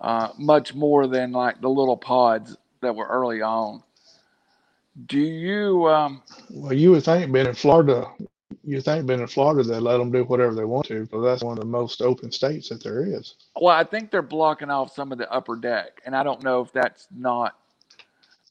uh, 0.00 0.30
much 0.38 0.74
more 0.74 1.06
than 1.06 1.30
like 1.30 1.60
the 1.60 1.70
little 1.70 1.96
pods 1.96 2.56
that 2.80 2.96
were 2.96 3.06
early 3.06 3.42
on. 3.42 3.84
Do 5.06 5.18
you? 5.18 5.88
Um, 5.88 6.22
well, 6.50 6.72
you 6.72 6.92
would 6.92 7.04
think 7.04 7.32
being 7.32 7.46
in 7.46 7.54
Florida, 7.54 8.06
you 8.62 8.80
think 8.80 9.06
being 9.06 9.20
in 9.20 9.26
Florida, 9.26 9.62
they 9.62 9.80
let 9.80 9.98
them 9.98 10.12
do 10.12 10.24
whatever 10.24 10.54
they 10.54 10.64
want 10.64 10.86
to, 10.86 11.00
because 11.00 11.24
that's 11.24 11.42
one 11.42 11.58
of 11.58 11.64
the 11.64 11.70
most 11.70 12.00
open 12.00 12.30
states 12.30 12.68
that 12.68 12.82
there 12.82 13.04
is. 13.04 13.34
Well, 13.60 13.74
I 13.74 13.84
think 13.84 14.10
they're 14.10 14.22
blocking 14.22 14.70
off 14.70 14.94
some 14.94 15.10
of 15.10 15.18
the 15.18 15.30
upper 15.32 15.56
deck, 15.56 16.00
and 16.06 16.14
I 16.14 16.22
don't 16.22 16.42
know 16.44 16.60
if 16.60 16.72
that's 16.72 17.08
not 17.14 17.56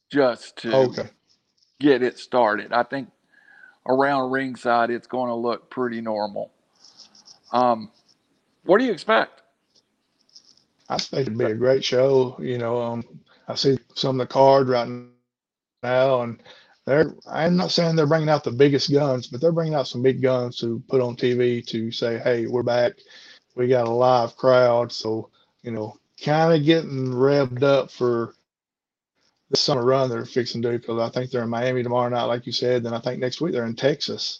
just 0.09 0.57
to 0.57 0.75
okay. 0.75 1.09
get 1.79 2.03
it 2.03 2.19
started. 2.19 2.73
I 2.73 2.83
think 2.83 3.09
around 3.87 4.31
ringside, 4.31 4.89
it's 4.89 5.07
going 5.07 5.29
to 5.29 5.35
look 5.35 5.69
pretty 5.69 6.01
normal. 6.01 6.51
Um, 7.51 7.89
what 8.65 8.79
do 8.79 8.85
you 8.85 8.91
expect? 8.91 9.41
I 10.89 10.95
expect 10.95 11.27
it 11.27 11.31
to 11.31 11.37
be 11.37 11.45
a 11.45 11.55
great 11.55 11.83
show. 11.83 12.37
You 12.39 12.57
know, 12.57 12.81
um, 12.81 13.03
I 13.47 13.55
see 13.55 13.77
some 13.95 14.19
of 14.19 14.27
the 14.27 14.31
card 14.31 14.67
right 14.67 14.87
now, 15.83 16.21
and 16.21 16.41
they're. 16.85 17.13
I'm 17.27 17.55
not 17.55 17.71
saying 17.71 17.95
they're 17.95 18.07
bringing 18.07 18.29
out 18.29 18.43
the 18.43 18.51
biggest 18.51 18.91
guns, 18.91 19.27
but 19.27 19.41
they're 19.41 19.51
bringing 19.51 19.75
out 19.75 19.87
some 19.87 20.01
big 20.01 20.21
guns 20.21 20.57
to 20.57 20.81
put 20.87 21.01
on 21.01 21.15
TV 21.15 21.65
to 21.67 21.91
say, 21.91 22.17
"Hey, 22.17 22.47
we're 22.47 22.63
back. 22.63 22.93
We 23.55 23.67
got 23.67 23.87
a 23.87 23.91
live 23.91 24.35
crowd." 24.35 24.91
So 24.91 25.29
you 25.61 25.71
know, 25.71 25.97
kind 26.23 26.53
of 26.53 26.65
getting 26.65 27.11
revved 27.11 27.63
up 27.63 27.91
for 27.91 28.33
the 29.49 29.57
summer 29.57 29.85
run 29.85 30.09
they're 30.09 30.25
fixing 30.25 30.61
to 30.63 30.71
do 30.71 30.79
because 30.79 30.99
I 30.99 31.09
think 31.09 31.29
they're 31.29 31.43
in 31.43 31.49
Miami 31.49 31.83
tomorrow 31.83 32.09
night, 32.09 32.23
like 32.23 32.45
you 32.45 32.51
said. 32.51 32.83
Then 32.83 32.93
I 32.93 32.99
think 32.99 33.19
next 33.19 33.39
week 33.39 33.53
they're 33.53 33.65
in 33.65 33.75
Texas. 33.75 34.39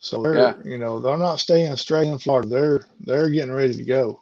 So 0.00 0.22
they're, 0.22 0.34
yeah. 0.34 0.54
you 0.64 0.78
know, 0.78 1.00
they're 1.00 1.16
not 1.16 1.40
staying 1.40 1.74
straight 1.76 2.08
in 2.08 2.18
Florida. 2.18 2.48
They're 2.48 2.86
they're 3.00 3.30
getting 3.30 3.52
ready 3.52 3.74
to 3.74 3.84
go. 3.84 4.20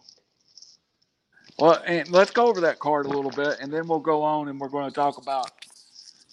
Well, 1.59 1.83
and 1.87 2.09
let's 2.11 2.31
go 2.31 2.46
over 2.46 2.61
that 2.62 2.78
card 2.78 3.07
a 3.07 3.09
little 3.09 3.33
bit, 3.33 3.59
and 3.61 3.72
then 3.72 3.88
we'll 3.88 3.98
go 3.98 4.22
on 4.22 4.48
and 4.48 4.61
we're 4.61 4.68
going 4.68 4.88
to 4.88 4.94
talk 4.94 5.18
about 5.18 5.50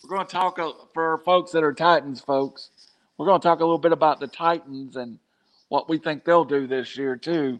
we're 0.05 0.17
going 0.17 0.27
to 0.27 0.31
talk 0.31 0.59
uh, 0.59 0.71
for 0.93 1.17
folks 1.19 1.51
that 1.51 1.63
are 1.63 1.73
Titans 1.73 2.21
folks. 2.21 2.69
We're 3.17 3.25
going 3.25 3.41
to 3.41 3.43
talk 3.43 3.59
a 3.59 3.63
little 3.63 3.79
bit 3.79 3.91
about 3.91 4.19
the 4.19 4.27
Titans 4.27 4.97
and 4.97 5.17
what 5.69 5.89
we 5.89 5.97
think 5.97 6.23
they'll 6.23 6.45
do 6.45 6.67
this 6.67 6.95
year 6.95 7.15
too. 7.15 7.59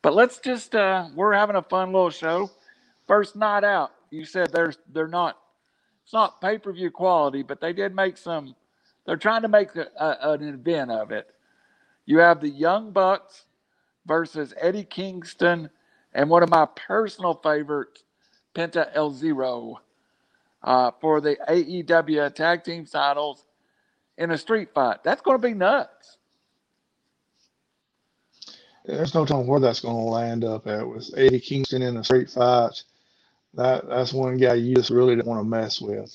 But 0.00 0.14
let's 0.14 0.38
just 0.38 0.76
uh, 0.76 1.08
we're 1.14 1.32
having 1.32 1.56
a 1.56 1.62
fun 1.62 1.92
little 1.92 2.10
show. 2.10 2.50
First 3.08 3.34
night 3.34 3.64
out. 3.64 3.92
You 4.10 4.24
said 4.24 4.52
there's 4.52 4.78
they're 4.92 5.08
not 5.08 5.38
it's 6.04 6.12
not 6.12 6.40
pay 6.40 6.58
per 6.58 6.72
view 6.72 6.90
quality, 6.90 7.42
but 7.42 7.60
they 7.60 7.72
did 7.72 7.94
make 7.94 8.16
some. 8.16 8.54
They're 9.04 9.16
trying 9.16 9.42
to 9.42 9.48
make 9.48 9.74
a, 9.74 9.88
a, 9.98 10.32
an 10.32 10.48
event 10.48 10.90
of 10.90 11.10
it. 11.10 11.28
You 12.06 12.18
have 12.18 12.40
the 12.40 12.50
Young 12.50 12.92
Bucks 12.92 13.46
versus 14.06 14.54
Eddie 14.60 14.84
Kingston 14.84 15.70
and 16.12 16.30
one 16.30 16.42
of 16.42 16.50
my 16.50 16.66
personal 16.76 17.34
favorites, 17.42 18.04
Penta 18.54 18.90
El 18.94 19.12
Zero 19.12 19.80
uh, 20.64 20.90
for 21.00 21.20
the 21.20 21.36
AEW 21.48 22.34
tag 22.34 22.64
team 22.64 22.86
titles 22.86 23.44
in 24.18 24.30
a 24.30 24.38
street 24.38 24.68
fight. 24.74 25.02
That's 25.04 25.22
going 25.22 25.40
to 25.40 25.48
be 25.48 25.54
nuts. 25.54 26.18
There's 28.84 29.14
no 29.14 29.24
telling 29.24 29.46
where 29.46 29.60
that's 29.60 29.80
going 29.80 29.96
to 29.96 30.10
land 30.10 30.44
up 30.44 30.66
at 30.66 30.88
with 30.88 31.10
Eddie 31.16 31.40
Kingston 31.40 31.82
in 31.82 31.96
a 31.96 32.04
street 32.04 32.30
fight. 32.30 32.82
That 33.54 33.88
that's 33.88 34.12
one 34.12 34.38
guy 34.38 34.54
you 34.54 34.74
just 34.74 34.90
really 34.90 35.14
don't 35.14 35.26
want 35.26 35.40
to 35.40 35.48
mess 35.48 35.80
with. 35.80 36.12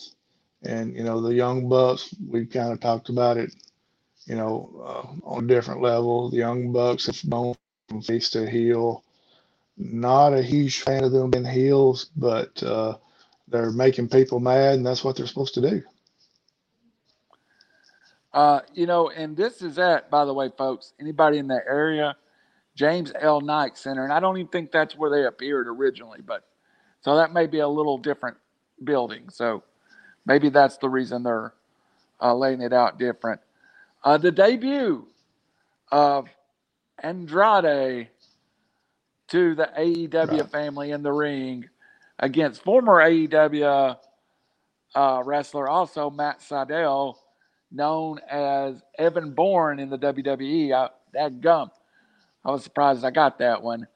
And 0.64 0.94
you 0.96 1.04
know 1.04 1.22
the 1.22 1.34
Young 1.34 1.70
Bucks, 1.70 2.14
we 2.28 2.46
kind 2.46 2.74
of 2.74 2.80
talked 2.80 3.10
about 3.10 3.38
it. 3.38 3.54
You 4.26 4.36
know, 4.36 4.70
uh, 4.84 5.28
on 5.28 5.46
a 5.46 5.48
different 5.48 5.82
level, 5.82 6.30
the 6.30 6.38
Young 6.38 6.74
Bucks 6.74 7.06
have 7.06 7.30
gone 7.30 7.56
from 7.88 8.02
face 8.02 8.30
to 8.32 8.50
heel. 8.50 9.04
Not 9.78 10.34
a 10.34 10.42
huge 10.42 10.82
fan 10.82 11.04
of 11.04 11.12
them 11.12 11.30
being 11.30 11.46
heels, 11.46 12.10
but 12.18 12.62
uh, 12.64 12.98
they're 13.48 13.72
making 13.72 14.10
people 14.10 14.40
mad, 14.40 14.76
and 14.76 14.86
that's 14.86 15.04
what 15.04 15.16
they're 15.16 15.28
supposed 15.28 15.54
to 15.56 15.62
do. 15.62 15.84
Uh, 18.34 18.60
you 18.74 18.86
know, 18.86 19.10
and 19.10 19.36
this 19.36 19.62
is 19.62 19.80
at, 19.80 20.10
by 20.10 20.26
the 20.26 20.34
way, 20.34 20.52
folks, 20.58 20.94
anybody 21.00 21.38
in 21.38 21.48
that 21.48 21.64
area, 21.68 22.16
James 22.76 23.12
L. 23.20 23.42
Knight 23.42 23.78
Center, 23.78 24.04
and 24.04 24.14
I 24.14 24.20
don't 24.20 24.38
even 24.38 24.50
think 24.50 24.72
that's 24.72 24.96
where 24.96 25.10
they 25.10 25.26
appeared 25.26 25.68
originally, 25.68 26.20
but 26.22 26.44
so 27.02 27.16
that 27.16 27.34
may 27.34 27.48
be 27.48 27.60
a 27.60 27.68
little 27.68 27.98
different 27.98 28.38
building. 28.84 29.30
So 29.30 29.64
maybe 30.26 30.50
that's 30.50 30.78
the 30.78 30.90
reason 30.90 31.24
they're 31.24 31.54
uh, 32.22 32.36
laying 32.36 32.62
it 32.62 32.74
out 32.74 33.00
different. 33.00 33.42
Uh, 34.04 34.18
the 34.18 34.32
debut 34.32 35.08
of 35.92 36.28
Andrade 37.02 38.10
to 39.30 39.56
the 39.56 39.70
AEW 39.78 40.42
right. 40.42 40.52
family 40.52 40.92
in 40.92 41.02
the 41.02 41.12
ring 41.12 41.68
against 42.20 42.64
former 42.64 42.96
AEW 42.96 43.98
uh, 44.96 45.24
wrestler, 45.26 45.68
also 45.68 46.10
Matt 46.10 46.40
Sydal, 46.40 47.16
known 47.72 48.20
as 48.30 48.82
Evan 48.98 49.32
Bourne 49.32 49.80
in 49.80 49.90
the 49.90 49.98
WWE. 49.98 50.74
I, 50.74 50.90
that 51.14 51.42
gum. 51.42 51.72
I 52.46 52.52
was 52.52 52.64
surprised 52.64 53.04
I 53.04 53.12
got 53.12 53.40
that 53.40 53.62
one. 53.62 53.88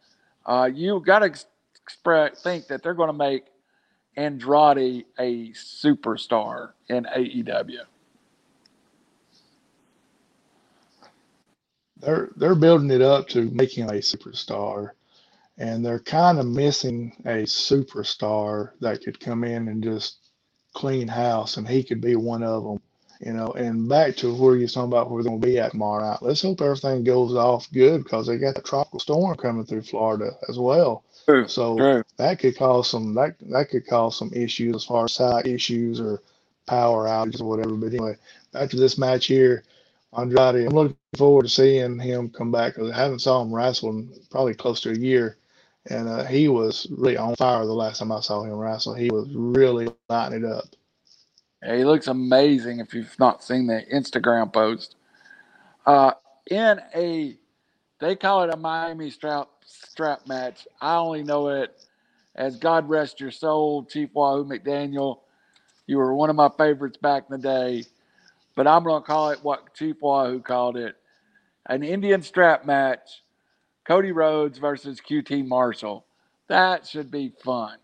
Uh, 0.46 0.70
you 0.74 1.02
got 1.06 1.20
to 1.20 1.26
express 1.26 2.42
think 2.42 2.68
that 2.68 2.84
they're 2.84 2.94
going 2.94 3.08
to 3.10 3.14
make 3.14 3.46
Andrade 4.18 5.06
a 5.20 5.52
superstar 5.52 6.72
in 6.90 7.06
AEW. 7.06 7.80
They're 11.98 12.30
they're 12.36 12.56
building 12.56 12.90
it 12.90 13.02
up 13.02 13.28
to 13.30 13.52
making 13.52 13.86
a 13.86 13.94
superstar, 13.94 14.92
and 15.62 15.86
they're 15.86 16.00
kind 16.02 16.40
of 16.40 16.48
missing 16.48 17.14
a 17.26 17.44
superstar 17.46 18.72
that 18.82 19.04
could 19.04 19.20
come 19.22 19.46
in 19.46 19.70
and 19.70 19.84
just 19.84 20.18
clean 20.76 21.08
house, 21.10 21.58
and 21.58 21.70
he 21.70 21.84
could 21.84 22.02
be 22.02 22.18
one 22.18 22.44
of 22.44 22.66
them. 22.66 22.82
You 23.22 23.34
know, 23.34 23.50
and 23.54 23.90
back 23.90 24.18
to 24.18 24.36
where 24.36 24.58
you're 24.58 24.70
talking 24.70 24.90
about 24.92 25.10
where 25.10 25.18
we're 25.18 25.24
going 25.30 25.42
to 25.42 25.48
be 25.48 25.60
at 25.60 25.72
tomorrow 25.72 26.04
night. 26.12 26.20
Let's 26.24 26.44
hope 26.44 26.62
everything 26.62 27.06
goes 27.06 27.36
off 27.36 27.72
good 27.74 28.04
because 28.04 28.28
they 28.28 28.38
got 28.40 28.56
the 28.56 28.64
tropical 28.64 29.00
storm 29.00 29.36
coming 29.38 29.66
through 29.66 29.84
Florida 29.84 30.32
as 30.50 30.60
well. 30.60 31.06
True, 31.28 31.48
So 31.48 31.78
true. 31.78 32.04
that 32.18 32.40
could 32.40 32.58
cause 32.58 32.90
some 32.92 33.16
that 33.16 33.36
that 33.52 33.70
could 33.72 33.88
cause 33.88 34.18
some 34.18 34.32
issues 34.34 34.76
as 34.78 34.86
far 34.86 35.06
as 35.06 35.14
site 35.14 35.48
issues 35.48 36.02
or 36.02 36.22
power 36.68 37.08
outages 37.08 37.42
or 37.42 37.46
whatever. 37.46 37.76
But 37.76 37.88
anyway, 37.94 38.18
back 38.54 38.72
to 38.72 38.78
this 38.78 38.98
match 39.00 39.28
here, 39.28 39.64
Andrade. 40.18 40.68
I'm 40.68 40.76
looking 40.76 40.98
forward 41.18 41.44
to 41.44 41.50
seeing 41.50 42.00
him 42.00 42.30
come 42.30 42.52
back. 42.52 42.76
'cause 42.76 42.92
I 42.92 42.96
haven't 42.98 43.20
saw 43.22 43.42
him 43.44 43.54
wrestle 43.56 43.92
in 43.92 44.12
probably 44.32 44.56
close 44.56 44.82
to 44.82 44.92
a 44.92 44.96
year, 44.98 45.38
and 45.90 46.08
uh, 46.08 46.24
he 46.26 46.48
was 46.48 46.88
really 46.92 47.18
on 47.18 47.36
fire 47.36 47.66
the 47.66 47.74
last 47.74 48.00
time 48.00 48.12
I 48.12 48.20
saw 48.20 48.44
him 48.44 48.54
wrestle. 48.54 48.94
He 48.94 49.10
was 49.10 49.28
really 49.34 49.90
lighting 50.10 50.44
it 50.44 50.46
up. 50.46 50.66
Yeah, 51.64 51.78
he 51.78 51.84
looks 51.84 52.08
amazing 52.08 52.80
if 52.80 52.94
you've 52.94 53.18
not 53.20 53.44
seen 53.44 53.68
the 53.68 53.84
Instagram 53.94 54.52
post. 54.52 54.96
Uh, 55.86 56.12
in 56.50 56.80
a, 56.96 57.38
they 58.00 58.16
call 58.16 58.44
it 58.44 58.54
a 58.54 58.58
Miami 58.58 59.10
strap 59.10 59.48
strap 59.66 60.28
match. 60.28 60.68
I 60.82 60.96
only 60.96 61.24
know 61.24 61.50
it 61.50 61.86
as 62.36 62.58
God 62.58 62.90
rest 62.90 63.20
your 63.20 63.32
soul, 63.32 63.84
Chief 63.86 64.10
Wahoo 64.14 64.46
McDaniel. 64.46 65.20
You 65.88 65.98
were 65.98 66.14
one 66.14 66.30
of 66.30 66.36
my 66.36 66.50
favorites 66.58 66.98
back 66.98 67.26
in 67.30 67.40
the 67.40 67.42
day, 67.42 67.86
but 68.56 68.68
I'm 68.68 68.84
to 68.84 69.02
call 69.02 69.32
it 69.32 69.40
what 69.44 69.74
Chief 69.74 69.98
Wahoo 70.02 70.40
called 70.40 70.78
it 70.78 70.96
an 71.68 71.84
Indian 71.84 72.22
strap 72.22 72.66
match. 72.66 73.24
Cody 73.86 74.12
Rhodes 74.12 74.58
versus 74.58 75.02
QT 75.02 75.48
Marshall. 75.48 76.06
That 76.48 76.86
should 76.88 77.12
be 77.12 77.34
fun. 77.44 77.78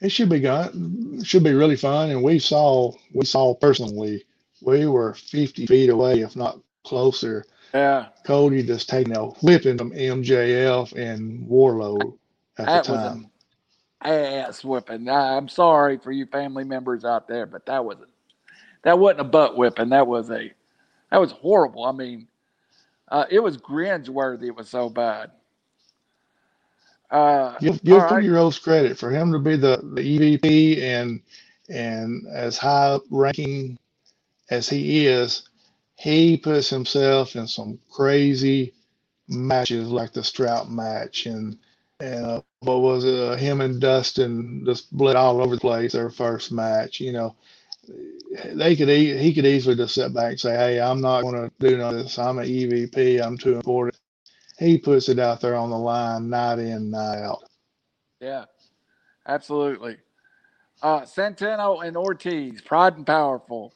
It 0.00 0.10
should 0.10 0.28
be 0.28 0.40
good. 0.40 1.22
Should 1.24 1.44
be 1.44 1.52
really 1.54 1.76
fun. 1.76 2.10
And 2.10 2.22
we 2.22 2.38
saw 2.38 2.92
we 3.14 3.24
saw 3.24 3.54
personally 3.54 4.24
we 4.60 4.86
were 4.86 5.14
50 5.14 5.66
feet 5.66 5.90
away, 5.90 6.20
if 6.20 6.36
not 6.36 6.58
closer. 6.84 7.44
Yeah, 7.74 8.08
Cody 8.24 8.62
just 8.62 8.88
taking 8.88 9.16
a 9.16 9.26
whipping 9.26 9.78
from 9.78 9.92
MJF 9.92 10.92
and 10.94 11.46
Wardlow 11.48 12.18
at 12.58 12.66
that 12.66 12.84
the 12.84 12.92
time. 12.94 13.30
ass 14.04 14.64
whipping. 14.64 15.08
I'm 15.08 15.48
sorry 15.48 15.98
for 15.98 16.12
you 16.12 16.26
family 16.26 16.64
members 16.64 17.04
out 17.04 17.28
there, 17.28 17.46
but 17.46 17.66
that 17.66 17.84
was 17.84 17.98
a, 18.00 18.06
that 18.84 18.98
wasn't 18.98 19.20
a 19.20 19.24
butt 19.24 19.56
whipping. 19.56 19.90
That 19.90 20.06
was 20.06 20.30
a 20.30 20.52
that 21.10 21.20
was 21.20 21.32
horrible. 21.32 21.84
I 21.84 21.92
mean, 21.92 22.28
uh, 23.12 23.26
it 23.30 23.40
was 23.40 23.58
cringe 23.58 24.10
worthy. 24.10 24.48
It 24.48 24.56
was 24.56 24.70
so 24.70 24.90
bad. 24.90 25.32
Uh, 27.10 27.54
Give 27.60 27.82
give 27.84 27.96
right. 27.96 28.08
Cody 28.08 28.28
Rhodes 28.30 28.58
credit 28.58 28.98
for 28.98 29.10
him 29.10 29.32
to 29.32 29.40
be 29.40 29.56
the, 29.56 29.78
the 29.94 30.02
EVP 30.38 30.82
and 30.82 31.22
and 31.70 32.26
as 32.28 32.58
high 32.58 32.98
ranking 33.10 33.78
as 34.50 34.68
he 34.68 35.06
is, 35.06 35.48
he 35.96 36.36
puts 36.36 36.70
himself 36.70 37.36
in 37.36 37.46
some 37.48 37.78
crazy 37.90 38.74
matches 39.28 39.88
like 39.88 40.12
the 40.12 40.24
Strout 40.24 40.70
match 40.70 41.26
and 41.26 41.58
and 42.00 42.26
uh, 42.26 42.42
what 42.60 42.80
was 42.82 43.04
it? 43.04 43.18
Uh, 43.18 43.36
him 43.36 43.60
and 43.62 43.80
Dustin 43.80 44.64
just 44.66 44.92
bled 44.96 45.16
all 45.16 45.40
over 45.42 45.56
the 45.56 45.60
place 45.60 45.92
their 45.92 46.10
first 46.10 46.52
match. 46.52 47.00
You 47.00 47.12
know, 47.12 47.36
they 48.54 48.76
could 48.76 48.88
he 48.88 49.34
could 49.34 49.46
easily 49.46 49.76
just 49.76 49.94
sit 49.94 50.14
back 50.14 50.30
and 50.30 50.40
say, 50.40 50.56
"Hey, 50.56 50.80
I'm 50.80 51.00
not 51.00 51.22
going 51.22 51.34
to 51.34 51.50
do 51.58 51.76
none 51.76 51.94
of 51.96 52.02
this. 52.02 52.18
I'm 52.18 52.38
an 52.38 52.46
EVP. 52.46 53.24
I'm 53.24 53.36
too 53.36 53.56
important." 53.56 53.98
He 54.58 54.78
puts 54.78 55.08
it 55.08 55.18
out 55.18 55.40
there 55.40 55.56
on 55.56 55.70
the 55.70 55.78
line, 55.78 56.30
night 56.30 56.58
in, 56.58 56.90
night 56.90 57.22
out. 57.22 57.42
Yeah, 58.20 58.44
absolutely. 59.26 59.96
Uh, 60.82 61.04
Santana 61.04 61.70
and 61.78 61.96
Ortiz, 61.96 62.60
Pride 62.60 62.96
and 62.96 63.06
Powerful, 63.06 63.74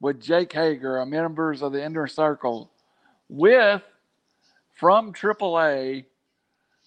with 0.00 0.20
Jake 0.20 0.52
Hager, 0.52 1.04
members 1.06 1.62
of 1.62 1.72
the 1.72 1.84
Inner 1.84 2.06
Circle, 2.06 2.70
with 3.28 3.82
from 4.74 5.12
AAA, 5.12 6.04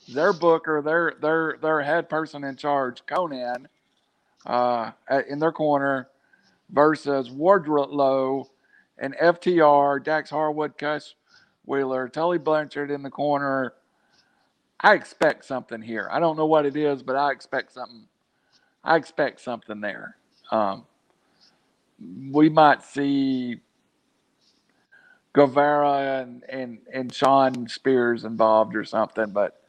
their 0.09 0.33
booker, 0.33 0.81
their 0.81 1.13
their 1.21 1.57
their 1.61 1.81
head 1.81 2.09
person 2.09 2.43
in 2.43 2.55
charge, 2.55 3.05
Konnan, 3.05 3.67
uh, 4.45 4.91
in 5.29 5.39
their 5.39 5.51
corner, 5.51 6.09
versus 6.71 7.29
Wardlow 7.29 8.47
and 8.99 9.15
FTR, 9.17 10.03
Dax 10.03 10.29
Harwood, 10.31 10.77
Cash 10.77 11.15
Wheeler, 11.65 12.09
Tully 12.09 12.39
Blanchard 12.39 12.91
in 12.91 13.03
the 13.03 13.11
corner. 13.11 13.73
I 14.81 14.95
expect 14.95 15.45
something 15.45 15.81
here. 15.81 16.09
I 16.11 16.19
don't 16.19 16.37
know 16.37 16.45
what 16.47 16.65
it 16.65 16.77
is, 16.77 17.03
but 17.03 17.15
I 17.15 17.31
expect 17.31 17.73
something. 17.73 18.05
I 18.83 18.97
expect 18.97 19.41
something 19.41 19.81
there. 19.81 20.17
Um, 20.51 20.85
we 22.31 22.49
might 22.49 22.83
see 22.83 23.61
Guevara 25.33 26.21
and, 26.21 26.43
and, 26.49 26.79
and 26.93 27.13
Shawn 27.13 27.67
Spears 27.69 28.25
involved 28.25 28.75
or 28.75 28.85
something, 28.85 29.31
but 29.31 29.61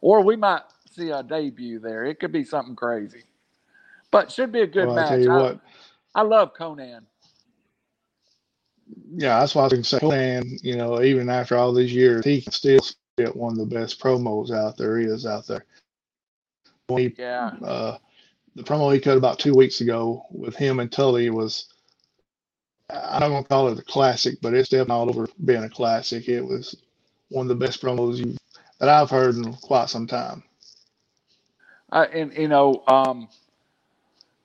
or 0.00 0.22
we 0.22 0.36
might 0.36 0.62
see 0.92 1.10
a 1.10 1.22
debut 1.22 1.80
there. 1.80 2.04
It 2.06 2.20
could 2.20 2.32
be 2.32 2.44
something 2.44 2.76
crazy, 2.76 3.24
but 4.10 4.32
should 4.32 4.52
be 4.52 4.62
a 4.62 4.66
good 4.68 4.90
Well, 4.90 4.98
I 4.98 5.02
match. 5.02 5.04
tell 5.04 5.20
you 5.20 5.30
I, 5.30 5.34
what, 5.34 5.60
I 6.18 6.22
love 6.22 6.52
Konnan. 6.52 7.02
yeah, 9.12 9.38
that's 9.38 9.54
why 9.54 9.62
I 9.62 9.64
was 9.66 9.72
going 9.72 9.84
say, 9.84 9.98
Konnan, 10.00 10.58
you 10.64 10.74
know, 10.76 11.00
even 11.00 11.28
after 11.30 11.56
all 11.56 11.72
these 11.72 11.94
years, 11.94 12.24
he 12.24 12.40
can 12.42 12.50
still 12.50 12.80
get 13.16 13.36
one 13.36 13.52
of 13.52 13.58
the 13.58 13.72
best 13.76 14.00
promos 14.00 14.50
out 14.50 14.76
there 14.76 14.98
is 14.98 15.26
out 15.26 15.46
there. 15.46 15.64
He, 16.88 17.14
Yeah, 17.16 17.52
uh, 17.62 17.98
the 18.56 18.64
promo 18.64 18.92
he 18.92 18.98
cut 18.98 19.16
about 19.16 19.38
two 19.38 19.54
weeks 19.54 19.80
ago 19.80 20.26
with 20.32 20.56
him 20.56 20.80
and 20.80 20.90
Tully 20.90 21.30
was, 21.30 21.68
I 22.90 23.20
don't 23.20 23.32
want 23.32 23.44
to 23.44 23.48
call 23.48 23.68
it 23.68 23.78
a 23.78 23.82
classic, 23.82 24.40
but 24.42 24.54
it's 24.54 24.70
definitely 24.70 24.94
all 24.94 25.10
over 25.10 25.28
being 25.44 25.62
a 25.62 25.70
classic. 25.70 26.28
It 26.28 26.42
was 26.42 26.74
one 27.28 27.48
of 27.48 27.56
the 27.56 27.64
best 27.64 27.80
promos 27.80 28.16
you, 28.16 28.36
that 28.80 28.88
I've 28.88 29.10
heard 29.10 29.36
in 29.36 29.54
quite 29.54 29.88
some 29.88 30.08
time. 30.08 30.42
I, 31.92 32.06
and 32.06 32.34
you 32.36 32.48
know, 32.48 32.82
um, 32.88 33.28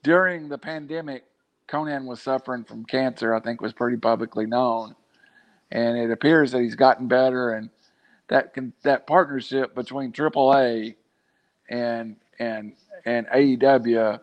during 0.04 0.50
the 0.50 0.60
pandemic, 0.60 1.24
Konnan 1.68 2.06
was 2.06 2.22
suffering 2.22 2.64
from 2.64 2.86
cancer. 2.86 3.34
I 3.34 3.40
think 3.40 3.62
was 3.62 3.74
pretty 3.74 3.98
publicly 3.98 4.46
known, 4.46 4.96
and 5.72 5.98
it 5.98 6.12
appears 6.12 6.52
that 6.52 6.62
he's 6.62 6.76
gotten 6.76 7.08
better. 7.08 7.52
And 7.54 7.70
that 8.28 8.54
can, 8.54 8.74
that 8.84 9.08
partnership 9.08 9.76
between 9.76 10.12
AAA 10.12 10.96
and 11.70 12.16
and 12.40 12.74
and 13.06 13.28
AEW 13.28 14.20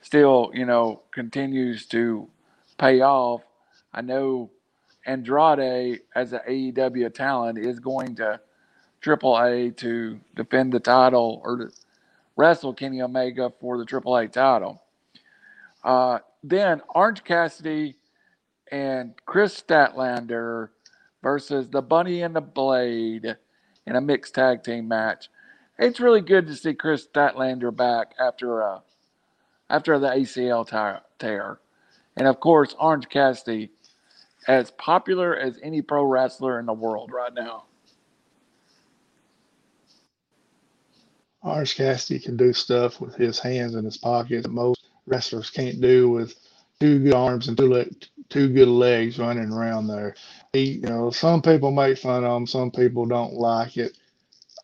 still, 0.00 0.50
you 0.54 0.66
know, 0.66 1.02
continues 1.12 1.86
to 1.86 2.28
pay 2.78 3.00
off. 3.00 3.42
I 3.94 4.00
know 4.00 4.50
Andrade, 5.06 6.00
as 6.14 6.32
an 6.32 6.40
AEW 6.48 7.12
talent, 7.14 7.58
is 7.58 7.80
going 7.80 8.16
to 8.16 8.40
AAA 9.02 9.76
to 9.78 10.20
defend 10.34 10.72
the 10.72 10.80
title 10.80 11.40
or 11.44 11.56
to 11.56 11.68
wrestle 12.36 12.72
Kenny 12.72 13.02
Omega 13.02 13.52
for 13.60 13.78
the 13.78 13.84
AAA 13.84 14.32
title. 14.32 14.82
Uh, 15.82 16.18
then 16.42 16.82
Orange 16.94 17.24
Cassidy 17.24 17.96
and 18.70 19.14
Kris 19.26 19.60
Statlander 19.60 20.70
versus 21.22 21.68
the 21.68 21.82
Bunny 21.82 22.22
and 22.22 22.34
the 22.34 22.40
Blade 22.40 23.36
in 23.86 23.96
a 23.96 24.00
mixed 24.00 24.34
tag 24.34 24.64
team 24.64 24.88
match. 24.88 25.28
It's 25.78 26.00
really 26.00 26.20
good 26.20 26.46
to 26.46 26.54
see 26.54 26.74
Kris 26.74 27.06
Statlander 27.06 27.74
back 27.74 28.14
after 28.18 28.62
uh, 28.62 28.80
after 29.70 29.98
the 29.98 30.08
ACL 30.08 30.68
tear. 31.18 31.60
And 32.16 32.28
of 32.28 32.40
course, 32.40 32.74
Orange 32.78 33.08
Cassidy, 33.08 33.70
as 34.46 34.70
popular 34.72 35.34
as 35.34 35.58
any 35.62 35.80
pro 35.80 36.04
wrestler 36.04 36.58
in 36.60 36.66
the 36.66 36.72
world 36.72 37.10
right 37.10 37.32
now. 37.32 37.64
Orange 41.42 41.74
Cassidy 41.74 42.20
can 42.20 42.36
do 42.36 42.52
stuff 42.52 43.00
with 43.00 43.16
his 43.16 43.38
hands 43.38 43.74
in 43.74 43.84
his 43.84 43.96
pockets 43.96 44.46
most 44.46 44.81
wrestlers 45.06 45.50
can't 45.50 45.80
do 45.80 46.10
with 46.10 46.34
two 46.80 46.98
good 47.00 47.14
arms 47.14 47.48
and 47.48 47.56
two 47.56 47.68
le- 47.68 47.86
two 48.28 48.48
good 48.48 48.68
legs 48.68 49.18
running 49.18 49.50
around 49.52 49.86
there. 49.86 50.14
He, 50.52 50.72
you 50.72 50.80
know, 50.82 51.10
some 51.10 51.42
people 51.42 51.70
make 51.70 51.98
fun 51.98 52.24
of 52.24 52.36
him, 52.36 52.46
some 52.46 52.70
people 52.70 53.06
don't 53.06 53.34
like 53.34 53.76
it. 53.76 53.96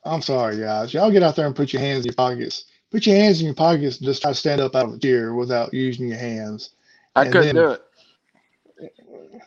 I'm 0.05 0.23
sorry, 0.23 0.59
guys. 0.59 0.95
Y'all 0.95 1.11
get 1.11 1.23
out 1.23 1.37
there 1.37 1.47
and 1.47 1.57
put 1.57 1.73
your 1.73 1.83
hands 1.83 2.01
in 2.01 2.07
your 2.07 2.15
pockets 2.15 2.65
put 2.91 3.07
your 3.07 3.17
hands 3.17 3.41
in 3.41 3.47
your 3.47 3.55
pockets 3.55 3.99
and 3.99 4.07
just 4.07 4.23
try 4.23 4.31
to 4.31 4.35
stand 4.35 4.61
up 4.61 4.75
out 4.75 4.87
of 4.87 4.95
a 4.95 4.99
chair 4.99 5.35
without 5.35 5.75
using 5.75 6.09
your 6.09 6.17
hands. 6.19 6.71
I 7.15 7.25
And 7.25 7.33
couldn't 7.33 7.55
then- 7.57 7.65
do 7.67 7.71
it. 7.73 7.83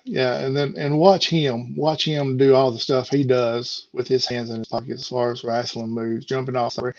Yeah, 0.04 0.40
and 0.40 0.56
then 0.56 0.74
and 0.78 0.98
watch 0.98 1.30
him, 1.30 1.76
watch 1.76 2.06
him 2.06 2.36
do 2.38 2.54
all 2.56 2.72
the 2.72 2.80
stuff 2.80 3.10
he 3.10 3.24
does 3.24 3.88
with 3.94 4.08
his 4.08 4.26
hands 4.26 4.50
in 4.50 4.58
his 4.60 4.68
pockets 4.68 5.02
as 5.02 5.08
far 5.08 5.32
as 5.32 5.44
wrestling 5.44 5.90
moves, 5.90 6.26
jumping 6.26 6.56
off 6.56 6.76
the 6.76 6.94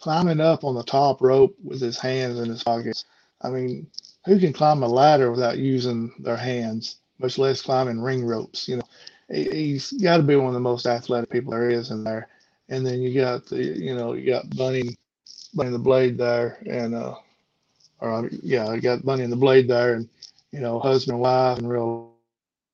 climbing 0.00 0.40
up 0.40 0.64
on 0.64 0.74
the 0.74 0.82
top 0.82 1.20
rope 1.22 1.56
with 1.62 1.80
his 1.80 1.98
hands 1.98 2.38
in 2.38 2.48
his 2.48 2.62
pockets. 2.62 3.04
I 3.42 3.50
mean, 3.50 3.88
who 4.26 4.38
can 4.38 4.52
climb 4.52 4.82
a 4.82 4.88
ladder 4.88 5.30
without 5.30 5.58
using 5.58 6.12
their 6.20 6.36
hands, 6.36 6.96
much 7.18 7.38
less 7.38 7.62
climbing 7.62 8.00
ring 8.00 8.24
ropes? 8.24 8.68
You 8.68 8.76
know, 8.78 8.82
he, 9.30 9.44
he's 9.50 9.92
got 9.92 10.18
to 10.18 10.22
be 10.22 10.36
one 10.36 10.48
of 10.48 10.54
the 10.54 10.60
most 10.60 10.86
athletic 10.86 11.30
people 11.30 11.52
there 11.52 11.70
is 11.70 11.90
in 11.90 12.04
there. 12.04 12.28
And 12.68 12.86
then 12.86 13.00
you 13.02 13.14
got 13.20 13.46
the, 13.46 13.62
you 13.64 13.94
know, 13.96 14.14
you 14.14 14.26
got 14.30 14.56
Bunny, 14.56 14.96
Bunny 15.54 15.70
the 15.70 15.78
Blade 15.78 16.18
there, 16.18 16.58
and 16.66 16.94
uh, 16.94 17.16
or 18.00 18.26
uh, 18.26 18.28
yeah, 18.42 18.72
you 18.74 18.80
got 18.80 19.04
Bunny 19.04 19.24
and 19.24 19.32
the 19.32 19.36
Blade 19.36 19.68
there, 19.68 19.94
and 19.94 20.08
you 20.52 20.60
know, 20.60 20.78
husband 20.80 21.14
and 21.14 21.22
wife 21.22 21.58
in 21.58 21.66
real 21.66 22.12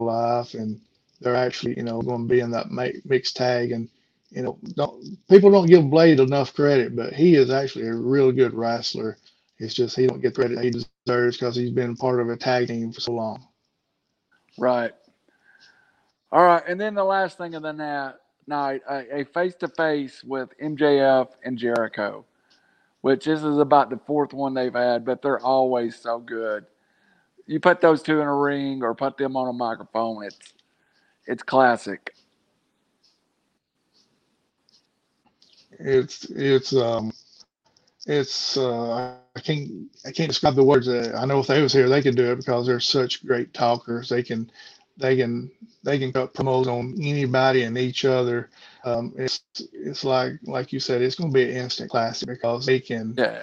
life, 0.01 0.55
and 0.55 0.81
they're 1.21 1.37
actually, 1.37 1.77
you 1.77 1.83
know, 1.85 2.03
going 2.03 2.29
to 2.29 2.35
be 2.35 2.41
in 2.41 2.51
that 2.53 2.71
mixed 3.05 3.37
tag. 3.37 3.73
And 3.73 3.89
you 4.31 4.43
know, 4.43 4.59
don't 4.75 5.19
people 5.29 5.51
don't 5.51 5.69
give 5.69 5.91
Blade 5.91 6.21
enough 6.21 6.55
credit, 6.55 6.97
but 6.97 7.15
he 7.15 7.37
is 7.37 7.51
actually 7.51 7.89
a 7.89 7.95
real 7.95 8.33
good 8.33 8.55
wrestler. 8.55 9.19
It's 9.59 9.75
just 9.75 9.97
he 9.97 10.07
don't 10.07 10.21
get 10.23 10.35
the 10.35 10.43
credit 10.43 10.65
he 10.65 10.71
deserves 10.71 11.37
because 11.39 11.57
he's 11.57 11.71
been 11.71 11.97
part 11.97 12.21
of 12.21 12.29
a 12.31 12.37
tag 12.37 12.69
team 12.69 12.93
for 12.93 13.01
so 13.01 13.13
long. 13.13 13.47
Right. 14.59 14.93
All 16.33 16.45
right, 16.45 16.63
and 16.69 16.81
then 16.81 16.95
the 16.95 17.05
last 17.05 17.39
thing 17.39 17.55
of 17.55 17.63
the 17.63 17.73
na- 17.73 18.13
night, 18.47 18.83
a 18.91 19.25
face 19.33 19.55
to 19.57 19.69
face 19.69 20.23
with 20.25 20.51
MJF 20.63 21.29
and 21.45 21.57
Jericho, 21.59 22.25
which 23.03 23.27
this 23.27 23.43
is 23.43 23.59
about 23.59 23.91
the 23.91 24.01
fourth 24.07 24.35
one 24.35 24.55
they've 24.55 24.75
had, 24.75 25.05
but 25.05 25.23
they're 25.23 25.41
always 25.41 25.97
so 25.97 26.19
good. 26.19 26.67
You 27.47 27.61
put 27.61 27.81
those 27.81 28.03
two 28.03 28.21
in 28.21 28.27
a 28.29 28.37
ring 28.37 28.83
or 28.83 28.95
put 28.95 29.17
them 29.17 29.37
on 29.37 29.49
a 29.49 29.53
microphone, 29.53 30.25
it's 30.25 30.39
it's 31.27 31.43
classic. 31.43 32.15
It's 35.79 36.25
it's 36.31 36.75
um 36.75 37.13
it's 38.07 38.57
uh 38.57 38.95
I 38.95 39.41
can't 39.41 39.71
I 40.07 40.13
can't 40.13 40.29
describe 40.29 40.55
the 40.55 40.65
words. 40.65 40.89
Uh, 40.89 41.17
I 41.19 41.27
know 41.27 41.41
if 41.41 41.47
they 41.47 41.63
was 41.63 41.73
here, 41.73 41.89
they 41.89 42.03
could 42.03 42.17
do 42.17 42.33
it 42.33 42.37
because 42.37 42.67
they're 42.67 42.81
such 42.81 43.25
great 43.27 43.53
talkers. 43.55 44.09
They 44.09 44.23
can 44.23 44.51
they 44.97 45.17
can 45.17 45.51
they 45.83 45.99
can 45.99 46.13
cut 46.13 46.35
promos 46.35 46.67
on 46.67 46.97
anybody 47.01 47.63
and 47.65 47.79
each 47.79 48.05
other. 48.05 48.51
Um, 48.85 49.15
it's 49.17 49.43
it's 49.73 50.05
like 50.05 50.35
like 50.45 50.73
you 50.73 50.81
said, 50.81 51.03
it's 51.03 51.17
going 51.17 51.31
to 51.31 51.35
be 51.35 51.45
an 51.51 51.57
instant 51.57 51.91
classic 51.91 52.29
because 52.29 52.67
they 52.67 52.81
can 52.81 53.19
Yeah. 53.19 53.43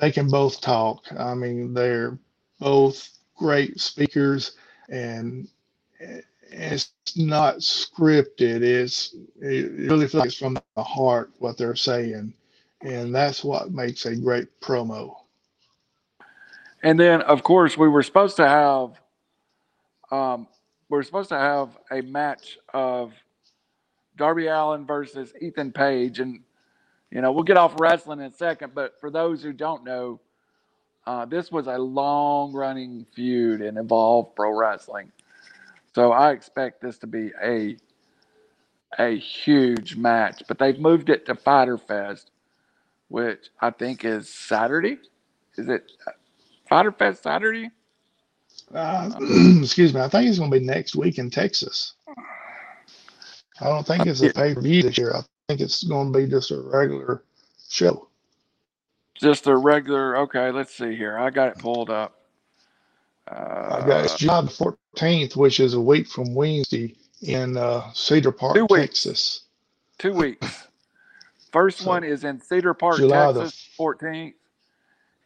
they 0.00 0.10
can 0.12 0.28
both 0.28 0.60
talk. 0.60 1.04
I 1.18 1.34
mean, 1.34 1.74
they're 1.74 2.18
both 2.60 3.10
great 3.36 3.80
speakers, 3.80 4.52
and 4.88 5.48
and 6.00 6.22
it's 6.50 6.92
not 7.16 7.56
scripted. 7.58 8.62
It's 8.62 9.14
it 9.40 9.72
really 9.72 10.06
feels 10.08 10.14
like 10.20 10.26
it's 10.28 10.38
from 10.38 10.58
the 10.76 10.82
heart 10.84 11.32
what 11.38 11.58
they're 11.58 11.76
saying, 11.76 12.34
and 12.82 13.14
that's 13.14 13.42
what 13.44 13.72
makes 13.72 14.06
a 14.06 14.16
great 14.16 14.60
promo. 14.60 15.14
And 16.82 16.98
then, 16.98 17.22
of 17.22 17.42
course, 17.42 17.76
we 17.76 17.88
were 17.88 18.02
supposed 18.02 18.36
to 18.36 18.46
have, 18.46 19.00
um, 20.10 20.46
we 20.88 20.96
were 20.96 21.02
supposed 21.02 21.30
to 21.30 21.38
have 21.38 21.76
a 21.90 22.02
match 22.02 22.58
of 22.72 23.12
Darby 24.16 24.46
Allin 24.48 24.86
versus 24.86 25.32
Ethan 25.40 25.72
Page, 25.72 26.20
and 26.20 26.40
you 27.10 27.20
know 27.20 27.32
we'll 27.32 27.44
get 27.44 27.56
off 27.56 27.74
wrestling 27.80 28.20
in 28.20 28.26
a 28.26 28.34
second. 28.34 28.74
But 28.74 29.00
for 29.00 29.10
those 29.10 29.42
who 29.42 29.52
don't 29.52 29.84
know, 29.84 30.20
uh, 31.06 31.24
this 31.24 31.50
was 31.50 31.66
a 31.66 31.78
long-running 31.78 33.06
feud 33.14 33.62
and 33.62 33.78
involved 33.78 34.36
Pro 34.36 34.56
Wrestling, 34.56 35.12
so 35.94 36.12
I 36.12 36.32
expect 36.32 36.80
this 36.80 36.98
to 36.98 37.06
be 37.06 37.32
a 37.42 37.76
a 38.98 39.16
huge 39.16 39.96
match. 39.96 40.42
But 40.48 40.58
they've 40.58 40.78
moved 40.78 41.10
it 41.10 41.26
to 41.26 41.34
Fyter 41.34 41.78
Fest, 41.78 42.30
which 43.08 43.48
I 43.60 43.70
think 43.70 44.04
is 44.04 44.32
Saturday. 44.32 44.98
Is 45.56 45.68
it 45.68 45.90
Fyter 46.68 46.92
Fest 46.92 47.22
Saturday? 47.22 47.70
Uh, 48.74 49.10
excuse 49.60 49.94
me. 49.94 50.00
I 50.00 50.08
think 50.08 50.28
it's 50.28 50.38
going 50.38 50.50
to 50.50 50.58
be 50.60 50.64
next 50.64 50.94
week 50.96 51.18
in 51.18 51.30
Texas. 51.30 51.94
I 53.60 53.64
don't 53.66 53.86
think 53.86 54.06
it's 54.06 54.22
a 54.22 54.32
pay 54.32 54.54
per 54.54 54.60
view 54.60 54.82
this 54.82 54.98
year. 54.98 55.14
I 55.14 55.22
think 55.48 55.60
it's 55.60 55.82
going 55.84 56.12
to 56.12 56.18
be 56.18 56.26
just 56.28 56.50
a 56.50 56.60
regular 56.60 57.24
show. 57.68 58.08
Just 59.14 59.46
a 59.46 59.56
regular. 59.56 60.16
Okay, 60.18 60.50
let's 60.52 60.74
see 60.76 60.94
here. 60.94 61.18
I 61.18 61.30
got 61.30 61.48
it 61.48 61.58
pulled 61.58 61.90
up. 61.90 62.14
I 63.28 63.84
got 63.86 64.04
it's 64.04 64.14
Uh, 64.14 64.16
July 64.18 64.40
the 64.42 64.76
14th, 64.96 65.36
which 65.36 65.60
is 65.60 65.74
a 65.74 65.80
week 65.80 66.08
from 66.08 66.34
Wednesday 66.34 66.94
in 67.22 67.56
uh, 67.56 67.90
Cedar 67.92 68.32
Park, 68.32 68.54
Two. 68.54 68.66
Texas. 68.68 69.42
two 69.98 70.12
weeks. 70.12 70.67
First 71.52 71.78
So, 71.80 71.88
one 71.88 72.04
is 72.04 72.24
in 72.24 72.40
Cedar 72.40 72.74
Park, 72.74 72.96
July 72.96 73.32
the- 73.32 73.42
Texas, 73.42 73.68
14th, 73.78 74.34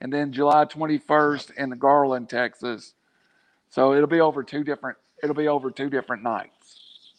and 0.01 0.13
then 0.13 0.33
July 0.33 0.65
21st 0.65 1.53
in 1.57 1.71
Garland, 1.79 2.29
Texas. 2.29 2.95
So 3.71 3.95
it'll 3.95 4.07
be 4.07 4.21
over 4.21 4.43
two 4.43 4.65
different. 4.65 4.99
It'll 5.23 5.37
be 5.37 5.49
over 5.49 5.71
two 5.71 5.89
different 5.89 6.23
nights. 6.23 7.13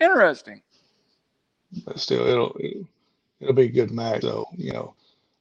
Interesting. 0.00 0.62
But 1.84 1.98
still, 1.98 2.26
it'll 2.26 2.56
it'll, 2.60 2.86
it'll 3.40 3.54
be 3.54 3.62
a 3.64 3.68
good 3.68 3.90
match. 3.90 4.22
though. 4.22 4.46
you 4.56 4.72
know, 4.72 4.94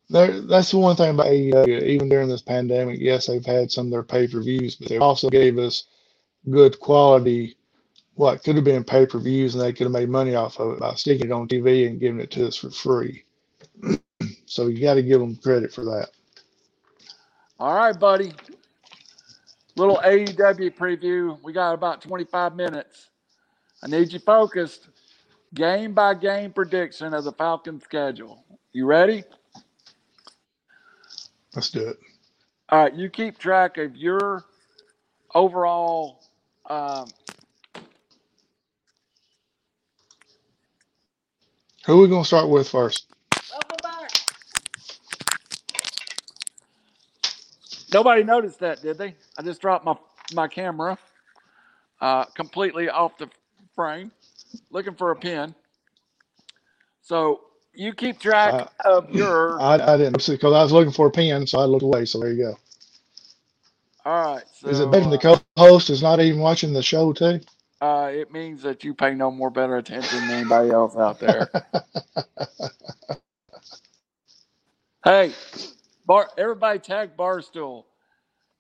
there 0.10 0.42
that's 0.42 0.72
the 0.72 0.78
one 0.78 0.96
thing 0.96 1.12
about 1.12 1.28
AEW. 1.28 1.84
Even 1.84 2.10
during 2.10 2.30
this 2.30 2.42
pandemic, 2.42 3.00
yes, 3.00 3.28
they've 3.28 3.46
had 3.46 3.72
some 3.72 3.88
of 3.88 3.92
their 3.92 4.04
pay 4.04 4.28
per 4.28 4.42
views, 4.42 4.76
but 4.76 4.88
they 4.90 4.98
also 4.98 5.30
gave 5.30 5.58
us 5.58 5.86
good 6.50 6.80
quality. 6.80 7.58
What 8.16 8.44
could 8.44 8.56
have 8.56 8.64
been 8.64 8.84
pay 8.84 9.06
per 9.06 9.20
views, 9.20 9.56
and 9.56 9.64
they 9.64 9.74
could 9.74 9.86
have 9.86 9.92
made 9.92 10.10
money 10.10 10.36
off 10.36 10.60
of 10.60 10.74
it 10.74 10.80
by 10.80 10.96
sticking 10.96 11.28
it 11.28 11.32
on 11.32 11.48
TV 11.48 11.88
and 11.88 12.00
giving 12.00 12.20
it 12.22 12.32
to 12.32 12.48
us 12.48 12.56
for 12.56 12.72
free. 12.72 13.24
so 14.46 14.68
you 14.68 14.82
got 14.82 14.96
to 14.96 15.04
give 15.04 15.20
them 15.20 15.36
credit 15.36 15.74
for 15.74 15.84
that. 15.86 16.10
All 17.60 17.76
right, 17.76 17.98
buddy. 17.98 18.34
Little 19.76 19.98
AEW 19.98 20.76
preview. 20.76 21.38
We 21.44 21.52
got 21.52 21.74
about 21.74 22.02
25 22.02 22.56
minutes. 22.56 23.10
I 23.84 23.88
need 23.88 24.14
you 24.14 24.20
focused. 24.20 24.88
Game 25.54 25.94
by 25.94 26.14
game 26.14 26.52
prediction 26.52 27.14
of 27.14 27.24
the 27.24 27.32
Falcon 27.34 27.82
schedule. 27.82 28.44
You 28.74 28.86
ready? 28.86 29.24
Let's 31.54 31.70
do 31.70 31.88
it. 31.88 31.98
All 32.70 32.80
right. 32.84 32.94
You 32.94 33.10
keep 33.10 33.38
track 33.38 33.78
of 33.78 33.96
your 33.96 34.44
overall. 35.34 36.22
Um, 36.70 37.08
Who 41.86 42.00
are 42.00 42.02
we 42.04 42.10
gonna 42.10 42.26
start 42.26 42.50
with 42.50 42.68
first? 42.70 43.06
nobody 47.94 48.24
noticed 48.24 48.60
that, 48.60 48.82
did 48.82 48.98
they? 48.98 49.16
I 49.38 49.42
just 49.42 49.62
dropped 49.62 49.86
my 49.86 49.96
my 50.34 50.48
camera 50.48 50.98
uh, 52.02 52.26
completely 52.26 52.90
off 52.90 53.18
the 53.18 53.30
frame, 53.76 54.12
looking 54.72 54.96
for 54.96 55.12
a 55.12 55.16
pin. 55.16 55.56
So 57.02 57.42
you 57.74 57.94
keep 57.94 58.20
track 58.20 58.54
Uh, 58.54 58.66
of 58.84 59.10
your. 59.16 59.60
I, 59.62 59.94
I 59.94 59.98
didn't 59.98 60.22
see 60.22 60.34
because 60.34 60.54
I 60.54 60.64
was 60.64 60.72
looking 60.72 60.92
for 60.92 61.08
a 61.08 61.12
pen, 61.12 61.48
so 61.48 61.60
I 61.60 61.66
looked 61.66 61.84
away. 61.84 62.06
So 62.06 62.20
there 62.20 62.32
you 62.34 62.44
go. 62.44 62.58
All 64.06 64.34
right. 64.34 64.44
So, 64.54 64.70
Is 64.70 64.80
it 64.80 64.92
better 64.92 65.10
the 65.10 65.18
co-host 65.18 65.90
is 65.90 66.02
not 66.02 66.20
even 66.20 66.40
watching 66.42 66.74
the 66.74 66.84
show 66.84 67.14
too? 67.14 67.40
Uh, 67.86 68.08
it 68.08 68.32
means 68.32 68.64
that 68.64 68.84
you 68.84 68.96
pay 68.96 69.14
no 69.14 69.30
more 69.30 69.52
better 69.52 69.78
attention 69.78 70.22
than 70.22 70.32
anybody 70.32 70.72
else 70.72 70.96
out 70.96 71.20
there. 71.20 71.48
hey, 75.06 75.32
Bar, 76.04 76.30
everybody 76.36 76.80
tag 76.80 77.16
Barstool. 77.16 77.84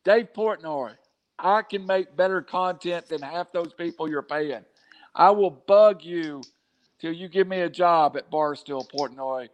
Dave 0.03 0.27
Portnoy. 0.37 0.91
I 1.39 1.63
can 1.63 1.87
make 1.87 2.15
better 2.15 2.43
content 2.43 3.07
than 3.07 3.23
half 3.23 3.51
those 3.51 3.73
people 3.73 4.07
you're 4.07 4.21
paying. 4.21 4.63
I 5.15 5.31
will 5.31 5.49
bug 5.49 6.03
you 6.03 6.43
till 7.01 7.11
you 7.11 7.27
give 7.27 7.47
me 7.47 7.61
a 7.61 7.69
job 7.69 8.15
at 8.17 8.29
Barstool, 8.29 8.87
Portnoy. 8.91 9.49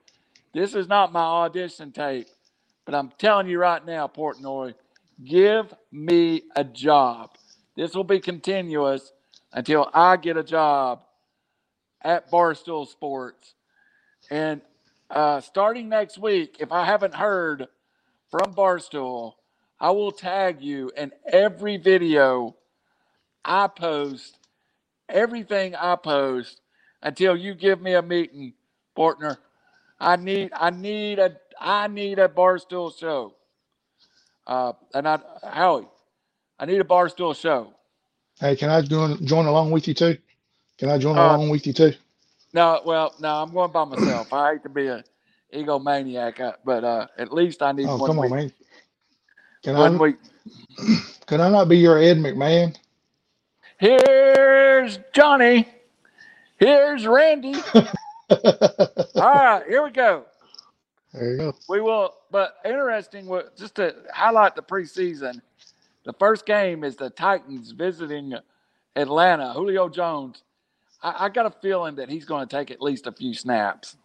This 0.54 0.76
is 0.76 0.90
not 0.90 1.14
my 1.14 1.24
audition 1.24 1.94
tape, 1.94 2.28
but 2.86 2.94
I'm 2.94 3.10
telling 3.18 3.48
you 3.48 3.58
right 3.58 3.86
now, 3.86 4.10
Portnoy, 4.10 4.74
give 5.24 5.74
me 5.94 6.44
a 6.58 6.66
job. 6.66 7.30
This 7.78 7.96
will 7.96 8.04
be 8.04 8.20
continuous 8.20 9.14
until 9.54 9.90
I 9.94 10.18
get 10.18 10.38
a 10.38 10.44
job 10.44 11.02
at 12.02 12.32
Barstool 12.32 12.88
Sports. 12.88 13.54
And 14.30 14.62
uh, 15.10 15.42
starting 15.42 15.90
next 15.90 16.18
week, 16.18 16.58
if 16.60 16.72
I 16.72 16.86
haven't 16.86 17.16
heard 17.16 17.68
from 18.30 18.54
Barstool, 18.54 19.34
I 19.80 19.92
will 19.92 20.12
tag 20.12 20.62
you 20.62 20.92
in 20.96 21.12
every 21.26 21.78
video 21.78 22.56
I 23.44 23.68
post, 23.68 24.38
everything 25.10 25.76
I 25.76 25.96
post 25.96 26.62
until 27.02 27.36
you 27.36 27.56
give 27.56 27.82
me 27.82 27.94
a 27.94 28.02
meeting, 28.02 28.54
partner. 28.96 29.38
I 30.00 30.16
need 30.16 30.52
I 30.54 30.70
need 30.70 31.20
a 31.20 31.36
I 31.60 31.88
need 31.88 32.20
a 32.20 32.28
barstool 32.28 32.98
show. 32.98 33.34
Uh, 34.48 34.74
and 34.94 35.08
I, 35.08 35.20
Howie, 35.44 35.88
I 36.60 36.66
need 36.66 36.82
a 36.82 36.84
barstool 36.84 37.36
show. 37.36 37.74
Hey, 38.42 38.58
can 38.58 38.72
I 38.72 38.82
join 38.84 39.26
join 39.28 39.48
along 39.48 39.72
with 39.72 39.88
you 39.90 39.96
too? 39.96 40.20
Can 40.80 40.90
I 40.90 40.98
join 41.00 41.18
Uh, 41.18 41.38
along 41.38 41.50
with 41.50 41.68
you 41.68 41.74
too? 41.74 41.94
No, 42.54 42.82
well, 42.86 43.14
no, 43.20 43.44
I'm 43.44 43.54
going 43.54 43.72
by 43.72 43.86
myself. 43.86 44.34
I 44.34 44.54
hate 44.54 44.64
to 44.64 44.70
be 44.70 44.88
a 44.88 45.04
egomaniac, 45.54 46.40
uh, 46.40 46.54
but 46.66 46.84
uh, 46.84 47.08
at 47.18 47.34
least 47.34 47.62
I 47.62 47.72
need 47.74 47.92
Oh, 47.92 48.00
one 48.00 48.12
come 48.12 48.20
week. 48.20 48.22
on, 48.22 48.32
man. 48.32 48.54
Can 49.64 49.76
One 49.76 49.98
I 49.98 50.00
week. 50.00 50.18
can 51.28 51.42
I 51.42 51.50
not 51.50 51.70
be 51.70 51.78
your 51.80 52.00
Ed 52.00 52.18
McMahon? 52.18 52.76
Here's 53.80 55.00
Johnny. 55.14 55.68
Here's 56.60 57.08
Randy. 57.08 57.66
All 59.18 59.28
right, 59.28 59.64
here 59.68 59.84
we 59.84 59.92
go. 59.92 60.26
there 61.14 61.32
you 61.32 61.38
go. 61.38 61.56
We 61.68 61.82
will, 61.82 62.14
but 62.32 62.56
interesting. 62.66 63.28
Just 63.58 63.76
to 63.76 63.96
highlight 64.14 64.56
the 64.56 64.64
preseason, 64.64 65.42
the 66.06 66.14
first 66.14 66.46
game 66.46 66.84
is 66.84 66.96
the 66.96 67.10
Titans 67.10 67.72
visiting 67.72 68.34
Atlanta. 68.96 69.54
Julio 69.54 69.90
Jones. 69.90 70.44
I, 71.02 71.26
I 71.26 71.30
got 71.30 71.46
a 71.46 71.52
feeling 71.62 71.96
that 71.96 72.10
he's 72.10 72.26
going 72.26 72.48
to 72.48 72.58
take 72.58 72.72
at 72.72 72.82
least 72.82 73.08
a 73.08 73.12
few 73.12 73.34
snaps. 73.34 73.98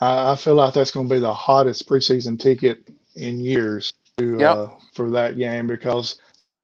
I, 0.00 0.32
I 0.32 0.36
feel 0.36 0.54
like 0.54 0.74
that's 0.74 0.90
going 0.90 1.08
to 1.08 1.14
be 1.14 1.20
the 1.20 1.34
hottest 1.34 1.88
preseason 1.88 2.38
ticket 2.38 2.88
in 3.16 3.40
years 3.40 3.92
to, 4.18 4.38
Yep. 4.38 4.56
uh, 4.56 4.68
for 4.94 5.10
that 5.10 5.36
game 5.38 5.66
because 5.66 6.20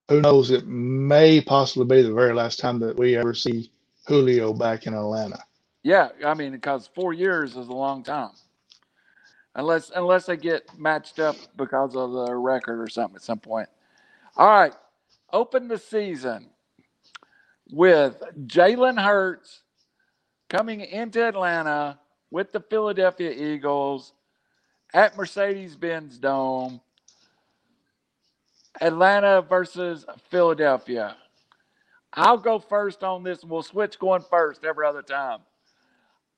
who 0.09 0.21
knows, 0.21 0.51
it 0.51 0.67
may 0.67 1.41
possibly 1.41 1.97
be 1.97 2.01
the 2.01 2.13
very 2.13 2.33
last 2.33 2.59
time 2.59 2.79
that 2.79 2.97
we 2.97 3.15
ever 3.17 3.33
see 3.33 3.71
Julio 4.07 4.53
back 4.53 4.87
in 4.87 4.93
Atlanta. 4.93 5.39
Yeah, 5.83 6.09
I 6.25 6.33
mean, 6.33 6.51
because 6.51 6.89
four 6.93 7.13
years 7.13 7.51
is 7.55 7.67
a 7.67 7.73
long 7.73 8.03
time, 8.03 8.31
unless 9.55 9.91
unless 9.95 10.25
they 10.27 10.37
get 10.37 10.63
matched 10.77 11.19
up 11.19 11.35
because 11.57 11.95
of 11.95 12.11
the 12.11 12.35
record 12.35 12.79
or 12.81 12.89
something 12.89 13.15
at 13.15 13.23
some 13.23 13.39
point. 13.39 13.69
All 14.37 14.47
right, 14.47 14.73
open 15.33 15.67
the 15.67 15.77
season 15.77 16.49
with 17.69 18.21
Jalen 18.45 19.01
Hurts 19.01 19.61
coming 20.49 20.81
into 20.81 21.25
Atlanta 21.25 21.99
with 22.29 22.53
the 22.53 22.61
Philadelphia 22.61 23.31
Eagles 23.31 24.13
at 24.93 25.17
Mercedes-Benz 25.17 26.17
Dome. 26.17 26.79
Atlanta 28.79 29.41
versus 29.41 30.05
Philadelphia. 30.29 31.17
I'll 32.13 32.37
go 32.37 32.57
first 32.57 33.03
on 33.03 33.23
this, 33.23 33.43
we'll 33.43 33.63
switch 33.63 33.99
going 33.99 34.23
first 34.29 34.63
every 34.63 34.85
other 34.85 35.01
time. 35.01 35.39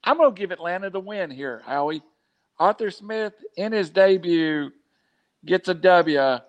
I'm 0.04 0.18
going 0.18 0.34
to 0.34 0.39
give 0.39 0.52
Atlanta 0.52 0.89
the 0.89 1.00
win 1.00 1.30
here, 1.30 1.62
Howie. 1.66 2.02
Arthur 2.60 2.91
Smith, 2.91 3.34
in 3.56 3.72
his 3.72 3.89
debut, 3.89 4.72
gets 5.46 5.70
a 5.70 5.74
W 5.74 6.39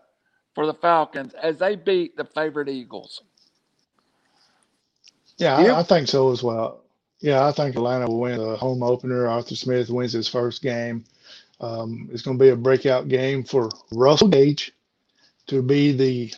for 0.54 0.66
the 0.66 0.74
Falcons 0.74 1.34
as 1.34 1.58
they 1.58 1.76
beat 1.76 2.16
the 2.16 2.24
favorite 2.24 2.68
Eagles. 2.68 3.22
Yeah, 5.38 5.60
You? 5.60 5.70
I, 5.72 5.80
I 5.80 5.82
think 5.82 6.08
so 6.08 6.32
as 6.32 6.42
well. 6.42 6.82
Yeah, 7.20 7.46
I 7.46 7.52
think 7.52 7.74
Atlanta 7.76 8.06
will 8.06 8.20
win 8.20 8.38
the 8.38 8.56
home 8.56 8.82
opener. 8.82 9.26
Arthur 9.26 9.56
Smith 9.56 9.90
wins 9.90 10.12
his 10.12 10.28
first 10.28 10.62
game. 10.62 11.04
Um, 11.60 12.08
it's 12.12 12.22
going 12.22 12.38
to 12.38 12.44
be 12.44 12.50
a 12.50 12.56
breakout 12.56 13.08
game 13.08 13.44
for 13.44 13.70
Russell 13.92 14.28
Gage 14.28 14.72
to 15.46 15.62
be 15.62 15.92
the 15.92 16.34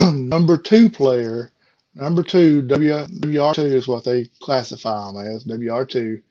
number 0.02 0.56
two 0.56 0.90
player. 0.90 1.52
Number 1.94 2.22
two, 2.22 2.62
W, 2.62 2.92
WR2 2.92 3.58
is 3.72 3.88
what 3.88 4.04
they 4.04 4.26
classify 4.40 5.08
him 5.10 5.16
as, 5.16 5.44
WR2, 5.44 6.22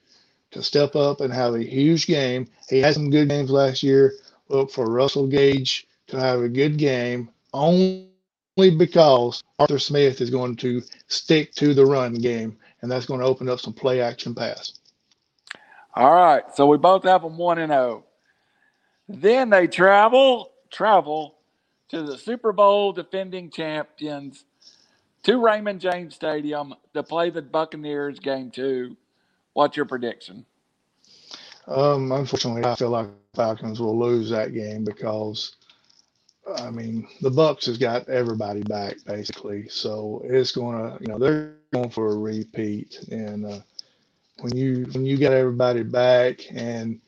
to 0.51 0.63
step 0.63 0.95
up 0.95 1.21
and 1.21 1.33
have 1.33 1.55
a 1.55 1.63
huge 1.63 2.07
game. 2.07 2.47
He 2.69 2.79
had 2.79 2.93
some 2.93 3.09
good 3.09 3.29
games 3.29 3.49
last 3.49 3.83
year. 3.83 4.13
Look 4.49 4.71
for 4.71 4.85
Russell 4.85 5.27
Gage 5.27 5.87
to 6.07 6.19
have 6.19 6.41
a 6.41 6.49
good 6.49 6.77
game 6.77 7.29
only 7.53 8.07
because 8.55 9.43
Arthur 9.59 9.79
Smith 9.79 10.21
is 10.21 10.29
going 10.29 10.55
to 10.57 10.81
stick 11.07 11.53
to 11.55 11.73
the 11.73 11.85
run 11.85 12.15
game, 12.15 12.57
and 12.81 12.91
that's 12.91 13.05
going 13.05 13.19
to 13.19 13.25
open 13.25 13.49
up 13.49 13.59
some 13.59 13.73
play 13.73 14.01
action 14.01 14.33
pass. 14.33 14.73
All 15.95 16.13
right, 16.13 16.43
so 16.55 16.67
we 16.67 16.77
both 16.77 17.03
have 17.03 17.23
them 17.23 17.37
1 17.37 17.59
and 17.59 17.71
0. 17.71 18.05
Then 19.09 19.49
they 19.49 19.67
travel 19.67 20.51
travel 20.69 21.35
to 21.89 22.03
the 22.03 22.17
Super 22.17 22.51
Bowl 22.51 22.91
defending 22.91 23.49
champions 23.49 24.43
to 25.23 25.37
Raymond 25.39 25.81
James 25.81 26.15
Stadium 26.15 26.73
to 26.93 27.03
play 27.03 27.29
the 27.29 27.41
Buccaneers 27.41 28.19
game 28.19 28.51
2. 28.51 28.95
What's 29.53 29.75
your 29.75 29.85
prediction? 29.85 30.45
Um, 31.67 32.11
unfortunately, 32.11 32.63
I 32.63 32.75
feel 32.75 32.89
like 32.89 33.07
Falcons 33.33 33.79
will 33.79 33.97
lose 33.97 34.29
that 34.29 34.53
game 34.53 34.85
because, 34.85 35.55
I 36.55 36.69
mean, 36.69 37.07
the 37.21 37.29
Bucks 37.29 37.65
has 37.65 37.77
got 37.77 38.07
everybody 38.07 38.61
back 38.63 38.97
basically, 39.05 39.67
so 39.69 40.21
it's 40.25 40.51
going 40.51 40.77
to, 40.77 40.97
you 41.01 41.07
know, 41.07 41.19
they're 41.19 41.53
going 41.73 41.89
for 41.89 42.13
a 42.13 42.17
repeat, 42.17 42.99
and 43.11 43.45
uh, 43.45 43.59
when 44.39 44.55
you 44.55 44.85
when 44.93 45.05
you 45.05 45.17
got 45.17 45.33
everybody 45.33 45.83
back 45.83 46.39
and 46.51 46.99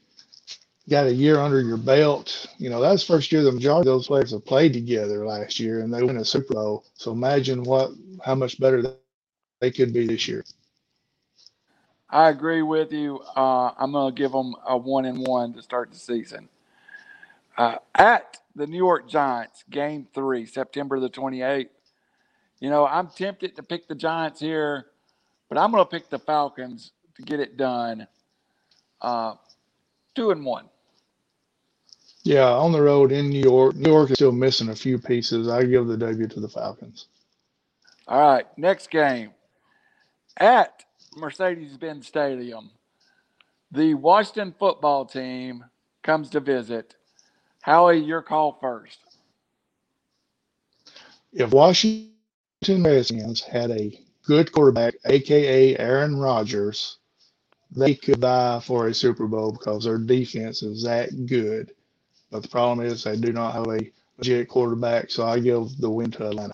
got 0.89 1.07
a 1.07 1.13
year 1.13 1.39
under 1.39 1.61
your 1.61 1.77
belt, 1.77 2.47
you 2.57 2.69
know, 2.69 2.81
that's 2.81 3.03
first 3.03 3.31
year 3.31 3.43
the 3.43 3.51
majority 3.51 3.89
of 3.89 3.93
those 3.95 4.07
players 4.07 4.31
have 4.31 4.45
played 4.45 4.73
together 4.73 5.25
last 5.25 5.59
year, 5.59 5.81
and 5.81 5.93
they 5.93 6.03
win 6.03 6.17
a 6.17 6.25
Super 6.25 6.53
Bowl. 6.53 6.85
So 6.95 7.11
imagine 7.11 7.63
what 7.63 7.91
how 8.23 8.35
much 8.35 8.59
better 8.59 8.81
they 8.81 9.01
could 9.01 9.23
be 9.23 9.35
this 9.37 9.47
year. 9.73 9.87
I 12.09 12.29
agree 12.29 12.61
with 12.61 12.91
you. 12.91 13.19
Uh, 13.35 13.71
I'm 13.77 13.91
going 13.91 14.13
to 14.13 14.17
give 14.17 14.31
them 14.31 14.55
a 14.67 14.77
one 14.77 15.05
and 15.05 15.25
one 15.25 15.53
to 15.53 15.61
start 15.61 15.91
the 15.91 15.97
season. 15.97 16.49
Uh, 17.59 17.75
at 17.95 18.37
the 18.55 18.65
New 18.65 18.77
York 18.77 19.09
Giants, 19.09 19.65
game 19.69 20.07
three, 20.15 20.45
September 20.45 20.97
the 20.97 21.09
28th. 21.09 21.67
You 22.61 22.69
know, 22.69 22.87
I'm 22.87 23.09
tempted 23.09 23.57
to 23.57 23.63
pick 23.63 23.89
the 23.89 23.95
Giants 23.95 24.39
here, 24.39 24.85
but 25.49 25.57
I'm 25.57 25.69
going 25.71 25.83
to 25.83 25.89
pick 25.89 26.09
the 26.09 26.19
Falcons 26.19 26.93
to 27.17 27.21
get 27.21 27.41
it 27.41 27.57
done. 27.57 28.07
Uh, 29.01 29.33
two 30.15 30.31
and 30.31 30.45
one. 30.45 30.69
Yeah, 32.23 32.47
on 32.47 32.71
the 32.71 32.81
road 32.81 33.11
in 33.11 33.29
New 33.29 33.41
York. 33.41 33.75
New 33.75 33.91
York 33.91 34.11
is 34.11 34.15
still 34.15 34.31
missing 34.31 34.69
a 34.69 34.75
few 34.75 34.97
pieces. 34.97 35.49
I 35.49 35.65
give 35.65 35.87
the 35.87 35.97
W 35.97 36.27
to 36.27 36.39
the 36.39 36.47
Falcons. 36.47 37.07
All 38.07 38.35
right, 38.35 38.45
next 38.57 38.89
game 38.89 39.31
at 40.37 40.85
Mercedes 41.17 41.75
Benz 41.75 42.07
Stadium. 42.07 42.71
The 43.71 43.95
Washington 43.95 44.55
football 44.57 45.05
team 45.05 45.65
comes 46.03 46.29
to 46.29 46.39
visit. 46.39 46.95
Howie, 47.61 47.97
your 47.99 48.21
call 48.21 48.57
first. 48.59 48.97
If 51.33 51.51
Washington 51.51 52.13
Redskins 52.83 53.41
had 53.41 53.71
a 53.71 53.99
good 54.25 54.51
quarterback, 54.51 54.95
aka 55.05 55.77
Aaron 55.77 56.15
Rodgers, 56.17 56.97
they 57.75 57.93
could 57.95 58.17
vie 58.17 58.59
for 58.59 58.87
a 58.87 58.93
Super 58.93 59.27
Bowl 59.27 59.51
because 59.51 59.83
their 59.83 59.97
defense 59.97 60.63
is 60.63 60.83
that 60.83 61.27
good. 61.27 61.71
But 62.31 62.43
the 62.43 62.49
problem 62.49 62.85
is 62.85 63.03
they 63.03 63.15
do 63.15 63.31
not 63.31 63.53
have 63.53 63.67
a 63.67 63.91
legit 64.17 64.47
quarterback, 64.49 65.11
so 65.11 65.25
I 65.25 65.39
give 65.39 65.77
the 65.77 65.89
win 65.89 66.11
to 66.11 66.27
Atlanta. 66.27 66.53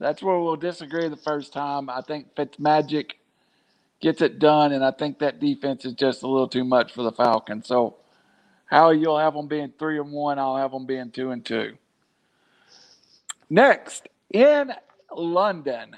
That's 0.00 0.22
where 0.22 0.38
we'll 0.38 0.56
disagree 0.56 1.08
the 1.08 1.16
first 1.16 1.52
time. 1.52 1.90
I 1.90 2.02
think 2.02 2.34
Fitzmagic 2.34 3.12
gets 4.00 4.22
it 4.22 4.38
done, 4.38 4.72
and 4.72 4.84
I 4.84 4.92
think 4.92 5.18
that 5.18 5.40
defense 5.40 5.84
is 5.84 5.94
just 5.94 6.22
a 6.22 6.28
little 6.28 6.48
too 6.48 6.64
much 6.64 6.92
for 6.92 7.02
the 7.02 7.12
Falcons. 7.12 7.66
So, 7.66 7.97
Howie, 8.68 8.98
you'll 8.98 9.18
have 9.18 9.34
them 9.34 9.48
being 9.48 9.72
three 9.78 9.98
and 9.98 10.12
one. 10.12 10.38
I'll 10.38 10.56
have 10.56 10.72
them 10.72 10.86
being 10.86 11.10
two 11.10 11.30
and 11.30 11.44
two. 11.44 11.76
Next, 13.50 14.08
in 14.30 14.72
London, 15.14 15.96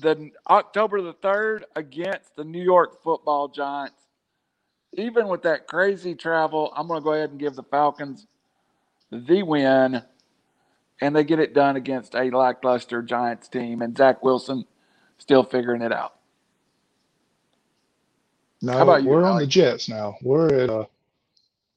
the 0.00 0.30
October 0.50 1.00
the 1.00 1.12
third 1.14 1.64
against 1.74 2.36
the 2.36 2.44
New 2.44 2.62
York 2.62 3.02
Football 3.02 3.48
Giants. 3.48 4.02
Even 4.92 5.28
with 5.28 5.42
that 5.42 5.66
crazy 5.66 6.14
travel, 6.14 6.72
I'm 6.76 6.88
going 6.88 7.00
to 7.00 7.04
go 7.04 7.12
ahead 7.12 7.30
and 7.30 7.38
give 7.38 7.54
the 7.54 7.62
Falcons 7.62 8.26
the 9.10 9.42
win 9.42 10.02
and 11.00 11.14
they 11.14 11.24
get 11.24 11.38
it 11.38 11.54
done 11.54 11.76
against 11.76 12.14
a 12.14 12.30
lackluster 12.30 13.02
Giants 13.02 13.48
team, 13.48 13.82
and 13.82 13.96
Zach 13.96 14.22
Wilson 14.22 14.64
still 15.18 15.42
figuring 15.42 15.82
it 15.82 15.92
out. 15.92 16.14
No, 18.62 18.72
How 18.72 18.82
about 18.82 19.02
you, 19.02 19.10
we're 19.10 19.24
on 19.24 19.38
the 19.38 19.46
Jets 19.46 19.88
now. 19.88 20.16
We're 20.22 20.48
at 20.54 20.70
uh, 20.70 20.86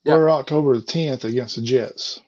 Yeah. 0.04 0.16
we're 0.16 0.30
October 0.30 0.76
the 0.76 0.82
tenth 0.82 1.26
against 1.26 1.56
the 1.58 1.62
Jets. 1.62 2.22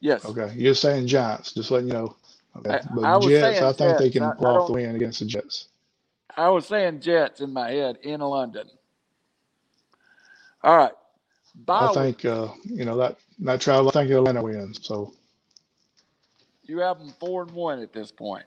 Yes. 0.00 0.24
Okay, 0.24 0.52
you're 0.56 0.74
saying 0.74 1.06
Giants, 1.08 1.52
just 1.52 1.70
letting 1.70 1.88
you 1.88 1.94
know. 1.94 2.16
Okay, 2.56 2.70
I- 2.70 2.80
but 2.94 3.04
I 3.04 3.16
was 3.16 3.26
Jets, 3.26 3.60
I 3.62 3.72
think 3.72 3.98
they 3.98 4.10
can 4.10 4.22
I- 4.22 4.30
I 4.30 4.34
pull 4.34 4.46
off 4.48 4.66
the 4.68 4.72
win 4.74 4.96
against 4.96 5.20
the 5.20 5.26
Jets. 5.26 5.68
I 6.36 6.48
was 6.50 6.66
saying 6.66 7.00
Jets 7.00 7.40
in 7.40 7.52
my 7.52 7.70
head 7.70 7.98
in 8.02 8.20
London. 8.20 8.68
All 10.62 10.76
right. 10.76 10.92
Bye 11.54 11.90
I 11.90 11.94
think 11.94 12.24
uh, 12.24 12.48
you 12.64 12.84
know 12.84 12.96
that 12.98 13.18
that 13.40 13.60
travel. 13.60 13.88
I 13.88 13.92
think 13.92 14.10
Atlanta 14.10 14.42
wins. 14.42 14.80
So 14.86 15.14
you 16.64 16.78
have 16.80 16.98
them 16.98 17.12
four 17.20 17.42
and 17.42 17.50
one 17.52 17.80
at 17.80 17.92
this 17.92 18.12
point. 18.12 18.44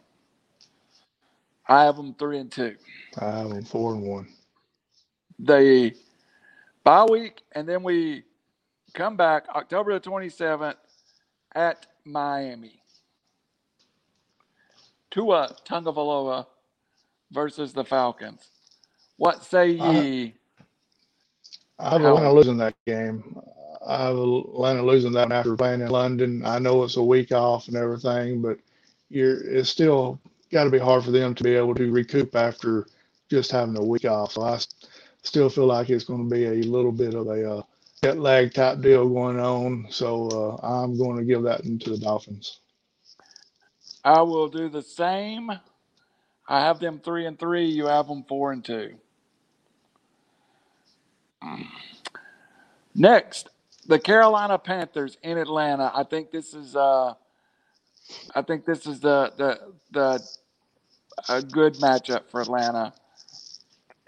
I 1.67 1.83
have 1.83 1.95
them 1.97 2.13
three 2.15 2.39
and 2.39 2.51
two. 2.51 2.75
I 3.19 3.25
have 3.39 3.49
them 3.49 3.63
four 3.63 3.93
and 3.93 4.03
one. 4.03 4.27
The 5.39 5.95
bye 6.83 7.05
week, 7.05 7.41
and 7.53 7.67
then 7.67 7.83
we 7.83 8.23
come 8.93 9.17
back 9.17 9.45
October 9.55 9.93
the 9.93 9.99
27th 10.09 10.75
at 11.55 11.87
Miami. 12.05 12.81
Tua 15.11 15.55
Tagovailoa 15.67 16.45
versus 17.31 17.73
the 17.73 17.83
Falcons. 17.85 18.49
What 19.17 19.43
say 19.43 19.69
ye? 19.69 20.35
I 21.79 21.91
have 21.91 22.03
Atlanta 22.03 22.31
losing 22.33 22.57
that 22.57 22.75
game. 22.85 23.39
I 23.85 24.05
have 24.07 24.17
Atlanta 24.17 24.83
losing 24.83 25.13
that 25.13 25.31
after 25.31 25.55
playing 25.55 25.81
in 25.81 25.89
London. 25.89 26.45
I 26.45 26.59
know 26.59 26.83
it's 26.83 26.97
a 26.97 27.03
week 27.03 27.31
off 27.31 27.67
and 27.67 27.77
everything, 27.77 28.41
but 28.41 28.59
you're 29.09 29.41
it's 29.43 29.69
still 29.69 30.19
got 30.51 30.65
to 30.65 30.69
be 30.69 30.79
hard 30.79 31.03
for 31.03 31.11
them 31.11 31.35
to 31.35 31.43
be 31.43 31.55
able 31.55 31.75
to 31.75 31.91
recoup 31.91 32.35
after 32.35 32.87
just 33.29 33.51
having 33.51 33.77
a 33.77 33.83
week 33.83 34.05
off. 34.05 34.33
So 34.33 34.43
I 34.43 34.59
still 35.23 35.49
feel 35.49 35.65
like 35.67 35.89
it's 35.89 36.05
going 36.05 36.29
to 36.29 36.35
be 36.35 36.45
a 36.45 36.51
little 36.63 36.91
bit 36.91 37.13
of 37.13 37.27
a 37.27 37.57
uh, 37.57 37.61
jet 38.03 38.19
lag 38.19 38.53
type 38.53 38.81
deal 38.81 39.09
going 39.09 39.39
on. 39.39 39.87
So 39.91 40.29
uh, 40.63 40.65
I'm 40.67 40.97
going 40.97 41.17
to 41.17 41.25
give 41.25 41.43
that 41.43 41.63
to 41.63 41.89
the 41.91 41.97
Dolphins. 41.99 42.59
I 44.03 44.21
will 44.23 44.49
do 44.49 44.69
the 44.69 44.83
same. 44.83 45.51
I 46.49 46.61
have 46.65 46.79
them 46.79 46.99
three 47.03 47.25
and 47.25 47.39
three. 47.39 47.65
You 47.67 47.87
have 47.87 48.07
them 48.07 48.23
four 48.27 48.51
and 48.51 48.65
two. 48.65 48.95
Next, 52.95 53.49
the 53.87 53.99
Carolina 53.99 54.59
Panthers 54.59 55.17
in 55.23 55.37
Atlanta. 55.37 55.91
I 55.95 56.03
think 56.03 56.31
this 56.31 56.53
is 56.53 56.75
uh 56.75 57.13
I 58.35 58.41
think 58.43 58.65
this 58.65 58.87
is 58.87 58.99
the 59.01 59.33
the 59.37 59.59
the 59.91 60.23
a 61.29 61.41
good 61.41 61.75
matchup 61.75 62.29
for 62.31 62.41
Atlanta. 62.41 62.93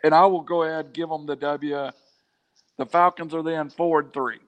And 0.04 0.16
I 0.16 0.26
will 0.28 0.42
go 0.42 0.64
ahead 0.64 0.94
give 0.94 1.10
them 1.10 1.26
the 1.28 1.36
W. 1.36 1.89
The 2.82 2.88
Falcons 2.88 3.36
are 3.36 3.44
then 3.44 3.70
four 3.70 4.00
and 4.00 4.12
three. 4.12 4.40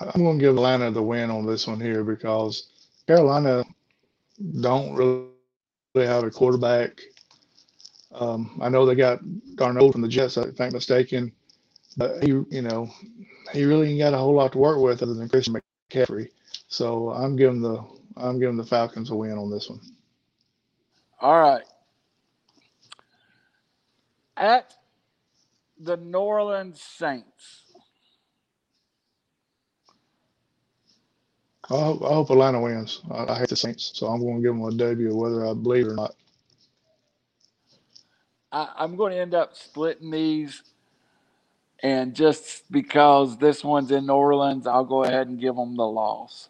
I'm 0.00 0.24
going 0.24 0.40
to 0.40 0.44
give 0.44 0.56
Atlanta 0.56 0.90
the 0.90 1.04
win 1.04 1.30
on 1.30 1.46
this 1.46 1.68
one 1.68 1.78
here 1.78 2.02
because 2.02 2.66
Carolina 3.06 3.62
don't 4.60 4.96
really 4.96 5.28
have 6.08 6.24
a 6.24 6.32
quarterback. 6.32 7.00
Um, 8.12 8.58
I 8.60 8.70
know 8.70 8.84
they 8.84 8.96
got 8.96 9.20
Darnold 9.54 9.92
from 9.92 10.00
the 10.00 10.08
Jets, 10.08 10.36
if 10.36 10.48
I 10.48 10.50
think 10.50 10.72
mistaken, 10.72 11.30
but 11.96 12.20
he, 12.24 12.30
you 12.30 12.62
know, 12.62 12.90
he 13.52 13.62
really 13.62 13.90
ain't 13.90 14.00
got 14.00 14.14
a 14.14 14.18
whole 14.18 14.34
lot 14.34 14.50
to 14.50 14.58
work 14.58 14.80
with 14.80 15.00
other 15.00 15.14
than 15.14 15.28
Christian 15.28 15.54
McCaffrey. 15.92 16.26
So 16.66 17.10
I'm 17.10 17.36
giving 17.36 17.62
the 17.62 17.84
I'm 18.16 18.40
giving 18.40 18.56
the 18.56 18.66
Falcons 18.66 19.10
a 19.10 19.14
win 19.14 19.38
on 19.38 19.48
this 19.48 19.70
one. 19.70 19.80
All 21.20 21.40
right. 21.40 21.62
At 24.36 24.74
the 25.80 25.96
New 25.96 26.18
Orleans 26.18 26.82
Saints. 26.82 27.64
I 31.70 31.78
hope, 31.80 32.02
I 32.04 32.08
hope 32.14 32.30
Atlanta 32.30 32.60
wins. 32.60 33.02
I, 33.10 33.32
I 33.32 33.38
hate 33.38 33.48
the 33.50 33.56
Saints, 33.56 33.92
so 33.94 34.08
I'm 34.08 34.20
going 34.20 34.36
to 34.36 34.42
give 34.42 34.54
them 34.54 34.64
a 34.64 34.72
W, 34.72 35.16
whether 35.16 35.46
I 35.46 35.54
believe 35.54 35.86
it 35.86 35.90
or 35.90 35.96
not. 35.96 36.14
I, 38.52 38.70
I'm 38.78 38.96
going 38.96 39.12
to 39.12 39.18
end 39.18 39.34
up 39.34 39.56
splitting 39.56 40.10
these. 40.10 40.62
And 41.82 42.14
just 42.14 42.70
because 42.72 43.38
this 43.38 43.64
one's 43.64 43.90
in 43.92 44.06
New 44.06 44.14
Orleans, 44.14 44.66
I'll 44.66 44.84
go 44.84 45.04
ahead 45.04 45.28
and 45.28 45.40
give 45.40 45.56
them 45.56 45.76
the 45.76 45.86
loss. 45.86 46.48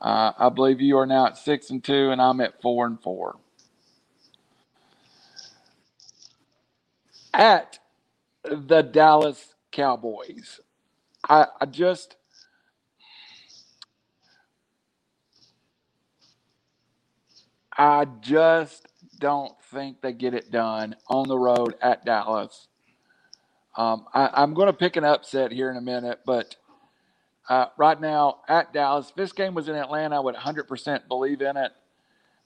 Uh, 0.00 0.32
I 0.38 0.50
believe 0.50 0.80
you 0.80 0.98
are 0.98 1.06
now 1.06 1.26
at 1.26 1.38
six 1.38 1.70
and 1.70 1.84
two, 1.84 2.10
and 2.10 2.22
I'm 2.22 2.40
at 2.40 2.62
four 2.62 2.86
and 2.86 3.00
four. 3.02 3.38
At 7.34 7.79
the 8.44 8.82
Dallas 8.82 9.54
Cowboys, 9.72 10.60
I, 11.28 11.46
I 11.60 11.66
just 11.66 12.16
I 17.76 18.04
just 18.20 18.88
don't 19.18 19.52
think 19.72 20.02
they 20.02 20.12
get 20.12 20.34
it 20.34 20.50
done 20.50 20.96
on 21.08 21.28
the 21.28 21.38
road 21.38 21.76
at 21.80 22.04
Dallas. 22.04 22.68
Um, 23.76 24.04
I, 24.12 24.42
am 24.42 24.52
going 24.52 24.66
to 24.66 24.72
pick 24.72 24.96
an 24.96 25.04
upset 25.04 25.52
here 25.52 25.70
in 25.70 25.76
a 25.76 25.80
minute, 25.80 26.20
but 26.26 26.56
uh, 27.48 27.66
right 27.78 27.98
now 27.98 28.40
at 28.48 28.72
Dallas, 28.74 29.12
this 29.16 29.32
game 29.32 29.54
was 29.54 29.68
in 29.68 29.76
Atlanta, 29.76 30.16
I 30.16 30.20
would 30.20 30.34
100% 30.34 31.08
believe 31.08 31.40
in 31.40 31.56
it. 31.56 31.72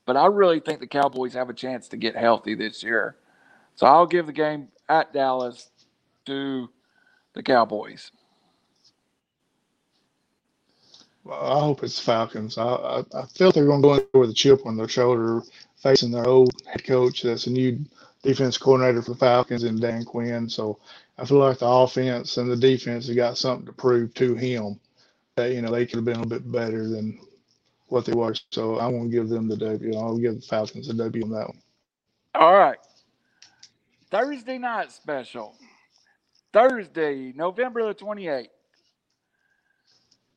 But 0.07 0.16
I 0.16 0.26
really 0.26 0.61
think 0.61 0.80
the 0.80 0.86
Cowboys 0.86 1.32
have 1.32 1.49
a 1.49 1.55
chance 1.55 1.88
to 1.88 1.97
get 1.97 2.14
healthy 2.14 2.55
this 2.55 2.82
year. 2.82 3.16
So 3.74 3.86
I'll 3.86 4.07
give 4.07 4.26
the 4.26 4.32
game 4.32 4.68
at 4.88 5.12
Dallas 5.12 5.70
to 6.27 6.68
the 7.35 7.43
Cowboys. 7.43 8.11
Well, 11.25 11.41
I 11.41 11.61
hope 11.61 11.83
it's 11.83 11.99
Falcons. 11.99 12.59
I, 12.59 12.64
I, 12.64 12.99
I 13.14 13.27
feel 13.27 13.51
they're 13.51 13.66
going 13.66 13.83
to 13.83 13.89
go 13.89 13.95
in 13.95 14.20
with 14.20 14.31
a 14.31 14.35
chip 14.35 14.66
on 14.66 14.77
their 14.77 14.89
shoulder, 14.89 15.43
facing 15.77 16.11
their 16.11 16.29
old 16.29 16.53
head 16.66 16.85
coach 16.85 17.22
that's 17.22 17.47
a 17.47 17.51
new 17.51 17.85
defense 18.22 18.59
coordinator 18.59 19.03
for 19.03 19.12
the 19.12 19.16
Falcons 19.18 19.64
and 19.64 19.81
Dan 19.81 20.05
Quinn. 20.05 20.49
So 20.49 20.79
I 21.18 21.25
feel 21.25 21.39
like 21.39 21.59
the 21.59 21.66
offense 21.66 22.37
and 22.37 22.51
the 22.51 22.57
defense 22.57 23.07
have 23.07 23.16
got 23.16 23.39
something 23.39 23.66
to 23.66 23.72
prove 23.72 24.12
to 24.14 24.35
him 24.35 24.81
that 25.37 25.53
you 25.53 25.62
know 25.62 25.70
they 25.70 25.87
could 25.87 25.97
have 25.97 26.05
been 26.05 26.16
a 26.16 26.22
little 26.22 26.39
bit 26.39 26.51
better 26.53 26.89
than 26.89 27.18
what 27.89 28.05
they 28.05 28.12
were. 28.12 28.35
So 28.53 28.79
I 28.79 28.87
won't 28.89 29.11
give 29.11 29.29
them 29.29 29.49
the 29.49 29.57
W. 29.57 29.97
I'll 29.97 30.18
give 30.18 30.37
the 30.37 30.47
Falcons 30.47 30.89
a 30.89 30.95
W 30.95 31.25
on 31.25 31.31
that 31.31 31.49
one. 31.49 31.62
All 32.35 32.55
right. 32.55 32.79
Thursday 34.11 34.59
night 34.59 34.93
special. 34.93 35.57
Thursday, 36.55 37.32
November 37.34 37.84
the 37.88 37.94
28th. 37.94 38.46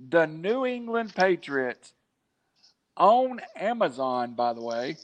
The 0.09 0.26
New 0.26 0.65
England 0.65 1.13
Patriots 1.15 1.93
on 2.97 3.39
Amazon, 3.55 4.34
by 4.34 4.53
the 4.53 4.61
way, 4.61 4.97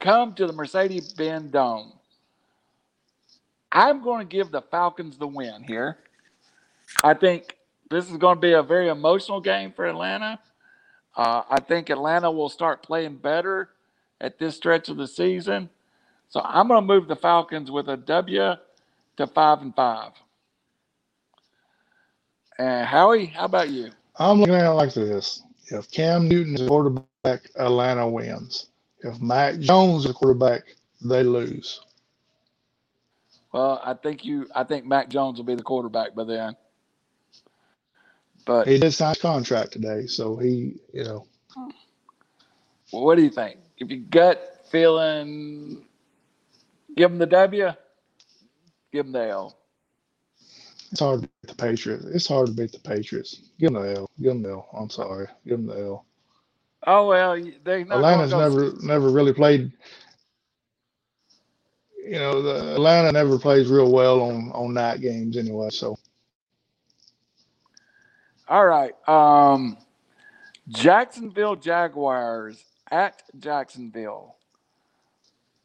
come 0.00 0.34
to 0.34 0.46
the 0.46 0.52
Mercedes 0.52 1.12
Benz 1.12 1.52
Dome. 1.52 1.92
I'm 3.70 4.02
going 4.02 4.26
to 4.26 4.36
give 4.36 4.50
the 4.50 4.62
Falcons 4.62 5.18
the 5.18 5.26
win 5.26 5.62
here. 5.62 5.98
I 7.04 7.14
think 7.14 7.56
this 7.90 8.10
is 8.10 8.16
going 8.16 8.36
to 8.36 8.40
be 8.40 8.52
a 8.52 8.62
very 8.62 8.88
emotional 8.88 9.40
game 9.40 9.72
for 9.72 9.86
Atlanta. 9.86 10.40
Uh, 11.16 11.42
I 11.48 11.60
think 11.60 11.90
Atlanta 11.90 12.30
will 12.30 12.48
start 12.48 12.82
playing 12.82 13.16
better 13.16 13.70
at 14.20 14.38
this 14.38 14.56
stretch 14.56 14.88
of 14.88 14.96
the 14.96 15.06
season. 15.06 15.70
So 16.30 16.40
I'm 16.44 16.68
going 16.68 16.80
to 16.80 16.86
move 16.86 17.08
the 17.08 17.16
Falcons 17.16 17.70
with 17.70 17.88
a 17.88 17.96
W 17.96 18.52
to 19.18 19.26
five 19.28 19.62
and 19.62 19.74
five. 19.74 20.12
And 22.58 22.86
Howie, 22.86 23.26
how 23.26 23.46
about 23.46 23.70
you? 23.70 23.90
I'm 24.16 24.40
looking 24.40 24.54
at 24.54 24.66
it 24.66 24.70
like 24.74 24.94
this: 24.94 25.42
If 25.68 25.90
Cam 25.90 26.28
Newton 26.28 26.54
is 26.56 26.68
quarterback, 26.68 27.50
Atlanta 27.56 28.08
wins. 28.08 28.68
If 29.00 29.20
Mac 29.20 29.58
Jones 29.60 30.06
is 30.06 30.12
quarterback, 30.12 30.64
they 31.02 31.22
lose. 31.22 31.80
Well, 33.52 33.80
I 33.84 33.94
think 33.94 34.24
you. 34.24 34.48
I 34.54 34.64
think 34.64 34.84
Mac 34.86 35.08
Jones 35.08 35.38
will 35.38 35.46
be 35.46 35.54
the 35.54 35.62
quarterback 35.62 36.14
by 36.14 36.24
then. 36.24 36.56
But 38.46 38.68
he 38.68 38.78
did 38.78 38.92
sign 38.92 39.10
his 39.14 39.22
contract 39.22 39.72
today, 39.72 40.06
so 40.06 40.36
he, 40.36 40.76
you 40.92 41.04
know. 41.04 41.26
Well, 42.92 43.04
what 43.04 43.16
do 43.16 43.22
you 43.22 43.30
think? 43.30 43.58
If 43.78 43.90
you 43.90 43.98
gut 43.98 44.66
feeling, 44.70 45.84
give 46.98 47.10
them 47.10 47.18
the 47.18 47.26
W. 47.26 47.70
Give 48.92 49.06
them 49.06 49.12
the 49.12 49.28
L. 49.28 49.58
It's 50.90 51.00
hard 51.00 51.22
to 51.22 51.28
beat 51.28 51.48
the 51.48 51.54
Patriots. 51.54 52.04
It's 52.06 52.26
hard 52.26 52.48
to 52.48 52.52
beat 52.52 52.72
the 52.72 52.80
Patriots. 52.80 53.50
Give 53.58 53.72
them 53.72 53.82
the 53.82 53.96
L. 53.96 54.10
Give 54.20 54.32
them 54.32 54.42
the 54.42 54.50
L. 54.50 54.68
I'm 54.78 54.90
sorry. 54.90 55.28
Give 55.46 55.58
them 55.58 55.66
the 55.66 55.82
L. 55.82 56.04
Oh 56.86 57.08
well, 57.08 57.40
they 57.64 57.82
Atlanta's 57.82 58.32
never 58.32 58.72
never 58.82 59.10
really 59.10 59.32
played 59.32 59.72
you 62.08 62.18
know, 62.18 62.40
the 62.40 62.74
Atlanta 62.74 63.12
never 63.12 63.38
plays 63.38 63.68
real 63.68 63.92
well 63.92 64.22
on 64.22 64.50
on 64.52 64.72
night 64.72 65.00
games 65.00 65.36
anyway. 65.36 65.68
So, 65.70 65.98
all 68.48 68.64
right, 68.64 68.94
um, 69.06 69.76
Jacksonville 70.68 71.56
Jaguars 71.56 72.64
at 72.90 73.22
Jacksonville. 73.38 74.37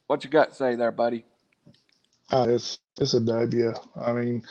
What 0.07 0.23
you 0.23 0.29
got 0.29 0.49
to 0.49 0.55
say 0.55 0.75
there, 0.75 0.91
buddy? 0.91 1.25
Uh, 2.31 2.47
it's 2.49 2.79
it's 2.99 3.13
a 3.13 3.19
W. 3.21 3.73
I 3.95 4.13
mean, 4.13 4.43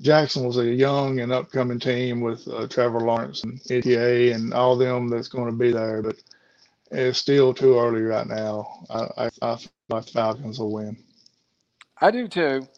Jackson 0.00 0.44
was 0.46 0.58
a 0.58 0.66
young 0.66 1.20
and 1.20 1.32
upcoming 1.32 1.80
team 1.80 2.20
with 2.20 2.46
uh, 2.48 2.66
Trevor 2.68 3.00
Lawrence 3.00 3.44
and 3.44 3.60
ETA 3.70 4.34
and 4.34 4.54
all 4.54 4.76
them 4.76 5.08
that's 5.08 5.28
going 5.28 5.50
to 5.50 5.56
be 5.56 5.72
there, 5.72 6.02
but 6.02 6.16
it's 6.90 7.18
still 7.18 7.54
too 7.54 7.78
early 7.78 8.02
right 8.02 8.26
now. 8.26 8.84
I, 8.90 9.26
I, 9.26 9.30
I 9.42 9.56
feel 9.56 9.70
like 9.90 10.06
the 10.06 10.12
Falcons 10.12 10.58
will 10.58 10.72
win. 10.72 10.96
I 12.00 12.10
do 12.10 12.28
too. 12.28 12.68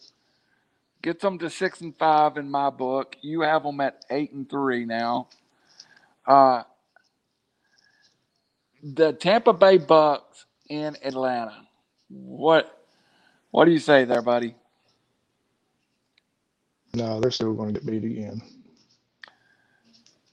Gets 1.03 1.23
them 1.23 1.39
to 1.41 1.51
six 1.51 1.81
and 1.81 1.97
five 1.99 2.37
in 2.37 2.51
my 2.51 2.71
book. 2.71 3.17
You 3.23 3.43
have 3.43 3.65
them 3.65 3.81
at 3.81 4.05
eight 4.11 4.33
and 4.33 4.49
three 4.51 4.85
now. 4.85 5.29
Uh, 6.27 6.63
the 8.83 9.13
Tampa 9.13 9.53
Bay 9.53 9.79
Bucks 9.79 10.47
in 10.69 10.97
Atlanta. 11.05 11.67
What 12.13 12.79
what 13.51 13.65
do 13.65 13.71
you 13.71 13.79
say 13.79 14.05
there, 14.05 14.23
buddy? 14.23 14.55
no, 16.95 17.21
they're 17.21 17.31
still 17.31 17.55
going 17.55 17.73
to 17.73 17.81
get 17.81 17.87
beat 17.87 18.05
again. 18.05 18.43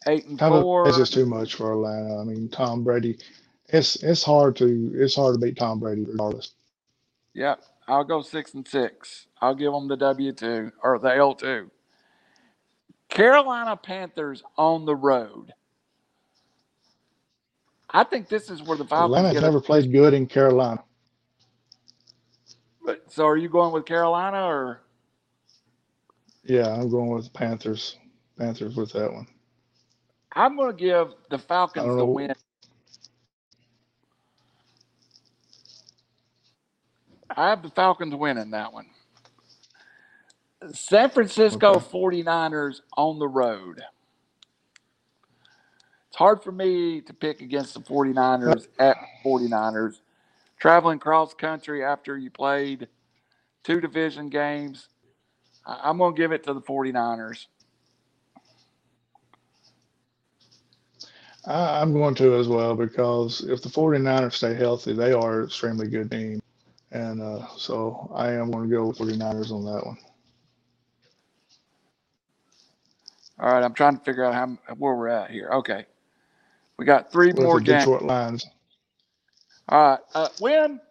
Eight 0.07 0.25
and 0.25 0.37
Tampa 0.37 0.61
four. 0.61 0.85
Bay's 0.85 0.97
just 0.97 1.13
too 1.13 1.25
much 1.25 1.55
for 1.55 1.73
Atlanta. 1.73 2.19
I 2.19 2.23
mean, 2.23 2.49
Tom 2.49 2.83
Brady. 2.83 3.17
It's 3.67 3.95
it's 3.97 4.23
hard 4.23 4.55
to 4.57 4.91
it's 4.95 5.15
hard 5.15 5.35
to 5.35 5.39
beat 5.39 5.57
Tom 5.57 5.79
Brady 5.79 6.05
regardless. 6.05 6.53
Yep. 7.33 7.61
I'll 7.87 8.03
go 8.03 8.21
six 8.21 8.53
and 8.53 8.67
six. 8.67 9.27
I'll 9.41 9.55
give 9.55 9.71
them 9.71 9.87
the 9.87 9.97
W 9.97 10.31
two 10.31 10.71
or 10.83 10.99
the 10.99 11.15
L 11.15 11.33
two. 11.35 11.69
Carolina 13.09 13.75
Panthers 13.75 14.43
on 14.57 14.85
the 14.85 14.95
road. 14.95 15.53
I 17.89 18.03
think 18.03 18.29
this 18.29 18.49
is 18.49 18.61
where 18.61 18.77
the 18.77 18.85
Falcons 18.85 19.17
Atlanta's 19.17 19.41
never 19.41 19.61
played 19.61 19.91
good 19.91 20.13
in 20.13 20.27
Carolina. 20.27 20.83
But 22.89 23.11
so 23.13 23.27
are 23.27 23.37
you 23.37 23.49
going 23.49 23.71
with 23.71 23.85
Carolina 23.85 24.47
or 24.47 24.81
Yeah, 26.43 26.69
I'm 26.73 26.89
going 26.89 27.09
with 27.11 27.33
Panthers. 27.33 27.97
Panthers 28.39 28.75
with 28.75 28.93
that 28.93 29.13
one. 29.13 29.27
I'm 30.35 30.57
going 30.57 30.75
to 30.75 30.77
give 30.77 31.09
the 31.29 31.39
Falcons 31.39 31.95
the 31.95 32.05
win. 32.05 32.33
I 37.35 37.49
have 37.49 37.63
the 37.63 37.69
Falcons 37.69 38.15
winning 38.15 38.51
that 38.51 38.73
one. 38.73 38.87
San 40.73 41.09
Francisco 41.11 41.75
Okay. 41.75 41.85
49ers 41.93 42.81
on 42.97 43.19
the 43.19 43.27
road. 43.27 43.81
It's 46.09 46.17
hard 46.17 46.43
for 46.43 46.51
me 46.51 47.01
to 47.01 47.13
pick 47.13 47.41
against 47.41 47.75
the 47.75 47.81
49ers 47.81 48.67
uh, 48.79 48.83
at 48.83 48.97
49ers. 49.25 50.01
Traveling 50.59 50.99
cross 50.99 51.33
country 51.33 51.83
after 51.83 52.17
you 52.17 52.29
played 52.29 52.89
two 53.63 53.79
division 53.79 54.29
games, 54.29 54.89
I'm 55.65 55.97
going 55.97 56.13
to 56.15 56.17
give 56.21 56.31
it 56.31 56.43
to 56.43 56.53
the 56.53 56.61
49ers. 56.61 57.45
I, 61.45 61.81
I'm 61.81 61.93
going 61.93 62.15
to 62.15 62.35
as 62.35 62.47
well 62.47 62.75
because 62.75 63.41
if 63.47 63.61
the 63.61 63.69
49ers 63.69 64.33
stay 64.33 64.53
healthy, 64.53 64.93
they 64.93 65.13
are 65.13 65.39
an 65.39 65.45
extremely 65.45 65.87
good 65.87 66.11
team. 66.11 66.41
And 66.91 67.21
uh, 67.21 67.47
so 67.55 68.11
I 68.13 68.31
am 68.33 68.51
going 68.51 68.69
to 68.69 68.75
go 68.75 68.87
with 68.87 68.97
49ers 68.97 69.51
on 69.51 69.63
that 69.65 69.85
one. 69.85 69.97
All 73.39 73.53
right, 73.53 73.63
I'm 73.63 73.73
trying 73.73 73.97
to 73.97 74.03
figure 74.03 74.25
out 74.25 74.33
how 74.33 74.47
where 74.75 74.95
we're 74.95 75.07
at 75.07 75.31
here. 75.31 75.49
Okay, 75.49 75.85
we 76.77 76.83
got 76.85 77.11
three 77.11 77.31
With 77.31 77.39
more 77.39 77.61
games. 77.61 77.83
Detroit 77.83 78.01
Lions. 78.01 78.45
All 79.69 79.91
right, 79.91 79.99
uh, 80.15 80.29
win. 80.41 80.81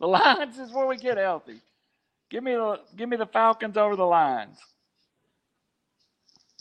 The 0.00 0.08
Lions 0.08 0.58
is 0.58 0.72
where 0.72 0.86
we 0.86 0.96
get 0.98 1.18
healthy. 1.18 1.60
Give 2.30 2.44
me 2.44 2.52
the 2.54 2.80
give 2.96 3.08
me 3.08 3.16
the 3.16 3.26
Falcons 3.26 3.76
over 3.76 3.96
the 3.96 4.06
Lions. 4.06 4.58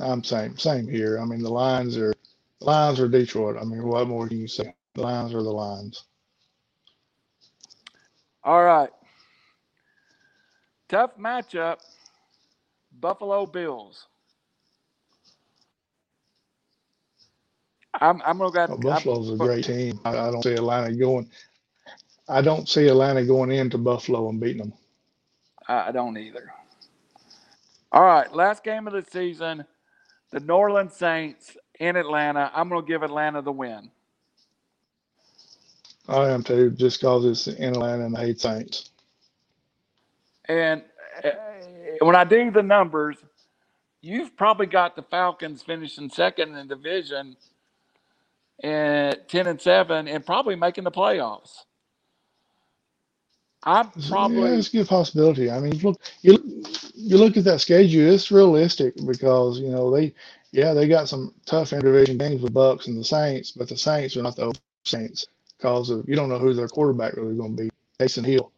I'm 0.01 0.23
same 0.23 0.57
same 0.57 0.87
here. 0.87 1.19
I 1.19 1.25
mean 1.25 1.43
the 1.43 1.51
Lions 1.51 1.97
are 1.97 2.13
the 2.61 2.65
Lions 2.65 2.99
are 3.01 3.09
Detroit. 3.09 3.57
I 3.61 3.65
mean 3.65 3.83
what 3.85 4.07
more 4.07 4.27
can 4.27 4.39
you 4.39 4.47
say? 4.49 4.75
The 4.95 5.01
Lions 5.03 5.33
are 5.35 5.43
the 5.43 5.51
Lions. 5.51 6.05
All 8.43 8.63
right, 8.63 8.91
tough 10.89 11.17
matchup. 11.17 11.77
Buffalo 12.99 13.47
Bills. 13.47 14.08
I'm 17.95 18.21
I'm 18.25 18.37
gonna 18.37 18.51
go. 18.51 18.65
Well, 18.67 18.77
Buffalo's 18.77 19.31
a 19.31 19.35
great 19.35 19.65
team. 19.65 19.99
I, 20.05 20.09
I 20.09 20.31
don't 20.31 20.43
see 20.43 20.53
Atlanta 20.53 20.95
going. 20.95 21.29
I 22.27 22.41
don't 22.41 22.69
see 22.69 22.87
Atlanta 22.87 23.25
going 23.25 23.51
into 23.51 23.77
Buffalo 23.77 24.29
and 24.29 24.39
beating 24.39 24.59
them. 24.59 24.73
I 25.67 25.91
don't 25.91 26.17
either. 26.17 26.51
All 27.91 28.03
right, 28.03 28.31
last 28.33 28.63
game 28.63 28.87
of 28.87 28.93
the 28.93 29.03
season, 29.11 29.65
the 30.31 30.39
New 30.39 30.53
Orleans 30.53 30.95
Saints 30.95 31.57
in 31.79 31.95
Atlanta. 31.95 32.51
I'm 32.53 32.69
going 32.69 32.83
to 32.83 32.87
give 32.87 33.01
Atlanta 33.01 33.41
the 33.41 33.51
win. 33.51 33.89
I 36.07 36.29
am 36.29 36.43
too, 36.43 36.71
just 36.71 36.99
because 36.99 37.25
it's 37.25 37.47
in 37.47 37.69
Atlanta 37.69 38.05
and 38.05 38.17
I 38.17 38.21
hate 38.21 38.41
Saints. 38.41 38.89
And 40.47 40.83
uh, 41.23 41.29
when 42.01 42.15
I 42.15 42.23
do 42.23 42.49
the 42.51 42.63
numbers, 42.63 43.17
you've 44.01 44.35
probably 44.35 44.65
got 44.65 44.95
the 44.95 45.03
Falcons 45.03 45.61
finishing 45.61 46.09
second 46.09 46.55
in 46.55 46.67
the 46.67 46.75
division 46.75 47.35
at 48.63 49.29
10 49.29 49.47
and 49.47 49.61
7 49.61 50.07
and 50.07 50.25
probably 50.25 50.55
making 50.55 50.85
the 50.85 50.91
playoffs. 50.91 51.65
I'm 53.63 53.91
yeah, 53.95 54.09
probably 54.09 54.51
it's 54.57 54.69
a 54.69 54.73
good 54.73 54.87
possibility. 54.89 55.51
I 55.51 55.59
mean, 55.59 55.77
look, 55.79 56.01
you 56.21 56.63
you 56.95 57.17
look 57.17 57.37
at 57.37 57.45
that 57.45 57.61
schedule; 57.61 58.13
it's 58.13 58.31
realistic 58.31 58.95
because 59.05 59.59
you 59.59 59.69
know 59.69 59.91
they, 59.95 60.13
yeah, 60.51 60.73
they 60.73 60.87
got 60.87 61.09
some 61.09 61.33
tough 61.45 61.71
interdivision 61.71 62.19
games 62.19 62.41
with 62.41 62.53
Bucks 62.53 62.87
and 62.87 62.97
the 62.97 63.05
Saints, 63.05 63.51
but 63.51 63.69
the 63.69 63.77
Saints 63.77 64.17
are 64.17 64.23
not 64.23 64.37
the 64.37 64.53
Saints 64.85 65.27
because 65.57 65.89
of 65.91 66.07
you 66.09 66.15
don't 66.15 66.29
know 66.29 66.39
who 66.39 66.53
their 66.53 66.69
quarterback 66.69 67.15
really 67.15 67.35
going 67.35 67.57
to 67.57 67.63
be, 67.63 67.71
Taysom 67.99 68.25
Hill. 68.25 68.51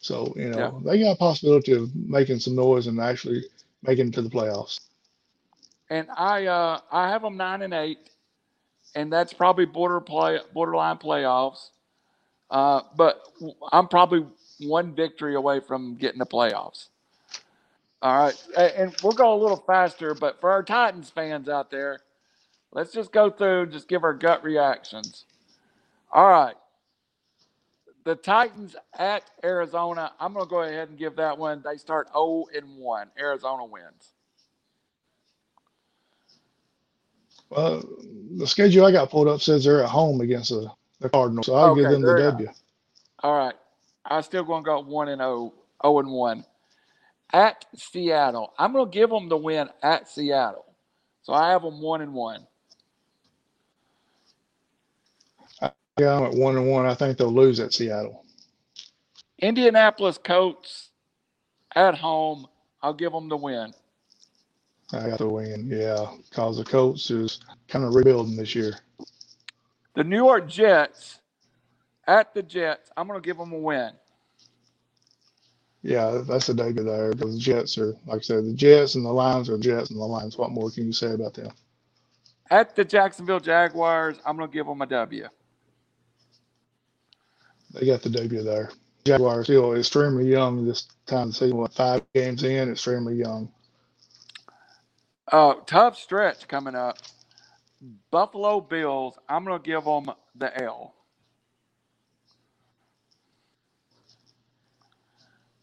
So 0.00 0.32
you 0.36 0.50
know 0.50 0.82
they 0.84 1.00
got 1.00 1.12
a 1.12 1.16
possibility 1.16 1.72
of 1.72 1.94
making 1.96 2.40
some 2.40 2.56
noise 2.56 2.86
and 2.86 3.00
actually 3.00 3.44
making 3.82 4.08
it 4.08 4.14
to 4.14 4.22
the 4.22 4.30
playoffs. 4.30 4.80
and 5.90 6.08
I 6.16 6.46
uh, 6.46 6.80
I 6.90 7.08
have 7.10 7.22
them 7.22 7.36
nine 7.36 7.62
and 7.62 7.74
eight, 7.74 8.10
and 8.94 9.12
that's 9.12 9.32
probably 9.32 9.66
border 9.66 10.00
play 10.00 10.38
borderline 10.52 10.98
playoffs. 10.98 11.70
Uh, 12.50 12.82
but 12.96 13.20
I'm 13.72 13.88
probably 13.88 14.26
one 14.60 14.94
victory 14.94 15.34
away 15.34 15.60
from 15.60 15.96
getting 15.96 16.18
the 16.18 16.26
playoffs. 16.26 16.88
All 18.02 18.16
right, 18.16 18.34
and 18.76 18.94
we'll 19.02 19.12
go 19.12 19.34
a 19.34 19.40
little 19.40 19.64
faster, 19.66 20.14
but 20.14 20.40
for 20.40 20.50
our 20.50 20.62
Titans 20.62 21.08
fans 21.10 21.48
out 21.48 21.70
there, 21.70 22.00
let's 22.72 22.92
just 22.92 23.12
go 23.12 23.30
through 23.30 23.66
just 23.66 23.88
give 23.88 24.04
our 24.04 24.12
gut 24.12 24.44
reactions. 24.44 25.24
All 26.12 26.28
right. 26.28 26.54
The 28.04 28.14
Titans 28.14 28.76
at 28.98 29.22
Arizona. 29.42 30.12
I'm 30.20 30.34
going 30.34 30.44
to 30.46 30.50
go 30.50 30.62
ahead 30.62 30.90
and 30.90 30.98
give 30.98 31.16
that 31.16 31.38
one. 31.38 31.62
They 31.64 31.78
start 31.78 32.08
0 32.12 32.44
and 32.54 32.78
1. 32.78 33.08
Arizona 33.18 33.64
wins. 33.64 34.13
Well, 37.54 37.84
the 38.36 38.46
schedule 38.46 38.86
I 38.86 38.92
got 38.92 39.10
pulled 39.10 39.28
up 39.28 39.42
says 39.42 39.64
they're 39.64 39.84
at 39.84 39.90
home 39.90 40.20
against 40.22 40.50
the, 40.50 40.70
the 41.00 41.10
Cardinals, 41.10 41.46
so 41.46 41.54
I'll 41.54 41.70
give 41.70 41.90
them 41.90 42.04
the 42.04 42.14
W. 42.14 42.48
All 43.22 43.36
right. 43.36 43.54
I'm 44.06 44.22
still 44.22 44.44
going 44.44 44.64
to 44.64 44.66
go 44.66 44.80
1 44.80 45.08
and 45.08 45.20
0, 45.20 45.54
0 45.84 45.98
and 46.00 46.10
1. 46.10 46.44
At 47.32 47.64
Seattle. 47.76 48.52
I'm 48.58 48.72
going 48.72 48.90
to 48.90 48.94
give 48.94 49.10
them 49.10 49.28
the 49.28 49.36
win 49.36 49.68
at 49.82 50.08
Seattle. 50.08 50.66
So 51.22 51.32
I 51.32 51.50
have 51.50 51.62
them 51.62 51.80
1 51.80 52.02
and 52.02 52.14
1. 52.14 52.46
Yeah, 55.98 56.16
I'm 56.16 56.24
at 56.24 56.34
one 56.34 56.56
and 56.56 56.68
one. 56.68 56.86
I 56.86 56.94
think 56.94 57.18
they'll 57.18 57.32
lose 57.32 57.60
at 57.60 57.72
Seattle. 57.72 58.24
Indianapolis 59.40 60.18
Colts 60.18 60.90
at 61.74 61.96
home. 61.96 62.46
I'll 62.82 62.94
give 62.94 63.12
them 63.12 63.28
the 63.28 63.36
win. 63.36 63.72
I 64.94 65.08
got 65.10 65.18
to 65.18 65.28
win, 65.28 65.68
yeah, 65.68 66.06
because 66.28 66.58
the 66.58 66.64
Colts 66.64 67.10
is 67.10 67.40
kind 67.68 67.84
of 67.84 67.94
rebuilding 67.94 68.36
this 68.36 68.54
year. 68.54 68.78
The 69.94 70.04
New 70.04 70.16
York 70.16 70.48
Jets 70.48 71.20
at 72.06 72.34
the 72.34 72.42
Jets. 72.42 72.90
I'm 72.96 73.06
going 73.06 73.20
to 73.20 73.26
give 73.26 73.38
them 73.38 73.52
a 73.52 73.58
win. 73.58 73.92
Yeah, 75.82 76.22
that's 76.26 76.48
a 76.48 76.54
debut 76.54 76.82
there 76.82 77.12
because 77.12 77.34
the 77.34 77.40
Jets 77.40 77.76
are, 77.76 77.94
like 78.06 78.18
I 78.18 78.20
said, 78.20 78.46
the 78.46 78.54
Jets 78.54 78.94
and 78.94 79.04
the 79.04 79.10
Lions 79.12 79.50
are 79.50 79.58
Jets 79.58 79.90
and 79.90 80.00
the 80.00 80.04
Lions. 80.04 80.38
What 80.38 80.50
more 80.50 80.70
can 80.70 80.86
you 80.86 80.92
say 80.92 81.12
about 81.12 81.34
them? 81.34 81.52
At 82.50 82.74
the 82.74 82.84
Jacksonville 82.84 83.40
Jaguars, 83.40 84.16
I'm 84.24 84.36
going 84.36 84.48
to 84.48 84.52
give 84.52 84.66
them 84.66 84.80
a 84.80 84.86
W. 84.86 85.28
They 87.72 87.86
got 87.86 88.02
the 88.02 88.10
debut 88.10 88.42
there. 88.42 88.70
Jaguars 89.04 89.46
still 89.46 89.74
extremely 89.74 90.30
young 90.30 90.64
this 90.64 90.88
time 91.06 91.22
of 91.22 91.28
the 91.28 91.34
season. 91.34 91.56
What, 91.58 91.74
five 91.74 92.02
games 92.14 92.44
in, 92.44 92.70
extremely 92.70 93.16
young. 93.16 93.52
Uh, 95.32 95.54
tough 95.66 95.98
stretch 95.98 96.48
coming 96.48 96.74
up. 96.76 96.98
Buffalo 98.10 98.60
Bills. 98.60 99.16
I'm 99.28 99.44
going 99.44 99.60
to 99.62 99.66
give 99.66 99.84
them 99.84 100.10
the 100.36 100.62
L. 100.64 100.94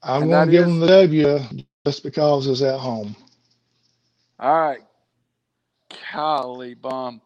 I'm 0.04 0.30
going 0.30 0.48
to 0.48 0.52
give 0.52 0.66
is- 0.66 0.68
them 0.68 0.80
the 0.80 0.88
W 0.88 1.40
just 1.86 2.04
because 2.04 2.48
it's 2.48 2.62
at 2.62 2.80
home. 2.80 3.16
All 4.40 4.56
right. 4.62 4.82
Golly 6.14 6.76
bum. 6.76 7.22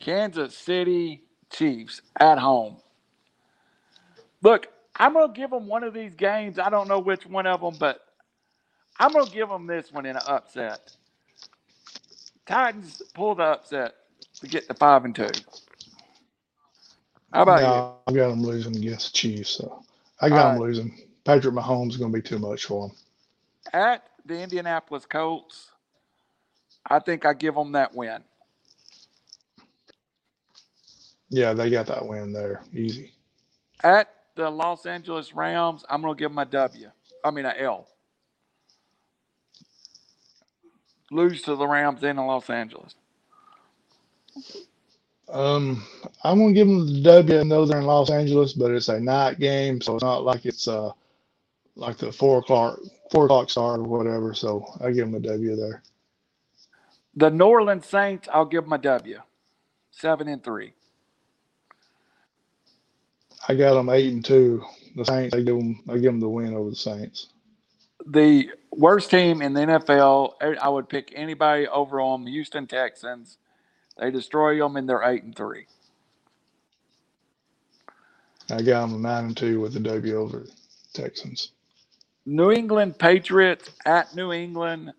Kansas 0.00 0.56
City 0.56 1.22
Chiefs 1.52 2.02
at 2.20 2.38
home. 2.38 2.78
Look, 4.42 4.68
I'm 4.96 5.14
going 5.14 5.32
to 5.32 5.38
give 5.40 5.50
them 5.50 5.68
one 5.68 5.84
of 5.84 5.94
these 5.94 6.14
games. 6.14 6.58
I 6.58 6.70
don't 6.70 6.88
know 6.88 7.00
which 7.00 7.26
one 7.26 7.46
of 7.46 7.60
them, 7.62 7.76
but 7.78 8.00
I'm 9.00 9.12
going 9.12 9.26
to 9.26 9.32
give 9.32 9.48
them 9.48 9.66
this 9.66 9.92
one 9.92 10.06
in 10.06 10.16
an 10.16 10.22
upset. 10.26 10.80
Titans 12.46 13.02
pull 13.14 13.34
the 13.34 13.42
upset 13.42 13.94
to 14.40 14.46
get 14.46 14.68
the 14.68 14.74
five 14.74 15.04
and 15.04 15.14
two. 15.14 15.28
How 17.32 17.42
about 17.42 17.60
you? 17.60 18.12
I 18.12 18.16
got 18.16 18.30
them 18.30 18.42
losing 18.42 18.76
against 18.76 19.12
the 19.12 19.18
Chiefs. 19.18 19.50
So 19.50 19.84
I 20.20 20.28
got 20.28 20.46
All 20.46 20.52
them 20.52 20.62
losing. 20.62 20.98
Patrick 21.24 21.54
Mahomes 21.54 21.90
is 21.90 21.96
going 21.96 22.12
to 22.12 22.16
be 22.16 22.22
too 22.22 22.38
much 22.38 22.64
for 22.66 22.88
them. 22.88 22.96
At 23.72 24.04
the 24.24 24.40
Indianapolis 24.40 25.06
Colts. 25.06 25.70
I 26.88 27.00
think 27.00 27.26
I 27.26 27.34
give 27.34 27.56
them 27.56 27.72
that 27.72 27.94
win. 27.94 28.22
Yeah, 31.28 31.52
they 31.52 31.68
got 31.68 31.86
that 31.86 32.06
win 32.06 32.32
there. 32.32 32.62
Easy. 32.72 33.12
At 33.82 34.08
the 34.36 34.48
Los 34.48 34.86
Angeles 34.86 35.34
Rams, 35.34 35.84
I'm 35.90 36.00
going 36.00 36.14
to 36.14 36.18
give 36.18 36.30
them 36.30 36.38
a 36.38 36.44
W. 36.44 36.88
I 37.24 37.30
mean, 37.32 37.44
a 37.44 37.54
L. 37.58 37.88
Lose 41.10 41.42
to 41.42 41.56
the 41.56 41.66
Rams 41.68 42.02
in 42.04 42.16
Los 42.16 42.50
Angeles. 42.50 42.94
Um, 45.28 45.84
I'm 46.24 46.38
gonna 46.40 46.52
give 46.54 46.68
them 46.68 46.86
the 46.86 47.00
W. 47.02 47.40
I 47.40 47.42
know 47.44 47.66
they're 47.66 47.80
in 47.80 47.86
Los 47.86 48.10
Angeles, 48.10 48.52
but 48.54 48.72
it's 48.72 48.88
a 48.88 49.00
night 49.00 49.38
game, 49.40 49.80
so 49.80 49.96
it's 49.96 50.04
not 50.04 50.24
like 50.24 50.46
it's 50.46 50.68
uh 50.68 50.92
like 51.76 51.98
the 51.98 52.12
four 52.12 52.38
o'clock 52.40 52.78
four 53.10 53.26
o'clock 53.26 53.50
start 53.50 53.80
or 53.80 53.84
whatever. 53.84 54.34
So 54.34 54.66
I 54.80 54.92
give 54.92 55.06
them 55.10 55.16
a 55.16 55.20
W 55.20 55.56
there. 55.56 55.82
The 57.16 57.30
New 57.30 57.46
Orleans 57.46 57.86
Saints, 57.86 58.28
I'll 58.32 58.46
give 58.46 58.64
them 58.64 58.74
a 58.74 58.78
W. 58.78 59.20
Seven 59.90 60.28
and 60.28 60.42
three. 60.44 60.74
I 63.48 63.54
got 63.54 63.74
them 63.74 63.90
eight 63.90 64.12
and 64.12 64.24
two. 64.24 64.64
The 64.96 65.04
Saints, 65.04 65.34
I 65.34 65.38
give 65.38 65.56
them, 65.56 65.82
I 65.88 65.94
give 65.94 66.04
them 66.04 66.20
the 66.20 66.28
win 66.28 66.54
over 66.54 66.70
the 66.70 66.76
Saints. 66.76 67.28
The 68.06 68.50
worst 68.70 69.10
team 69.10 69.42
in 69.42 69.52
the 69.52 69.60
NFL, 69.60 70.34
er, 70.42 70.56
I 70.60 70.68
would 70.68 70.88
pick 70.88 71.12
anybody 71.14 71.66
over 71.66 72.00
on 72.00 72.26
Houston 72.26 72.66
Texans. 72.66 73.38
They 73.98 74.10
destroy 74.10 74.58
them, 74.58 74.76
and 74.76 74.88
they're 74.88 75.02
eight 75.02 75.24
and 75.24 75.34
three. 75.34 75.66
I 78.50 78.62
got 78.62 78.88
them 78.88 79.02
nine 79.02 79.24
and 79.24 79.36
two 79.36 79.60
with 79.60 79.72
the 79.72 79.80
W 79.80 80.16
over 80.16 80.46
Texans. 80.92 81.50
New 82.24 82.52
England 82.52 82.98
Patriots 82.98 83.70
at 83.84 84.14
New 84.14 84.32
England. 84.32 84.92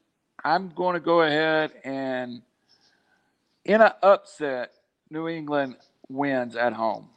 I'm 0.44 0.70
going 0.70 0.96
to 0.96 1.00
go 1.00 1.22
ahead 1.22 1.72
and, 1.84 2.42
in 3.66 3.82
an 3.82 3.92
upset, 4.02 4.74
New 5.10 5.28
England 5.28 5.78
wins 6.10 6.56
at 6.56 6.74
home. 6.74 7.10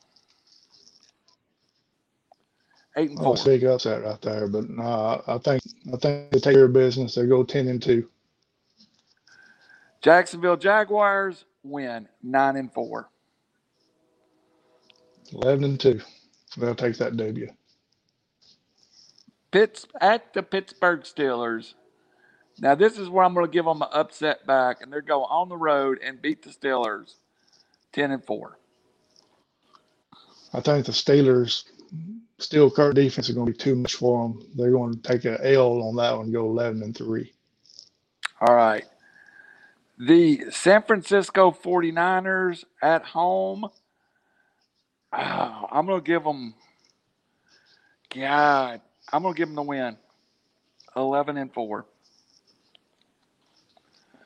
Eight 2.96 3.10
and 3.10 3.18
Oh, 3.20 3.34
four. 3.36 3.40
a 3.40 3.44
big 3.44 3.64
upset 3.64 4.02
right 4.02 4.20
there, 4.20 4.48
but 4.48 4.68
no, 4.68 5.22
I 5.26 5.38
think 5.38 5.62
I 5.92 5.96
think 5.96 6.30
they 6.30 6.38
take 6.40 6.54
care 6.54 6.64
of 6.64 6.72
business. 6.72 7.14
They 7.14 7.26
go 7.26 7.44
ten 7.44 7.68
and 7.68 7.80
two. 7.82 8.08
Jacksonville 10.02 10.56
Jaguars 10.56 11.44
win 11.62 12.08
nine 12.22 12.56
and 12.56 12.72
four. 12.72 13.08
11 15.32 15.62
and 15.62 15.78
2. 15.78 16.00
They'll 16.56 16.74
take 16.74 16.96
that 16.96 17.16
W. 17.16 17.52
Pitts 19.52 19.86
at 20.00 20.32
the 20.34 20.42
Pittsburgh 20.42 21.02
Steelers. 21.02 21.74
Now 22.58 22.74
this 22.74 22.98
is 22.98 23.08
where 23.08 23.24
I'm 23.24 23.34
going 23.34 23.46
to 23.46 23.52
give 23.52 23.64
them 23.64 23.80
an 23.82 23.88
upset 23.92 24.44
back, 24.44 24.82
and 24.82 24.92
they're 24.92 25.02
going 25.02 25.28
on 25.30 25.48
the 25.48 25.56
road 25.56 26.00
and 26.02 26.20
beat 26.20 26.42
the 26.42 26.50
Steelers, 26.50 27.14
ten 27.92 28.10
and 28.10 28.24
four. 28.24 28.58
I 30.52 30.60
think 30.60 30.86
the 30.86 30.92
Steelers, 30.92 31.62
still 32.40 32.70
Kirk 32.70 32.94
defense 32.94 33.28
is 33.28 33.34
going 33.34 33.46
to 33.46 33.52
be 33.52 33.58
too 33.58 33.76
much 33.76 33.94
for 33.96 34.28
them. 34.28 34.42
They're 34.56 34.72
going 34.72 34.94
to 34.94 35.02
take 35.02 35.24
an 35.24 35.38
L 35.42 35.82
on 35.82 35.96
that 35.96 36.16
one 36.16 36.32
go 36.32 36.46
11 36.46 36.82
and 36.82 36.96
3. 36.96 37.32
All 38.40 38.54
right. 38.54 38.84
The 39.98 40.50
San 40.50 40.82
Francisco 40.82 41.50
49ers 41.50 42.64
at 42.82 43.04
home. 43.04 43.66
Oh, 45.12 45.66
I'm 45.72 45.86
going 45.86 46.00
to 46.00 46.06
give 46.06 46.24
them, 46.24 46.54
God, 48.14 48.80
I'm 49.12 49.22
going 49.22 49.34
to 49.34 49.38
give 49.38 49.48
them 49.48 49.56
the 49.56 49.62
win 49.62 49.96
11 50.96 51.36
and 51.36 51.52
4. 51.52 51.86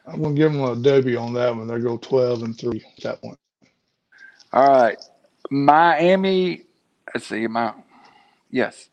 I'm 0.07 0.23
going 0.23 0.37
to 0.37 0.41
give 0.41 0.53
them 0.53 0.63
a 0.63 0.77
W 0.77 1.19
on 1.19 1.35
that 1.35 1.57
one. 1.57 1.67
They 1.69 1.79
go 1.81 1.97
12 1.97 2.43
and 2.43 2.59
3 2.59 2.85
at 2.99 3.03
that 3.05 3.23
point. 3.23 3.39
All 4.53 4.69
right. 4.71 4.99
Miami, 5.51 6.63
let's 7.15 7.27
see, 7.27 7.47
my, 7.47 7.75
yes. 8.55 8.89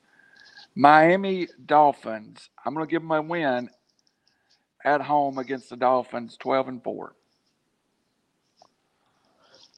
Miami 0.75 1.47
Dolphins. 1.65 2.49
I'm 2.65 2.73
going 2.73 2.85
to 2.85 2.91
give 2.91 3.01
them 3.01 3.11
a 3.11 3.21
win 3.21 3.69
at 4.83 5.01
home 5.01 5.37
against 5.37 5.69
the 5.69 5.77
Dolphins 5.77 6.37
12 6.39 6.67
and 6.67 6.83
4. 6.83 7.15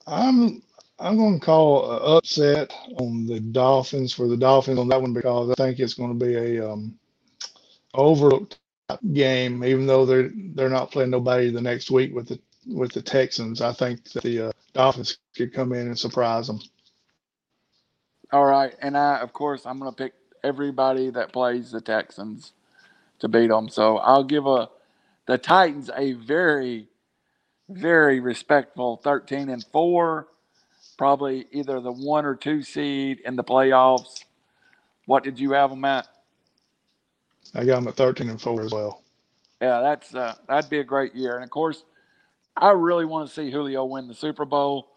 I'm 0.08 0.62
I'm 1.00 1.18
going 1.18 1.40
to 1.40 1.46
call 1.46 1.92
an 1.92 2.18
upset 2.18 2.74
on 3.00 3.26
the 3.26 3.40
Dolphins 3.40 4.14
for 4.14 4.28
the 4.28 4.38
Dolphins 4.38 4.80
on 4.80 4.88
that 4.90 5.02
one 5.02 5.14
because 5.14 5.50
I 5.50 5.56
think 5.56 5.80
it's 5.80 5.96
going 5.96 6.18
to 6.18 6.26
be 6.26 6.36
a 6.36 6.72
um, 6.72 6.98
overlooked 7.94 8.60
game, 9.14 9.64
even 9.64 9.88
though 9.88 10.06
they're 10.06 10.32
they're 10.54 10.70
not 10.70 10.92
playing 10.92 11.10
nobody 11.10 11.50
the 11.50 11.62
next 11.62 11.90
week 11.90 12.14
with 12.14 12.28
the 12.28 12.40
with 12.68 12.92
the 12.94 13.02
Texans. 13.02 13.62
I 13.62 13.74
think 13.74 14.04
the 14.12 14.50
uh, 14.50 14.52
Dolphins 14.74 15.18
could 15.36 15.54
come 15.54 15.74
in 15.74 15.88
and 15.88 15.98
surprise 15.98 16.48
them. 16.48 16.60
All 18.34 18.46
right, 18.46 18.74
and 18.82 18.98
I, 18.98 19.20
of 19.20 19.32
course, 19.32 19.64
I'm 19.64 19.78
going 19.78 19.92
to 19.92 19.96
pick 19.96 20.14
everybody 20.44 21.12
that 21.12 21.32
plays 21.32 21.70
the 21.70 21.80
Texans 21.80 22.54
to 23.20 23.28
beat 23.28 23.50
them. 23.50 23.70
So 23.70 24.00
I'll 24.00 24.24
give 24.24 24.48
a 24.48 24.70
the 25.28 25.38
Titans 25.38 25.92
a 25.96 26.14
very, 26.14 26.88
very 27.70 28.20
respectful 28.20 28.98
13 29.04 29.50
and 29.50 29.64
four, 29.72 30.30
probably 30.98 31.46
either 31.52 31.80
the 31.80 31.92
one 31.92 32.26
or 32.26 32.34
two 32.34 32.64
seed 32.64 33.20
in 33.24 33.36
the 33.36 33.44
playoffs. 33.44 34.24
What 35.06 35.24
did 35.24 35.40
you 35.40 35.52
have 35.52 35.70
them 35.70 35.86
at? 35.86 36.08
I 37.54 37.66
got 37.66 37.76
them 37.76 37.88
at 37.88 37.96
13 37.96 38.30
and 38.30 38.42
4 38.42 38.64
as 38.64 38.72
well. 38.72 39.04
Yeah, 39.62 39.80
that's 39.82 40.16
uh, 40.16 40.34
that'd 40.48 40.72
be 40.72 40.80
a 40.80 40.84
great 40.84 41.14
year. 41.14 41.36
And 41.36 41.44
of 41.44 41.52
course, 41.52 41.84
I 42.58 42.72
really 42.72 43.06
want 43.06 43.30
to 43.30 43.34
see 43.34 43.52
Julio 43.52 43.86
win 43.86 44.08
the 44.08 44.16
Super 44.16 44.44
Bowl. 44.44 44.88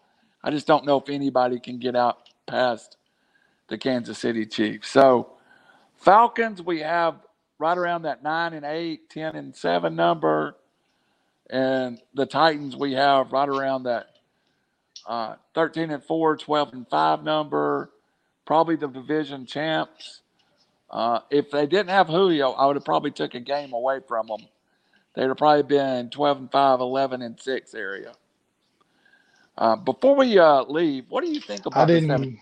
I 0.43 0.49
just 0.49 0.65
don't 0.65 0.85
know 0.87 0.97
if 0.97 1.07
anybody 1.07 1.59
can 1.59 1.77
get 1.77 1.95
out 1.95 2.29
past 2.47 2.97
the 3.67 3.77
Kansas 3.77 4.17
City 4.17 4.45
Chiefs. 4.45 4.89
So, 4.89 5.31
Falcons, 5.97 6.61
we 6.61 6.79
have 6.79 7.15
right 7.59 7.77
around 7.77 8.03
that 8.03 8.23
9 8.23 8.53
and 8.53 8.65
8, 8.65 9.09
10 9.09 9.35
and 9.35 9.55
7 9.55 9.95
number. 9.95 10.55
And 11.49 11.99
the 12.13 12.25
Titans, 12.25 12.75
we 12.75 12.93
have 12.93 13.31
right 13.31 13.47
around 13.47 13.83
that 13.83 14.07
uh, 15.07 15.35
13 15.55 15.91
and 15.91 16.03
4, 16.03 16.37
12 16.37 16.73
and 16.73 16.87
5 16.89 17.23
number. 17.23 17.91
Probably 18.45 18.75
the 18.75 18.87
division 18.87 19.45
champs. 19.45 20.21
Uh, 20.89 21.19
if 21.29 21.51
they 21.51 21.65
didn't 21.65 21.89
have 21.89 22.07
Julio, 22.07 22.51
I 22.51 22.65
would 22.65 22.75
have 22.75 22.85
probably 22.85 23.11
took 23.11 23.35
a 23.35 23.39
game 23.39 23.73
away 23.73 23.99
from 24.07 24.27
them. 24.27 24.47
They'd 25.15 25.27
have 25.27 25.37
probably 25.37 25.63
been 25.63 26.09
12 26.09 26.37
and 26.37 26.51
5, 26.51 26.79
11 26.79 27.21
and 27.21 27.39
6 27.39 27.73
area. 27.73 28.13
Uh, 29.57 29.75
before 29.75 30.15
we 30.15 30.37
uh, 30.37 30.63
leave, 30.63 31.05
what 31.09 31.23
do 31.23 31.31
you 31.31 31.41
think 31.41 31.65
about 31.65 31.89
I 31.89 31.93
didn't. 31.93 32.39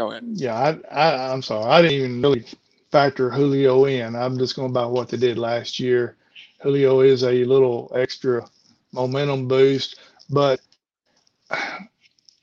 Go 0.00 0.12
ahead. 0.12 0.24
Yeah, 0.34 0.54
I, 0.54 0.72
I 0.94 1.32
I'm 1.32 1.42
sorry. 1.42 1.66
I 1.70 1.82
didn't 1.82 1.98
even 1.98 2.22
really 2.22 2.46
factor 2.92 3.30
Julio 3.30 3.86
in. 3.86 4.16
I'm 4.16 4.38
just 4.38 4.56
going 4.56 4.72
by 4.72 4.86
what 4.86 5.10
they 5.10 5.18
did 5.18 5.38
last 5.38 5.80
year. 5.80 6.16
Julio 6.62 7.00
is 7.00 7.24
a 7.24 7.44
little 7.44 7.92
extra 7.96 8.46
momentum 8.92 9.48
boost, 9.48 10.00
but 10.30 10.60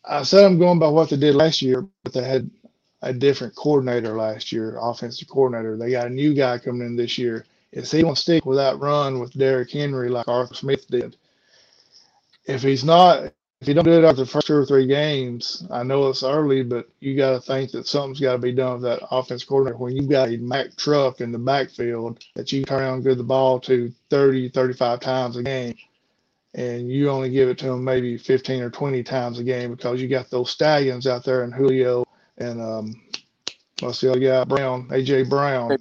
I 0.05 0.23
said 0.23 0.45
I'm 0.45 0.59
going 0.59 0.79
by 0.79 0.89
what 0.89 1.09
they 1.09 1.17
did 1.17 1.35
last 1.35 1.61
year, 1.61 1.87
but 2.03 2.13
they 2.13 2.23
had 2.23 2.49
a 3.03 3.13
different 3.13 3.55
coordinator 3.55 4.17
last 4.17 4.51
year, 4.51 4.77
offensive 4.81 5.29
coordinator. 5.29 5.77
They 5.77 5.91
got 5.91 6.07
a 6.07 6.11
new 6.11 6.33
guy 6.35 6.59
coming 6.59 6.87
in 6.87 6.95
this 6.97 7.17
year. 7.17 7.45
Is 7.73 7.91
he 7.91 8.03
going 8.03 8.15
to 8.15 8.21
stick 8.21 8.45
with 8.45 8.57
that 8.57 8.79
run 8.79 9.19
with 9.19 9.33
Derrick 9.33 9.71
Henry 9.71 10.09
like 10.09 10.27
Arthur 10.27 10.55
Smith 10.55 10.87
did? 10.89 11.17
If 12.45 12.63
he's 12.63 12.83
not, 12.85 13.33
if 13.59 13.67
you 13.67 13.73
don't 13.73 13.85
do 13.85 13.93
it 13.93 14.03
after 14.03 14.23
the 14.23 14.29
first 14.29 14.47
two 14.47 14.55
or 14.55 14.65
three 14.65 14.85
games, 14.85 15.65
I 15.71 15.81
know 15.81 16.09
it's 16.09 16.21
early, 16.21 16.61
but 16.63 16.87
you 16.99 17.17
got 17.17 17.31
to 17.31 17.41
think 17.41 17.71
that 17.71 17.87
something's 17.87 18.19
got 18.19 18.33
to 18.33 18.37
be 18.37 18.51
done 18.51 18.73
with 18.73 18.83
that 18.83 19.07
offense 19.09 19.43
coordinator. 19.43 19.77
When 19.77 19.95
you've 19.95 20.09
got 20.09 20.29
a 20.29 20.37
Mack 20.37 20.75
truck 20.75 21.21
in 21.21 21.31
the 21.31 21.39
backfield 21.39 22.23
that 22.35 22.51
you 22.51 22.63
turn 22.63 22.81
around 22.81 22.93
and 22.95 23.03
give 23.03 23.17
the 23.17 23.23
ball 23.23 23.59
to 23.61 23.91
30, 24.11 24.49
35 24.49 24.99
times 24.99 25.37
a 25.37 25.43
game, 25.43 25.75
and 26.53 26.91
you 26.91 27.09
only 27.09 27.31
give 27.31 27.49
it 27.49 27.57
to 27.59 27.65
them 27.65 27.83
maybe 27.83 28.17
15 28.17 28.61
or 28.61 28.69
20 28.69 29.03
times 29.03 29.39
a 29.39 29.43
game 29.43 29.71
because 29.71 30.01
you 30.01 30.07
got 30.07 30.29
those 30.29 30.51
stallions 30.51 31.07
out 31.07 31.23
there 31.23 31.43
and 31.43 31.53
Julio 31.53 32.05
and 32.37 32.61
um, 32.61 33.01
what's 33.79 34.01
the 34.01 34.11
other 34.11 34.19
guy, 34.19 34.43
Brown, 34.43 34.87
AJ 34.89 35.29
Brown. 35.29 35.77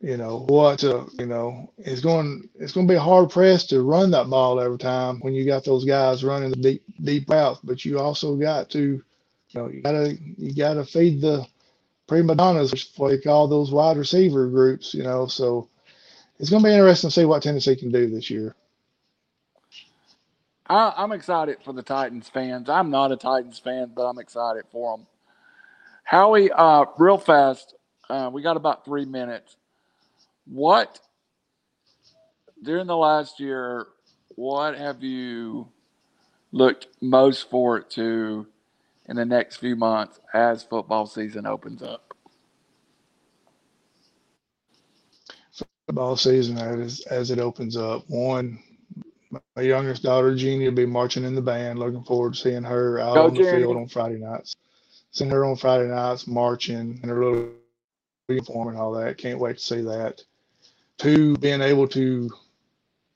You 0.00 0.16
know 0.16 0.46
what? 0.48 0.84
Uh, 0.84 1.06
you 1.18 1.26
know 1.26 1.72
it's 1.78 2.02
going. 2.02 2.48
It's 2.56 2.72
going 2.72 2.88
to 2.88 2.94
be 2.94 2.98
hard 2.98 3.30
pressed 3.30 3.70
to 3.70 3.82
run 3.82 4.10
that 4.12 4.30
ball 4.30 4.60
every 4.60 4.78
time 4.78 5.20
when 5.20 5.34
you 5.34 5.46
got 5.46 5.64
those 5.64 5.84
guys 5.84 6.24
running 6.24 6.50
the 6.50 6.56
deep 6.56 6.84
deep 7.02 7.30
routes. 7.30 7.60
But 7.64 7.84
you 7.84 7.98
also 7.98 8.36
got 8.36 8.70
to, 8.70 8.80
you 8.80 9.02
know, 9.54 9.68
you 9.68 9.82
gotta 9.82 10.16
you 10.38 10.54
gotta 10.54 10.84
feed 10.84 11.20
the 11.22 11.46
prima 12.08 12.36
donnas, 12.36 12.72
which 12.72 12.94
they 12.94 13.18
call 13.18 13.48
those 13.48 13.72
wide 13.72 13.96
receiver 13.98 14.48
groups. 14.48 14.94
You 14.94 15.04
know, 15.04 15.26
so 15.26 15.68
it's 16.38 16.50
going 16.50 16.62
to 16.62 16.68
be 16.68 16.74
interesting 16.74 17.10
to 17.10 17.14
see 17.14 17.24
what 17.24 17.42
Tennessee 17.42 17.76
can 17.76 17.92
do 17.92 18.10
this 18.10 18.30
year. 18.30 18.54
I, 20.68 20.94
I'm 20.96 21.12
excited 21.12 21.58
for 21.64 21.72
the 21.72 21.82
Titans 21.82 22.28
fans. 22.28 22.68
I'm 22.70 22.90
not 22.90 23.12
a 23.12 23.16
Titans 23.16 23.58
fan, 23.58 23.92
but 23.94 24.04
I'm 24.04 24.18
excited 24.18 24.64
for 24.72 24.96
them. 24.96 25.06
Howie, 26.04 26.50
uh, 26.52 26.86
real 26.98 27.18
fast, 27.18 27.74
uh, 28.10 28.30
we 28.32 28.42
got 28.42 28.56
about 28.56 28.84
three 28.84 29.04
minutes. 29.06 29.56
What 30.46 31.00
during 32.62 32.86
the 32.86 32.96
last 32.96 33.40
year, 33.40 33.86
what 34.36 34.78
have 34.78 35.02
you 35.02 35.68
looked 36.52 36.86
most 37.00 37.50
forward 37.50 37.90
to 37.90 38.46
in 39.08 39.16
the 39.16 39.24
next 39.24 39.56
few 39.56 39.76
months 39.76 40.20
as 40.32 40.62
football 40.62 41.06
season 41.06 41.46
opens 41.46 41.82
up? 41.82 42.14
Football 45.86 46.16
season 46.16 46.58
as 46.58 47.00
as 47.02 47.30
it 47.30 47.38
opens 47.38 47.76
up. 47.76 48.04
One, 48.08 48.58
my 49.30 49.62
youngest 49.62 50.02
daughter 50.02 50.34
Jeannie 50.34 50.64
will 50.68 50.74
be 50.74 50.86
marching 50.86 51.24
in 51.24 51.34
the 51.34 51.42
band. 51.42 51.78
Looking 51.78 52.02
forward 52.02 52.34
to 52.34 52.40
seeing 52.40 52.64
her 52.64 52.98
out 52.98 53.14
Go, 53.14 53.26
on 53.26 53.34
the 53.34 53.42
field 53.42 53.76
on 53.76 53.88
Friday 53.88 54.18
nights. 54.18 54.54
Seeing 55.10 55.30
her 55.30 55.44
on 55.44 55.56
Friday 55.56 55.88
nights 55.88 56.26
marching 56.26 57.00
in 57.02 57.08
her 57.08 57.24
little 57.24 57.50
uniform 58.28 58.68
and 58.68 58.76
all 58.76 58.92
that. 58.92 59.18
Can't 59.18 59.38
wait 59.38 59.58
to 59.58 59.62
see 59.62 59.80
that. 59.82 60.22
Two, 60.98 61.36
being 61.38 61.62
able 61.62 61.88
to 61.88 62.30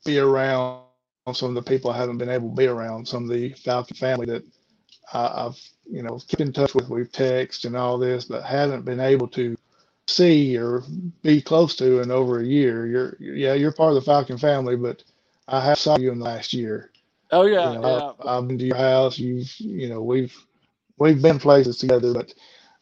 be 0.04 0.18
around 0.18 0.82
some 1.32 1.50
of 1.50 1.54
the 1.54 1.62
people 1.70 1.90
I 1.90 1.96
haven't 1.98 2.18
been 2.18 2.30
able 2.30 2.50
to 2.50 2.56
be 2.56 2.66
around. 2.66 3.06
Some 3.06 3.24
of 3.24 3.30
the 3.30 3.50
Falcon 3.54 3.96
family 3.96 4.26
that 4.26 4.44
I, 5.12 5.46
I've 5.46 5.60
you 5.90 6.02
know 6.02 6.18
kept 6.28 6.40
in 6.40 6.52
touch 6.52 6.74
with. 6.74 6.88
We've 6.88 7.10
texted 7.12 7.66
and 7.66 7.76
all 7.76 7.98
this, 7.98 8.24
but 8.24 8.44
haven't 8.44 8.84
been 8.84 9.00
able 9.00 9.28
to 9.28 9.56
see 10.08 10.56
or 10.58 10.82
be 11.22 11.40
close 11.40 11.76
to 11.76 12.00
in 12.02 12.10
over 12.10 12.40
a 12.40 12.46
year. 12.46 12.86
You're 12.86 13.16
yeah, 13.20 13.54
you're 13.54 13.72
part 13.72 13.90
of 13.90 13.94
the 13.96 14.02
Falcon 14.02 14.38
family, 14.38 14.76
but 14.76 15.04
I 15.48 15.60
have 15.64 15.78
saw 15.78 15.98
you 15.98 16.12
in 16.12 16.18
the 16.18 16.24
last 16.24 16.52
year. 16.52 16.90
Oh 17.32 17.46
yeah, 17.46 17.72
You 17.72 17.80
know, 17.80 17.84
yeah. 17.84 18.12
I've, 18.20 18.26
I've 18.26 18.48
been 18.48 18.58
to 18.58 18.66
your 18.66 18.76
house. 18.76 19.18
You've 19.18 19.52
you 19.60 19.88
know 19.88 20.02
we've 20.02 20.36
we've 20.98 21.22
been 21.22 21.38
places 21.38 21.78
together, 21.78 22.12
but 22.14 22.34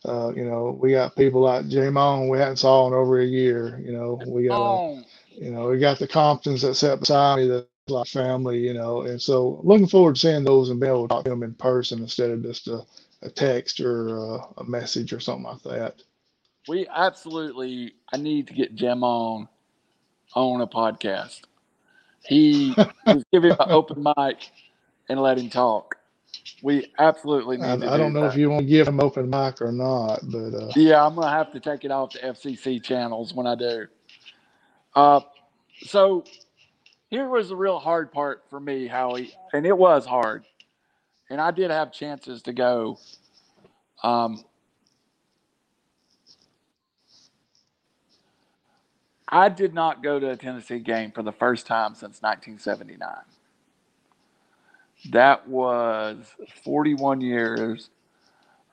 uh, 0.05 0.33
you 0.35 0.45
know 0.45 0.79
we 0.81 0.93
got 0.93 1.17
people 1.17 1.41
like 1.43 1.69
J 1.69 1.91
Mon 1.91 2.29
we 2.29 2.39
hadn't 2.39 2.57
saw 2.57 2.87
in 2.87 2.95
over 2.95 3.21
a 3.21 3.27
year. 3.27 3.81
You 3.85 3.93
know 3.93 4.21
we 4.27 4.49
got 4.49 4.59
Oh, 4.61 5.03
you 5.31 5.51
know 5.51 5.69
we 5.69 5.79
got 5.79 5.99
the 5.99 6.09
Comptons 6.09 6.63
that 6.63 6.75
sat 6.75 7.01
beside 7.01 7.39
me 7.39 7.49
that's 7.49 7.67
like 7.89 8.09
family. 8.09 8.59
You 8.59 8.75
know, 8.75 9.03
and 9.03 9.21
so 9.21 9.61
looking 9.65 9.89
forward 9.89 10.15
to 10.17 10.21
seeing 10.21 10.45
those 10.45 10.71
and 10.71 10.81
being 10.81 10.93
able 10.93 11.09
to 11.09 11.15
talk 11.15 11.25
to 11.25 11.31
them 11.31 11.43
in 11.43 11.55
person 11.55 12.01
instead 12.01 12.31
of 12.31 12.43
just 12.43 12.69
a, 12.69 12.83
a 13.23 13.31
text 13.31 13.81
or 13.81 14.19
uh, 14.19 14.47
a 14.59 14.65
message 14.65 15.13
or 15.13 15.21
something 15.21 15.45
like 15.45 15.63
that. 15.63 16.03
we 16.69 16.87
absolutely. 16.89 17.95
I 18.13 18.19
need 18.19 18.47
to 18.49 18.55
get 18.55 18.75
Jim 18.75 19.03
on 19.03 19.49
on 20.35 20.61
a 20.61 20.67
podcast. 20.67 21.41
He 22.25 22.75
just 23.09 23.27
give 23.33 23.45
him 23.45 23.57
an 23.59 23.71
open 23.71 24.05
mic 24.17 24.51
and 25.09 25.21
let 25.21 25.39
him 25.39 25.51
talk. 25.51 25.98
We 26.63 26.93
absolutely 26.99 27.57
need 27.57 27.65
I, 27.65 27.77
to 27.77 27.91
I 27.93 27.97
don't 27.97 28.13
know 28.13 28.23
that. 28.23 28.33
if 28.33 28.37
you 28.37 28.51
want 28.51 28.63
to 28.63 28.69
give 28.69 28.87
them 28.87 29.01
open 29.01 29.31
mic 29.31 29.61
or 29.63 29.73
not, 29.73 30.21
but 30.25 30.55
uh, 30.55 30.73
Yeah, 30.77 31.05
I'm 31.05 31.15
gonna 31.15 31.31
have 31.31 31.53
to 31.53 31.61
take 31.61 31.85
it 31.85 31.91
off 31.91 32.13
the 32.13 32.21
FCC 32.21 32.83
channels 32.83 33.33
when 33.35 33.47
I 33.47 33.55
do. 33.55 33.87
Uh, 34.95 35.21
so 35.83 36.25
here 37.11 37.29
was 37.29 37.51
the 37.51 37.57
real 37.57 37.79
hard 37.79 38.13
part 38.13 38.43
for 38.51 38.61
me, 38.61 38.87
Howie, 38.87 39.33
and 39.53 39.67
it 39.67 39.77
was 39.77 40.05
hard, 40.07 40.45
and 41.31 41.41
I 41.41 41.51
did 41.51 41.71
have 41.71 41.93
chances 41.93 42.43
to 42.43 42.53
go. 42.53 42.99
Um, 44.03 44.45
I 49.29 49.49
did 49.49 49.75
not 49.75 50.03
go 50.03 50.19
to 50.19 50.31
a 50.31 50.37
Tennessee 50.37 50.79
game 50.79 51.13
for 51.13 51.23
the 51.23 51.33
first 51.33 51.67
time 51.67 51.95
since 51.95 52.23
1979. 52.23 53.09
That 55.07 55.49
was 55.49 56.19
41 56.65 57.21
years 57.21 57.91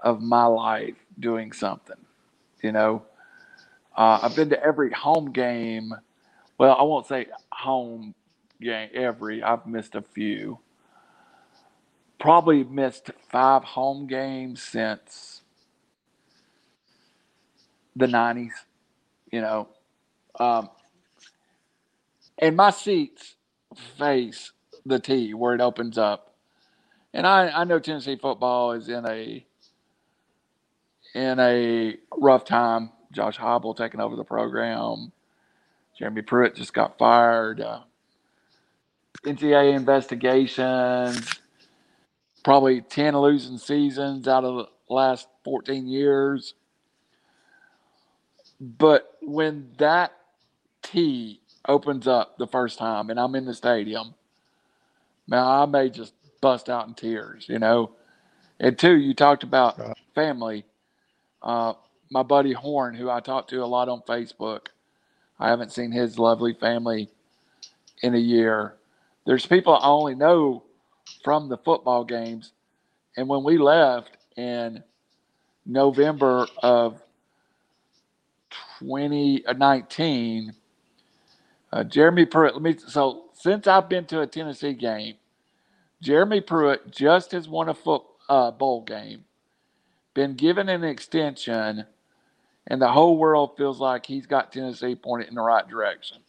of 0.03 0.21
my 0.21 0.45
life 0.45 0.95
doing 1.19 1.51
something. 1.51 1.97
You 2.63 2.71
know, 2.71 3.03
uh, 3.97 4.19
I've 4.23 4.35
been 4.35 4.49
to 4.49 4.63
every 4.63 4.91
home 4.91 5.31
game. 5.31 5.93
Well, 6.57 6.75
I 6.77 6.83
won't 6.83 7.07
say 7.07 7.27
home 7.51 8.15
game 8.61 8.89
every. 8.93 9.43
I've 9.43 9.67
missed 9.67 9.95
a 9.95 10.01
few. 10.01 10.59
Probably 12.19 12.63
missed 12.63 13.11
five 13.29 13.63
home 13.63 14.07
games 14.07 14.63
since 14.63 15.41
the 17.95 18.07
'90s. 18.07 18.51
You 19.31 19.41
know, 19.41 19.67
um, 20.39 20.69
and 22.39 22.55
my 22.55 22.71
seats 22.71 23.35
face 23.97 24.51
the 24.85 24.99
T 24.99 25.33
where 25.33 25.55
it 25.55 25.61
opens 25.61 25.97
up. 25.97 26.33
And 27.13 27.25
I, 27.25 27.61
I 27.61 27.63
know 27.63 27.79
Tennessee 27.79 28.17
football 28.17 28.73
is 28.73 28.89
in 28.89 29.05
a 29.05 29.45
in 31.13 31.39
a 31.39 31.95
rough 32.17 32.45
time. 32.45 32.91
Josh 33.11 33.37
Heupel 33.37 33.75
taking 33.75 34.01
over 34.01 34.15
the 34.15 34.23
program. 34.25 35.13
Jeremy 35.97 36.21
Pruitt 36.21 36.55
just 36.55 36.73
got 36.73 36.97
fired. 36.97 37.61
Uh, 37.61 37.81
NCAA 39.25 39.75
investigations. 39.75 41.29
Probably 42.43 42.81
10 42.81 43.17
losing 43.17 43.57
seasons 43.57 44.27
out 44.27 44.43
of 44.43 44.55
the 44.55 44.93
last 44.93 45.27
14 45.45 45.87
years. 45.87 46.53
But 48.59 49.17
when 49.21 49.71
that 49.77 50.11
T 50.83 51.41
opens 51.67 52.07
up 52.07 52.37
the 52.37 52.47
first 52.47 52.77
time 52.77 53.09
and 53.09 53.19
I'm 53.19 53.35
in 53.35 53.45
the 53.45 53.53
stadium, 53.53 54.13
man, 55.27 55.43
I 55.43 55.65
may 55.65 55.89
just 55.89 56.13
bust 56.41 56.69
out 56.69 56.87
in 56.87 56.93
tears, 56.93 57.47
you 57.49 57.59
know. 57.59 57.91
And 58.59 58.77
two, 58.77 58.95
you 58.95 59.13
talked 59.13 59.43
about 59.43 59.77
Right. 59.79 59.97
family. 60.13 60.65
Uh, 61.41 61.73
my 62.09 62.23
buddy 62.23 62.53
Horn, 62.53 62.95
who 62.95 63.09
I 63.09 63.19
talk 63.19 63.47
to 63.49 63.63
a 63.63 63.65
lot 63.65 63.89
on 63.89 64.01
Facebook, 64.01 64.67
I 65.39 65.49
haven't 65.49 65.71
seen 65.71 65.91
his 65.91 66.17
lovely 66.17 66.53
family 66.53 67.09
in 68.01 68.15
a 68.15 68.19
year. 68.19 68.75
There's 69.25 69.45
people 69.45 69.75
I 69.75 69.87
only 69.87 70.15
know 70.15 70.63
from 71.23 71.49
the 71.49 71.57
football 71.57 72.03
games. 72.05 72.53
And 73.17 73.27
when 73.27 73.43
we 73.43 73.57
left 73.57 74.17
in 74.37 74.83
November 75.65 76.47
of 76.61 77.01
2019, 78.79 80.53
uh, 81.75 81.83
Jeremy 81.83 82.25
Pruitt, 82.25 82.53
let 82.53 82.63
me, 82.63 82.77
so 82.77 83.25
since 83.33 83.67
I've 83.67 83.89
been 83.89 84.05
to 84.05 84.21
a 84.21 84.27
Tennessee 84.27 84.71
game, 84.71 85.15
Jeremy 86.01 86.39
Pruitt 86.39 86.89
just 86.89 87.33
has 87.33 87.49
won 87.49 87.67
a 87.67 87.73
foot 87.73 88.01
uh, 88.29 88.51
bowl 88.51 88.81
game, 88.83 89.25
been 90.13 90.35
given 90.35 90.69
an 90.69 90.85
extension, 90.85 91.85
and 92.67 92.81
the 92.81 92.93
whole 92.93 93.17
world 93.17 93.57
feels 93.57 93.81
like 93.81 94.05
he's 94.05 94.25
got 94.25 94.53
Tennessee 94.53 94.95
pointed 94.95 95.27
in 95.27 95.35
the 95.35 95.41
right 95.41 95.67
direction. 95.67 96.19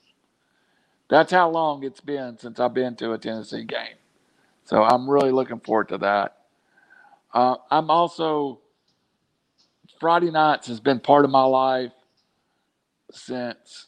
That's 1.08 1.30
how 1.30 1.48
long 1.48 1.84
it's 1.84 2.00
been 2.00 2.36
since 2.38 2.58
I've 2.58 2.74
been 2.74 2.96
to 2.96 3.12
a 3.12 3.18
Tennessee 3.18 3.62
game. 3.62 3.94
So 4.64 4.82
I'm 4.82 5.08
really 5.08 5.30
looking 5.30 5.60
forward 5.60 5.90
to 5.90 5.98
that. 5.98 6.38
Uh, 7.32 7.56
I'm 7.70 7.88
also, 7.88 8.58
Friday 10.00 10.32
nights 10.32 10.66
has 10.66 10.80
been 10.80 10.98
part 10.98 11.24
of 11.24 11.30
my 11.30 11.44
life 11.44 11.92
since 13.12 13.85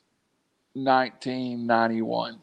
1991. 0.84 2.38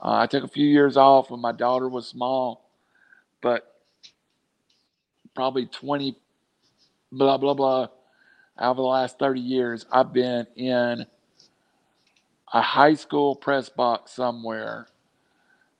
Uh, 0.00 0.12
I 0.12 0.26
took 0.26 0.44
a 0.44 0.48
few 0.48 0.66
years 0.66 0.96
off 0.96 1.30
when 1.30 1.40
my 1.40 1.52
daughter 1.52 1.88
was 1.88 2.06
small, 2.06 2.70
but 3.42 3.74
probably 5.34 5.66
20, 5.66 6.16
blah, 7.12 7.36
blah, 7.36 7.54
blah, 7.54 7.88
of 8.56 8.76
the 8.76 8.82
last 8.82 9.18
30 9.18 9.40
years, 9.40 9.86
I've 9.90 10.12
been 10.12 10.46
in 10.56 11.06
a 12.52 12.60
high 12.60 12.94
school 12.94 13.34
press 13.34 13.68
box 13.68 14.12
somewhere. 14.12 14.88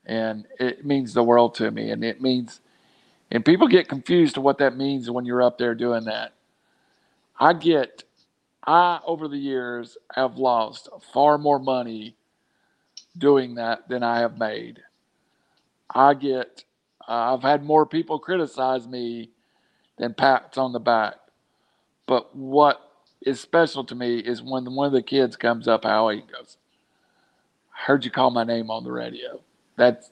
And 0.05 0.47
it 0.59 0.85
means 0.85 1.13
the 1.13 1.23
world 1.23 1.55
to 1.55 1.69
me. 1.69 1.91
And 1.91 2.03
it 2.03 2.21
means, 2.21 2.59
and 3.29 3.45
people 3.45 3.67
get 3.67 3.87
confused 3.87 4.35
to 4.35 4.41
what 4.41 4.57
that 4.57 4.75
means 4.75 5.09
when 5.09 5.25
you're 5.25 5.43
up 5.43 5.57
there 5.57 5.75
doing 5.75 6.05
that. 6.05 6.33
I 7.39 7.53
get, 7.53 8.03
I, 8.65 8.99
over 9.05 9.27
the 9.27 9.37
years, 9.37 9.97
have 10.15 10.37
lost 10.37 10.89
far 11.13 11.37
more 11.37 11.59
money 11.59 12.15
doing 13.17 13.55
that 13.55 13.87
than 13.89 14.03
I 14.03 14.19
have 14.19 14.37
made. 14.37 14.81
I 15.93 16.13
get, 16.13 16.63
uh, 17.07 17.33
I've 17.35 17.41
had 17.41 17.63
more 17.63 17.85
people 17.85 18.19
criticize 18.19 18.87
me 18.87 19.31
than 19.97 20.13
pats 20.13 20.57
on 20.57 20.73
the 20.73 20.79
back. 20.79 21.15
But 22.07 22.35
what 22.35 22.81
is 23.21 23.39
special 23.39 23.83
to 23.85 23.95
me 23.95 24.19
is 24.19 24.41
when 24.41 24.73
one 24.75 24.87
of 24.87 24.93
the 24.93 25.01
kids 25.01 25.35
comes 25.35 25.67
up, 25.67 25.83
Howie, 25.85 26.19
and 26.21 26.31
goes, 26.31 26.57
I 27.73 27.85
"Heard 27.85 28.05
you 28.05 28.11
call 28.11 28.31
my 28.31 28.43
name 28.43 28.69
on 28.71 28.83
the 28.83 28.91
radio." 28.91 29.41
That's 29.77 30.11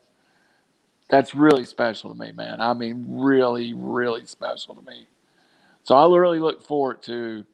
that's 1.10 1.36
really 1.36 1.66
special 1.66 2.12
to 2.14 2.20
me, 2.20 2.32
man. 2.32 2.62
I 2.62 2.74
mean, 2.74 3.06
really, 3.10 3.74
really 3.74 4.26
special 4.26 4.76
to 4.76 4.82
me. 4.84 5.08
So 5.84 5.96
I 5.96 6.18
really 6.18 6.40
look 6.40 6.64
forward 6.64 7.02
to 7.04 7.46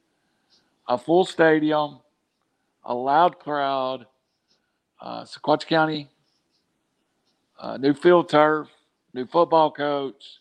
a 0.87 0.97
full 0.97 1.25
stadium, 1.25 1.99
a 2.83 2.93
loud 2.93 3.39
crowd, 3.39 4.05
uh, 5.01 5.23
Sequatchie 5.23 5.67
County, 5.67 6.09
uh, 7.59 7.77
new 7.77 7.93
field 7.93 8.29
turf, 8.29 8.67
new 9.13 9.25
football 9.25 9.71
coach, 9.71 10.39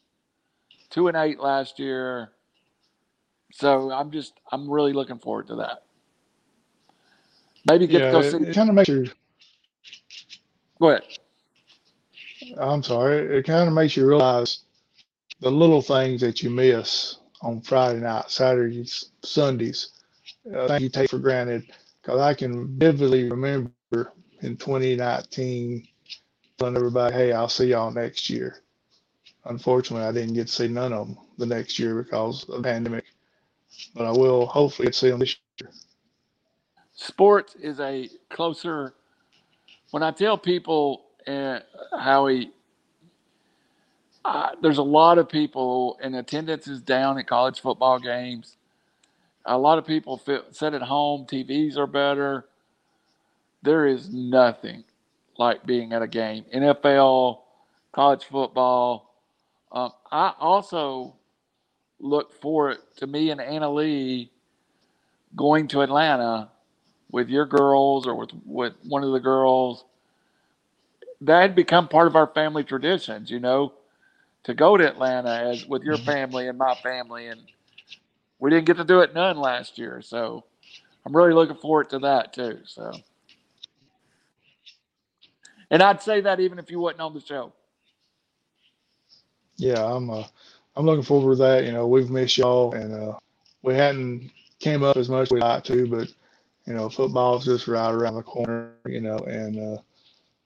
two 0.91 1.09
and 1.09 1.17
eight 1.17 1.41
last 1.41 1.79
year. 1.79 2.31
So 3.53 3.91
I'm 3.91 4.11
just 4.11 4.35
I'm 4.51 4.71
really 4.71 4.93
looking 4.93 5.19
forward 5.19 5.47
to 5.49 5.57
that. 5.57 5.83
Maybe 7.69 7.87
get 7.87 8.01
yeah, 8.01 8.07
to 8.07 8.13
go 8.13 8.19
it, 8.21 8.31
see. 8.31 8.37
it 8.49 8.55
kind 8.55 8.69
of 8.69 8.75
makes 8.75 8.89
your 8.89 9.07
Go 10.81 10.91
ahead. 10.91 11.03
I'm 12.59 12.83
sorry. 12.83 13.39
It 13.39 13.47
kind 13.47 13.69
of 13.69 13.75
makes 13.75 13.97
you 13.97 14.07
realize 14.07 14.61
the 15.41 15.51
little 15.51 15.81
things 15.81 16.21
that 16.21 16.43
you 16.43 16.51
miss 16.51 17.19
on 17.41 17.61
Friday 17.61 18.01
night, 18.01 18.31
Saturdays, 18.31 19.11
Sundays, 19.23 19.94
uh, 20.53 20.69
things 20.69 20.83
you 20.83 20.89
take 20.89 21.11
for 21.11 21.19
granted. 21.19 21.65
Because 22.03 22.21
I 22.21 22.35
can 22.35 22.79
vividly 22.79 23.31
remember 23.31 23.71
in 24.41 24.57
2019 24.57 25.87
telling 26.59 26.77
everybody, 26.77 27.15
"Hey, 27.15 27.33
I'll 27.33 27.49
see 27.49 27.67
y'all 27.69 27.91
next 27.91 28.29
year." 28.29 28.63
Unfortunately, 29.47 30.07
I 30.07 30.13
didn't 30.13 30.35
get 30.35 30.47
to 30.47 30.53
see 30.53 30.69
none 30.69 30.93
of 30.93 31.07
them 31.07 31.19
the 31.39 31.47
next 31.47 31.79
year 31.79 32.03
because 32.03 32.49
of 32.49 32.57
the 32.57 32.63
pandemic, 32.63 33.05
but 33.95 34.05
I 34.05 34.11
will 34.11 34.47
hopefully 34.47 34.93
see 34.93 35.11
them 35.11 35.21
this 35.21 35.37
year. 35.61 35.71
Sports 36.95 37.55
is 37.57 37.81
a 37.81 38.09
closer. 38.31 38.95
When 39.91 40.03
I 40.03 40.13
tell 40.13 40.39
people 40.39 41.05
uh, 41.27 41.61
how 41.99 42.27
he, 42.29 42.51
uh, 44.25 44.51
there's 44.63 44.79
a 44.79 44.83
lot 44.83 45.19
of 45.19 45.29
people, 45.29 45.99
and 46.03 46.17
attendance 46.17 46.67
is 46.67 46.81
down 46.81 47.19
at 47.19 47.27
college 47.27 47.61
football 47.61 47.99
games. 47.99 48.57
A 49.47 49.59
lot 49.59 49.79
of 49.79 49.87
people 49.87 50.17
feel, 50.17 50.43
sit 50.51 50.75
at 50.75 50.83
home. 50.83 51.27
TVs 51.27 51.77
are 51.77 51.87
better. 51.87 52.47
There 53.63 53.87
is 53.87 54.11
nothing 54.13 54.85
like 55.39 55.65
being 55.67 55.93
at 55.93 56.03
a 56.03 56.07
game. 56.07 56.45
NFL, 56.55 57.41
college 57.93 58.25
football. 58.25 59.15
Um, 59.73 59.91
I 60.11 60.33
also 60.39 61.15
look 62.01 62.33
forward 62.41 62.79
to 62.97 63.07
me 63.07 63.31
and 63.31 63.41
Anna 63.41 63.71
Lee 63.71 64.31
going 65.37 65.69
to 65.69 65.81
Atlanta 65.81 66.51
with 67.11 67.29
your 67.29 67.47
girls 67.47 68.07
or 68.07 68.15
with, 68.15 68.31
with 68.45 68.75
one 68.83 69.03
of 69.03 69.13
the 69.13 69.21
girls. 69.21 69.85
That 71.21 71.41
had 71.41 71.55
become 71.55 71.89
part 71.89 72.07
of 72.07 72.17
our 72.17 72.27
family 72.27 72.65
traditions, 72.65 73.31
you 73.31 73.41
know, 73.41 73.73
to 74.45 74.55
go 74.55 74.77
to 74.77 74.87
Atlanta 74.87 75.31
as 75.31 75.67
with 75.67 75.83
your 75.83 75.97
family 75.97 76.49
and 76.49 76.59
my 76.59 76.75
family. 76.83 77.29
And 77.29 77.41
we 78.45 78.51
didn't 78.51 78.67
get 78.67 78.77
to 78.77 78.85
do 78.85 79.01
it 79.01 79.15
none 79.15 79.39
last 79.39 79.79
year. 79.79 80.03
So 80.03 80.45
I'm 81.07 81.17
really 81.17 81.33
looking 81.33 81.57
forward 81.57 81.89
to 81.91 81.99
that 82.01 82.35
too. 82.35 82.59
So. 82.67 82.93
And 85.71 85.83
I'd 85.83 86.03
say 86.03 86.21
that 86.21 86.41
even 86.41 86.59
if 86.59 86.71
you 86.71 86.79
wasn't 86.79 87.01
on 87.01 87.15
the 87.15 87.23
show. 87.23 87.55
Yeah, 89.57 89.83
I'm 89.83 90.11
uh, 90.11 90.25
I'm 90.77 90.85
looking 90.85 91.05
forward 91.05 91.37
to 91.37 91.43
that. 91.43 91.65
You 91.65 91.73
know, 91.73 91.87
we've 91.87 92.11
missed 92.11 92.37
y'all, 92.37 92.75
and 92.75 92.93
uh, 92.93 93.19
we 93.63 93.73
hadn't 93.73 94.31
came 94.59 94.83
up 94.83 94.99
as 94.99 95.09
much 95.09 95.29
as 95.29 95.31
we 95.31 95.41
like 95.41 95.65
to, 95.65 95.87
but 95.87 96.13
you 96.67 96.75
know, 96.75 96.91
football's 96.91 97.47
just 97.47 97.67
right 97.67 97.95
around 97.95 98.17
the 98.17 98.23
corner. 98.23 98.73
You 98.87 99.01
know, 99.01 99.17
and 99.21 99.59
uh, 99.59 99.81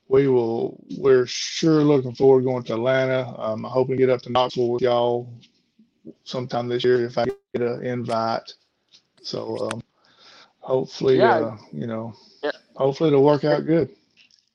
we 0.06 0.28
will. 0.28 0.78
We're 0.98 1.26
sure 1.26 1.82
looking 1.82 2.14
forward 2.14 2.44
going 2.44 2.62
to 2.64 2.74
Atlanta. 2.74 3.34
Um, 3.40 3.66
I 3.66 3.70
hope 3.70 3.88
we 3.88 3.96
get 3.96 4.08
up 4.08 4.22
to 4.22 4.30
Knoxville 4.30 4.70
with 4.70 4.82
y'all 4.82 5.28
sometime 6.24 6.68
this 6.68 6.84
year 6.84 7.04
if 7.04 7.18
I 7.18 7.26
get 7.26 7.62
an 7.62 7.84
invite. 7.84 8.54
So 9.22 9.70
um, 9.72 9.82
hopefully, 10.60 11.18
Yeah. 11.18 11.34
uh, 11.38 11.56
you 11.72 11.86
know, 11.86 12.14
Yeah. 12.42 12.52
hopefully 12.76 13.08
it'll 13.08 13.24
work 13.24 13.44
out 13.44 13.66
good. 13.66 13.90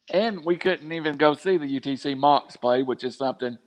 And 0.09 0.43
we 0.45 0.57
couldn't 0.57 0.91
even 0.91 1.17
go 1.17 1.33
see 1.33 1.57
the 1.57 1.65
UTC 1.79 2.15
Mocs 2.15 2.59
play, 2.59 2.83
which 2.83 3.03
is 3.03 3.17
something 3.17 3.57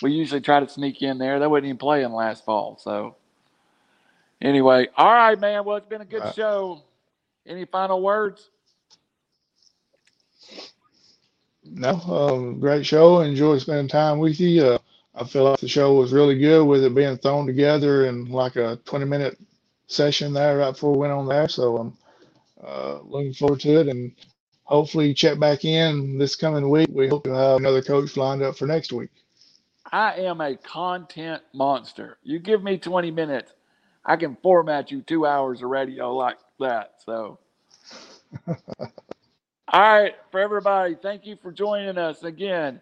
we 0.00 0.12
usually 0.12 0.40
try 0.40 0.60
to 0.60 0.68
sneak 0.68 1.02
in 1.02 1.18
there. 1.18 1.38
They 1.38 1.46
wasn't 1.46 1.66
even 1.66 1.78
playing 1.78 2.12
last 2.12 2.44
fall. 2.44 2.78
So, 2.80 3.16
anyway, 4.40 4.88
all 4.96 5.12
right, 5.12 5.38
man. 5.38 5.64
Well, 5.64 5.76
it's 5.76 5.88
been 5.88 6.00
a 6.00 6.06
good 6.06 6.22
Right. 6.22 6.34
show. 6.34 6.82
Any 7.46 7.64
final 7.64 8.02
words? 8.02 8.50
No, 11.64 11.90
um, 11.90 12.60
great 12.60 12.86
show. 12.86 13.20
Enjoy 13.20 13.58
spending 13.58 13.88
time 13.88 14.18
with 14.18 14.40
you. 14.40 14.64
Uh, 14.64 14.78
I 15.18 15.24
feel 15.24 15.44
like 15.44 15.60
the 15.60 15.68
show 15.68 15.94
was 15.94 16.12
really 16.12 16.38
good 16.38 16.64
with 16.64 16.84
it 16.84 16.94
being 16.94 17.18
thrown 17.18 17.46
together 17.46 18.06
in 18.06 18.26
like 18.30 18.56
a 18.56 18.78
20 18.84 19.04
minute 19.04 19.38
session 19.88 20.32
there 20.32 20.58
right 20.58 20.70
before 20.72 20.92
we 20.92 20.98
went 20.98 21.12
on 21.12 21.26
there. 21.28 21.48
So 21.48 21.76
I'm 21.78 21.98
uh, 22.64 23.00
looking 23.02 23.34
forward 23.34 23.60
to 23.60 23.80
it 23.80 23.88
and 23.88 24.12
hopefully 24.64 25.14
check 25.14 25.38
back 25.40 25.64
in 25.64 26.18
this 26.18 26.36
coming 26.36 26.70
week. 26.70 26.88
We 26.92 27.08
hope 27.08 27.24
to 27.24 27.34
have 27.34 27.56
another 27.58 27.82
coach 27.82 28.16
lined 28.16 28.42
up 28.42 28.56
for 28.56 28.66
next 28.66 28.92
week. 28.92 29.10
I 29.90 30.14
am 30.16 30.40
a 30.40 30.56
content 30.56 31.42
monster. 31.54 32.18
You 32.22 32.38
give 32.38 32.62
me 32.62 32.78
20 32.78 33.10
minutes, 33.10 33.54
I 34.04 34.16
can 34.16 34.36
format 34.42 34.90
you 34.90 35.02
two 35.02 35.26
hours 35.26 35.62
of 35.62 35.70
radio 35.70 36.14
like 36.14 36.38
that. 36.60 36.94
So, 37.04 37.38
all 38.48 38.56
right, 39.72 40.14
for 40.30 40.40
everybody, 40.40 40.96
thank 41.00 41.26
you 41.26 41.36
for 41.42 41.52
joining 41.52 41.98
us 41.98 42.22
again. 42.22 42.80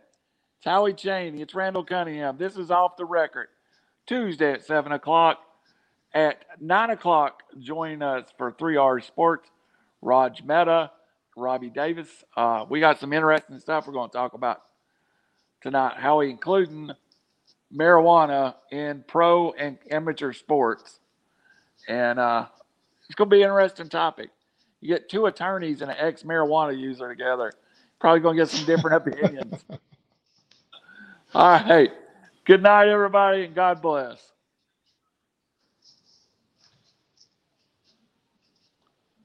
Howie 0.66 0.94
Cheney, 0.94 1.42
it's 1.42 1.54
Randall 1.54 1.84
Cunningham. 1.84 2.38
This 2.38 2.56
is 2.56 2.72
off 2.72 2.96
the 2.96 3.04
record. 3.04 3.46
Tuesday 4.04 4.52
at 4.52 4.66
7 4.66 4.90
o'clock. 4.90 5.38
At 6.12 6.44
9 6.60 6.90
o'clock, 6.90 7.44
join 7.60 8.02
us 8.02 8.28
for 8.36 8.50
3 8.50 8.76
hours 8.76 9.04
sports. 9.04 9.48
Raj 10.02 10.42
Mehta, 10.42 10.90
Robbie 11.36 11.70
Davis. 11.70 12.08
Uh, 12.36 12.64
we 12.68 12.80
got 12.80 12.98
some 12.98 13.12
interesting 13.12 13.60
stuff 13.60 13.86
we're 13.86 13.92
going 13.92 14.10
to 14.10 14.16
talk 14.16 14.34
about 14.34 14.60
tonight, 15.62 15.98
Howie, 15.98 16.30
including 16.30 16.90
marijuana 17.72 18.56
in 18.72 19.04
pro 19.06 19.52
and 19.52 19.78
amateur 19.88 20.32
sports. 20.32 20.98
And 21.86 22.18
uh, 22.18 22.46
it's 23.08 23.14
going 23.14 23.30
to 23.30 23.36
be 23.36 23.42
an 23.42 23.50
interesting 23.50 23.88
topic. 23.88 24.30
You 24.80 24.88
get 24.88 25.08
two 25.08 25.26
attorneys 25.26 25.80
and 25.80 25.92
an 25.92 25.96
ex 25.96 26.24
marijuana 26.24 26.76
user 26.76 27.08
together, 27.08 27.52
probably 28.00 28.18
going 28.18 28.36
to 28.36 28.42
get 28.42 28.50
some 28.50 28.66
different 28.66 28.96
opinions. 29.14 29.64
All 31.34 31.60
right. 31.64 31.92
Good 32.46 32.62
night, 32.62 32.88
everybody, 32.88 33.44
and 33.44 33.54
God 33.54 33.82
bless. 33.82 34.18